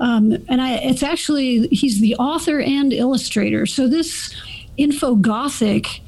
um, 0.00 0.38
and 0.48 0.62
I, 0.62 0.76
it's 0.76 1.02
actually 1.02 1.68
he's 1.68 2.00
the 2.00 2.16
author 2.16 2.58
and 2.60 2.94
illustrator. 2.94 3.66
So 3.66 3.88
this 3.88 4.34
info 4.78 5.16
gothic 5.16 6.00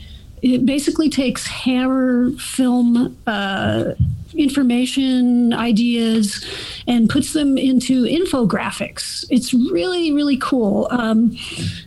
it 0.44 0.66
basically 0.66 1.08
takes 1.08 1.46
Hammer 1.46 2.30
film 2.32 3.16
uh, 3.26 3.92
information, 4.36 5.52
ideas, 5.52 6.44
and 6.86 7.08
puts 7.08 7.32
them 7.32 7.56
into 7.56 8.04
infographics. 8.04 9.24
It's 9.30 9.54
really, 9.54 10.12
really 10.12 10.36
cool. 10.38 10.88
Um, 10.90 11.36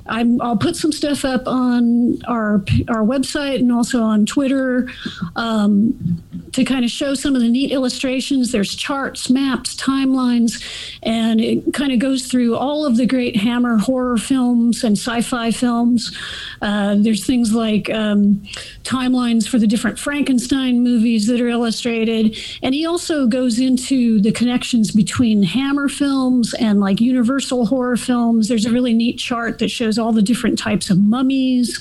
I'm, 0.07 0.41
I'll 0.41 0.57
put 0.57 0.75
some 0.75 0.91
stuff 0.91 1.25
up 1.25 1.47
on 1.47 2.21
our 2.27 2.63
our 2.87 3.03
website 3.03 3.59
and 3.59 3.71
also 3.71 4.01
on 4.01 4.25
Twitter 4.25 4.89
um, 5.35 6.23
to 6.53 6.63
kind 6.63 6.85
of 6.85 6.91
show 6.91 7.13
some 7.13 7.35
of 7.35 7.41
the 7.41 7.49
neat 7.49 7.71
illustrations. 7.71 8.51
There's 8.51 8.75
charts, 8.75 9.29
maps, 9.29 9.75
timelines, 9.75 10.63
and 11.03 11.41
it 11.41 11.73
kind 11.73 11.91
of 11.91 11.99
goes 11.99 12.27
through 12.27 12.55
all 12.55 12.85
of 12.85 12.97
the 12.97 13.05
great 13.05 13.35
Hammer 13.35 13.77
horror 13.77 14.17
films 14.17 14.83
and 14.83 14.97
sci-fi 14.97 15.51
films. 15.51 16.15
Uh, 16.61 16.95
there's 16.97 17.25
things 17.25 17.53
like 17.53 17.89
um, 17.89 18.41
timelines 18.83 19.47
for 19.47 19.59
the 19.59 19.67
different 19.67 19.99
Frankenstein 19.99 20.81
movies 20.83 21.27
that 21.27 21.41
are 21.41 21.49
illustrated, 21.49 22.36
and 22.61 22.73
he 22.73 22.85
also 22.85 23.27
goes 23.27 23.59
into 23.59 24.19
the 24.19 24.31
connections 24.31 24.91
between 24.91 25.43
Hammer 25.43 25.89
films 25.89 26.53
and 26.55 26.79
like 26.79 26.99
Universal 27.01 27.67
horror 27.67 27.97
films. 27.97 28.47
There's 28.47 28.65
a 28.65 28.71
really 28.71 28.93
neat 28.93 29.17
chart 29.17 29.59
that 29.59 29.69
shows 29.69 29.97
all 29.97 30.11
the 30.11 30.21
different 30.21 30.57
types 30.57 30.89
of 30.89 30.97
mummies 30.99 31.77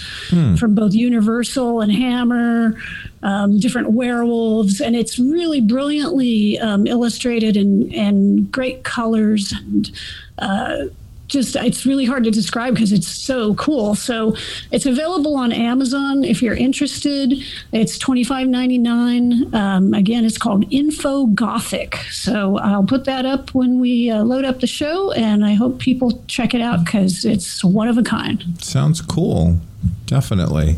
from 0.59 0.75
both 0.75 0.93
Universal 0.95 1.81
and 1.81 1.93
Hammer, 1.93 2.77
um, 3.23 3.59
different 3.59 3.91
werewolves, 3.91 4.81
and 4.81 4.95
it's 4.95 5.19
really 5.19 5.61
brilliantly 5.61 6.59
um, 6.59 6.87
illustrated 6.87 7.57
and 7.57 7.93
and 7.95 8.51
great 8.51 8.85
colors 8.85 9.53
and. 9.53 9.91
Uh, 10.39 10.87
just 11.29 11.57
it's 11.57 11.85
really 11.85 12.05
hard 12.05 12.25
to 12.25 12.31
describe 12.31 12.75
because 12.75 12.93
it's 12.93 13.09
so 13.09 13.55
cool. 13.55 13.95
So 13.95 14.37
it's 14.71 14.87
available 14.87 15.37
on 15.37 15.53
Amazon 15.53 16.25
if 16.25 16.43
you're 16.43 16.55
interested. 16.55 17.35
It's 17.73 17.99
twenty 17.99 18.25
five 18.25 18.49
ninety 18.49 18.79
nine. 18.79 19.55
Um, 19.55 19.95
again, 19.95 20.25
it's 20.25 20.39
called 20.39 20.65
Info 20.73 21.27
Gothic. 21.27 21.97
So 22.11 22.59
I'll 22.59 22.85
put 22.85 23.05
that 23.05 23.27
up 23.27 23.55
when 23.55 23.81
we 23.81 24.11
uh, 24.11 24.23
load 24.23 24.45
up 24.45 24.61
the 24.61 24.67
show, 24.67 25.13
and 25.13 25.45
I 25.45 25.55
hope 25.55 25.79
people 25.79 26.23
check 26.27 26.55
it 26.55 26.61
out 26.61 26.85
because 26.85 27.25
it's 27.25 27.65
one 27.65 27.89
of 27.89 27.99
a 27.99 28.03
kind. 28.03 28.45
Sounds 28.63 29.01
cool. 29.01 29.59
Definitely. 30.07 30.77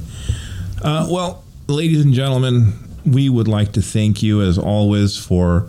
Uh, 0.82 1.08
well, 1.10 1.44
ladies 1.66 2.04
and 2.04 2.14
gentlemen, 2.14 2.72
we 3.04 3.28
would 3.28 3.48
like 3.48 3.72
to 3.72 3.82
thank 3.82 4.22
you 4.22 4.42
as 4.42 4.58
always 4.58 5.16
for 5.16 5.68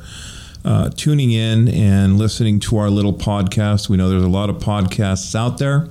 uh, 0.65 0.89
tuning 0.89 1.31
in 1.31 1.67
and 1.69 2.17
listening 2.17 2.59
to 2.61 2.77
our 2.77 2.89
little 2.89 3.13
podcast. 3.13 3.89
We 3.89 3.97
know 3.97 4.09
there's 4.09 4.23
a 4.23 4.29
lot 4.29 4.49
of 4.49 4.57
podcasts 4.57 5.35
out 5.35 5.57
there. 5.57 5.89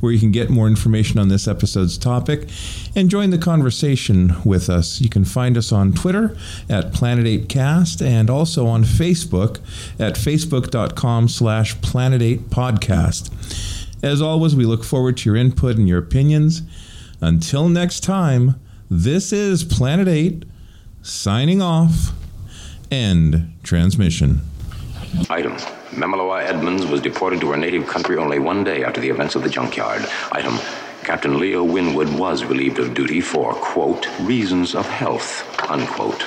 where 0.00 0.10
you 0.10 0.18
can 0.18 0.32
get 0.32 0.48
more 0.48 0.66
information 0.66 1.20
on 1.20 1.28
this 1.28 1.46
episode's 1.46 1.98
topic 1.98 2.48
and 2.96 3.10
join 3.10 3.28
the 3.28 3.36
conversation 3.36 4.34
with 4.42 4.70
us. 4.70 5.02
You 5.02 5.10
can 5.10 5.26
find 5.26 5.58
us 5.58 5.70
on 5.70 5.92
Twitter 5.92 6.34
at 6.70 6.94
Planet8Cast 6.94 8.00
and 8.00 8.30
also 8.30 8.66
on 8.66 8.84
Facebook 8.84 9.58
at 10.00 10.14
facebook.com 10.14 11.28
slash 11.28 11.76
Planet8Podcast. 11.80 13.92
As 14.02 14.22
always, 14.22 14.56
we 14.56 14.64
look 14.64 14.82
forward 14.82 15.18
to 15.18 15.28
your 15.28 15.36
input 15.36 15.76
and 15.76 15.86
your 15.86 15.98
opinions. 15.98 16.62
Until 17.20 17.68
next 17.68 18.00
time, 18.00 18.58
this 18.88 19.30
is 19.30 19.62
Planet 19.62 20.08
8 20.08 20.46
signing 21.02 21.60
off. 21.60 22.14
End 22.94 23.52
transmission. 23.64 24.40
Item. 25.28 25.56
Mamalois 25.90 26.44
Edmonds 26.44 26.86
was 26.86 27.00
deported 27.00 27.40
to 27.40 27.50
her 27.50 27.56
native 27.56 27.88
country 27.88 28.16
only 28.16 28.38
one 28.38 28.62
day 28.62 28.84
after 28.84 29.00
the 29.00 29.08
events 29.08 29.34
of 29.34 29.42
the 29.42 29.48
junkyard. 29.48 30.06
Item. 30.30 30.60
Captain 31.02 31.40
Leo 31.40 31.64
Winwood 31.64 32.08
was 32.16 32.44
relieved 32.44 32.78
of 32.78 32.94
duty 32.94 33.20
for, 33.20 33.52
quote, 33.54 34.06
reasons 34.20 34.76
of 34.76 34.86
health, 34.86 35.28
unquote. 35.68 36.22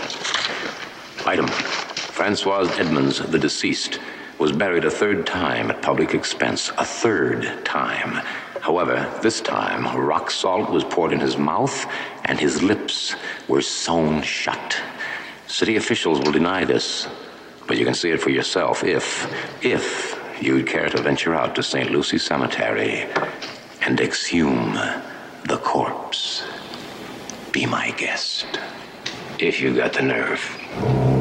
Item. 1.25 1.47
Francois 1.47 2.69
Edmonds, 2.77 3.19
the 3.19 3.39
deceased, 3.39 4.01
was 4.37 4.51
buried 4.51 4.83
a 4.83 4.91
third 4.91 5.25
time 5.25 5.71
at 5.71 5.81
public 5.81 6.13
expense. 6.13 6.73
A 6.77 6.83
third 6.83 7.63
time. 7.63 8.21
However, 8.59 9.09
this 9.23 9.39
time, 9.39 9.97
rock 9.97 10.29
salt 10.29 10.69
was 10.69 10.83
poured 10.83 11.13
in 11.13 11.21
his 11.21 11.37
mouth 11.37 11.85
and 12.25 12.37
his 12.37 12.61
lips 12.61 13.15
were 13.47 13.61
sewn 13.61 14.21
shut. 14.21 14.75
City 15.47 15.77
officials 15.77 16.19
will 16.19 16.31
deny 16.31 16.65
this, 16.65 17.07
but 17.67 17.77
you 17.77 17.85
can 17.85 17.93
see 17.93 18.11
it 18.11 18.21
for 18.21 18.29
yourself 18.29 18.83
if, 18.83 19.31
if 19.63 20.19
you'd 20.41 20.67
care 20.67 20.89
to 20.89 21.01
venture 21.01 21.33
out 21.33 21.55
to 21.55 21.63
St. 21.63 21.89
Lucie 21.89 22.17
Cemetery 22.17 23.07
and 23.81 23.99
exhume 23.99 24.73
the 25.45 25.57
corpse. 25.63 26.43
Be 27.51 27.65
my 27.65 27.91
guest, 27.91 28.45
if 29.39 29.61
you've 29.61 29.77
got 29.77 29.93
the 29.93 30.01
nerve. 30.01 31.16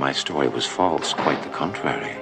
My 0.00 0.12
story 0.12 0.48
was 0.48 0.64
false, 0.64 1.12
quite 1.12 1.42
the 1.42 1.50
contrary. 1.50 2.19